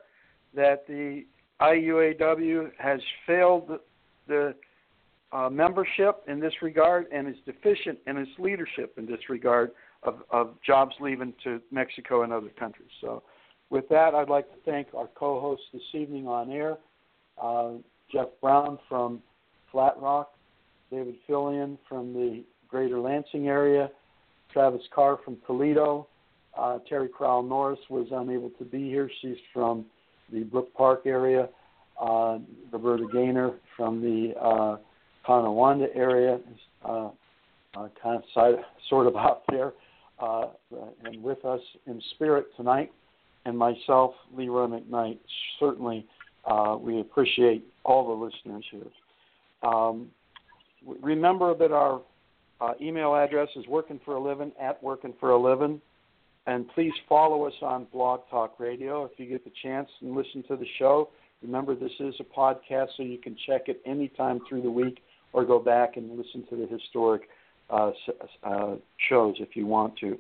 that 0.55 0.87
the 0.87 1.25
IUAW 1.61 2.71
has 2.79 3.01
failed 3.27 3.69
the, 3.69 3.81
the 4.29 4.55
uh, 5.37 5.49
membership 5.49 6.23
in 6.29 6.41
this 6.41 6.53
regard 6.63 7.07
and 7.13 7.29
is 7.29 7.37
deficient 7.45 7.99
in 8.07 8.17
its 8.17 8.31
leadership 8.39 8.95
in 8.97 9.07
this 9.07 9.21
regard 9.29 9.71
of, 10.03 10.23
of 10.31 10.55
jobs 10.65 10.95
leaving 11.01 11.33
to 11.45 11.61
Mexico 11.71 12.23
and 12.23 12.33
other 12.33 12.51
countries. 12.59 12.89
So, 13.01 13.23
with 13.71 13.89
that, 13.89 14.15
I'd 14.15 14.29
like 14.29 14.49
to 14.51 14.71
thank 14.71 14.89
our 14.95 15.09
co-hosts 15.17 15.65
this 15.73 15.83
evening 15.93 16.29
on 16.29 16.53
air, 16.53 16.77
uh, 17.43 17.73
Jeff 18.13 18.29
Brown 18.41 18.79
from 18.89 19.21
Flat 19.73 19.95
Rock, 20.01 20.33
David 20.91 21.17
Fillion 21.29 21.77
from 21.89 22.13
the 22.13 22.45
Greater 22.69 22.99
Lansing 22.99 23.49
area, 23.49 23.91
Travis 24.53 24.83
Carr 24.95 25.19
from 25.25 25.37
Toledo. 25.47 26.07
Uh, 26.57 26.79
Teri 26.91 27.11
Crial 27.11 27.43
Norris 27.43 27.79
was 27.91 28.07
unable 28.11 28.51
to 28.51 28.65
be 28.65 28.89
here. 28.89 29.11
She's 29.21 29.37
from 29.53 29.85
the 30.33 30.41
Brook 30.41 30.73
Park 30.75 31.03
area. 31.05 31.49
Uh, 32.01 32.39
Roberta 32.73 33.07
Gaynor 33.13 33.55
from 33.77 34.01
the 34.03 34.35
uh, 34.39 34.77
area, 35.95 36.39
uh, 36.85 37.09
uh, 37.75 37.89
kind 38.03 38.17
of 38.17 38.23
side, 38.35 38.55
sort 38.89 39.07
of 39.07 39.17
out 39.17 39.43
there, 39.49 39.73
uh, 40.19 40.47
and 41.05 41.23
with 41.23 41.45
us 41.45 41.61
in 41.87 42.01
spirit 42.15 42.47
tonight 42.57 42.93
and 43.47 43.57
myself, 43.57 44.13
Leroy 44.37 44.67
McKnight. 44.67 45.19
Certainly, 45.59 46.07
uh, 46.45 46.77
we 46.79 47.01
appreciate 47.01 47.65
all 47.85 48.07
the 48.07 48.25
listeners 48.25 48.65
here. 48.71 49.71
Um, 49.71 50.09
remember 51.01 51.55
that 51.57 51.73
our 51.73 52.03
uh, 52.61 52.73
email 52.81 53.15
address 53.15 53.49
is 53.57 53.67
working 53.67 54.01
for 54.05 54.15
a 54.15 54.21
living 54.21 54.53
at 54.61 54.83
working 54.83 55.15
for 55.21 55.31
a 55.31 55.39
living. 55.39 55.81
And 56.47 56.69
please 56.69 56.93
follow 57.09 57.45
us 57.45 57.55
on 57.61 57.87
Blog 57.93 58.21
Talk 58.31 58.61
Radio 58.61 59.05
if 59.05 59.13
you 59.19 59.27
get 59.27 59.45
the 59.45 59.53
chance 59.63 59.89
and 60.01 60.15
listen 60.15 60.45
to 60.49 60.57
the 60.57 60.67
show. 60.79 61.11
Remember, 61.43 61.75
this 61.75 61.93
is 62.01 62.15
a 62.21 62.25
podcast, 62.25 62.89
so 62.97 63.03
you 63.03 63.19
can 63.19 63.37
check 63.47 63.63
it 63.67 63.81
anytime 63.85 64.41
through 64.49 64.63
the 64.63 64.71
week 64.71 65.03
or 65.33 65.45
go 65.45 65.59
back 65.59 65.97
and 65.97 66.17
listen 66.17 66.45
to 66.49 66.57
the 66.57 66.67
historic 66.67 67.23
uh, 67.69 67.91
uh, 68.45 68.77
shows 69.09 69.35
if 69.41 69.55
you 69.55 69.67
want 69.67 69.97
to. 69.99 70.17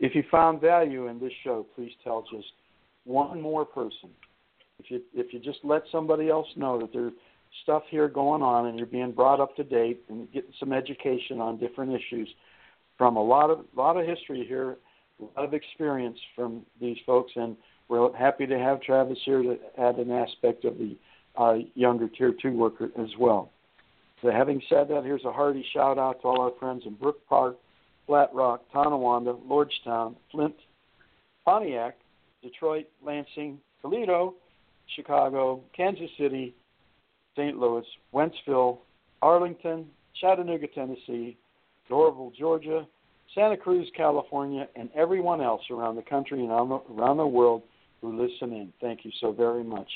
If 0.00 0.14
you 0.14 0.24
found 0.30 0.60
value 0.60 1.06
in 1.06 1.20
this 1.20 1.32
show, 1.44 1.64
please 1.76 1.92
tell 2.02 2.24
just 2.30 2.52
one 3.04 3.40
more 3.40 3.64
person. 3.64 4.10
If 4.78 4.90
you 4.90 5.00
if 5.14 5.32
you 5.32 5.38
just 5.38 5.60
let 5.62 5.82
somebody 5.92 6.28
else 6.28 6.48
know 6.56 6.80
that 6.80 6.92
there's 6.92 7.12
stuff 7.62 7.82
here 7.90 8.08
going 8.08 8.42
on 8.42 8.66
and 8.66 8.78
you're 8.78 8.86
being 8.86 9.12
brought 9.12 9.40
up 9.40 9.54
to 9.56 9.64
date 9.64 10.02
and 10.08 10.30
getting 10.32 10.52
some 10.58 10.72
education 10.72 11.40
on 11.40 11.58
different 11.58 11.92
issues 11.92 12.28
from 12.98 13.16
a 13.16 13.22
lot 13.22 13.50
of 13.50 13.64
lot 13.76 13.96
of 13.96 14.06
history 14.06 14.44
here, 14.46 14.76
a 15.20 15.40
lot 15.40 15.46
of 15.46 15.54
experience 15.54 16.18
from 16.34 16.62
these 16.80 16.96
folks, 17.06 17.32
and 17.36 17.56
we're 17.88 18.14
happy 18.16 18.46
to 18.46 18.58
have 18.58 18.80
Travis 18.80 19.18
here 19.24 19.42
to 19.42 19.58
add 19.78 19.96
an 19.96 20.10
aspect 20.10 20.64
of 20.64 20.78
the 20.78 20.96
uh, 21.36 21.54
younger 21.74 22.08
tier 22.08 22.32
two 22.40 22.52
worker 22.52 22.90
as 22.98 23.10
well. 23.18 23.50
So 24.20 24.30
having 24.30 24.62
said 24.68 24.88
that, 24.88 25.02
here's 25.04 25.24
a 25.24 25.32
hearty 25.32 25.64
shout 25.72 25.98
out 25.98 26.22
to 26.22 26.28
all 26.28 26.40
our 26.40 26.52
friends 26.58 26.84
in 26.86 26.94
Brook 26.94 27.18
Park, 27.28 27.56
Flat 28.06 28.30
Rock, 28.32 28.62
Tonawanda, 28.72 29.34
Lordstown, 29.48 30.14
Flint, 30.30 30.54
Pontiac, 31.44 31.96
Detroit, 32.42 32.86
Lansing, 33.04 33.58
Toledo, 33.80 34.34
Chicago, 34.94 35.60
Kansas 35.76 36.10
City, 36.18 36.54
St. 37.36 37.58
Louis, 37.58 37.84
Wentzville, 38.14 38.78
Arlington, 39.20 39.86
Chattanooga, 40.20 40.66
Tennessee, 40.68 41.36
Doraville, 41.90 42.34
Georgia, 42.36 42.86
Santa 43.34 43.56
Cruz, 43.56 43.90
California, 43.96 44.68
and 44.76 44.90
everyone 44.94 45.40
else 45.40 45.62
around 45.70 45.96
the 45.96 46.02
country 46.02 46.40
and 46.40 46.50
around 46.50 47.16
the 47.16 47.26
world 47.26 47.62
who 48.00 48.20
listen 48.20 48.52
in. 48.52 48.72
Thank 48.80 49.04
you 49.04 49.10
so 49.20 49.32
very 49.32 49.64
much. 49.64 49.88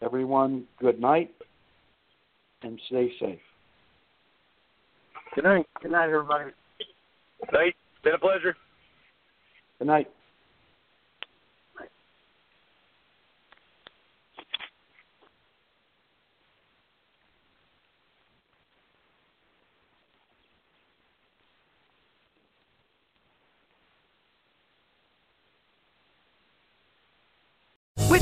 Everyone, 0.00 0.64
good 0.80 1.00
night 1.00 1.30
and 2.62 2.80
stay 2.86 3.12
safe. 3.20 3.38
Good 5.34 5.44
night. 5.44 5.66
Good 5.80 5.92
night, 5.92 6.10
everybody. 6.10 6.50
Good 7.40 7.52
night. 7.52 7.74
Been 8.04 8.14
a 8.14 8.18
pleasure. 8.18 8.56
Good 9.78 9.88
night. 9.88 10.08
With 28.10 28.21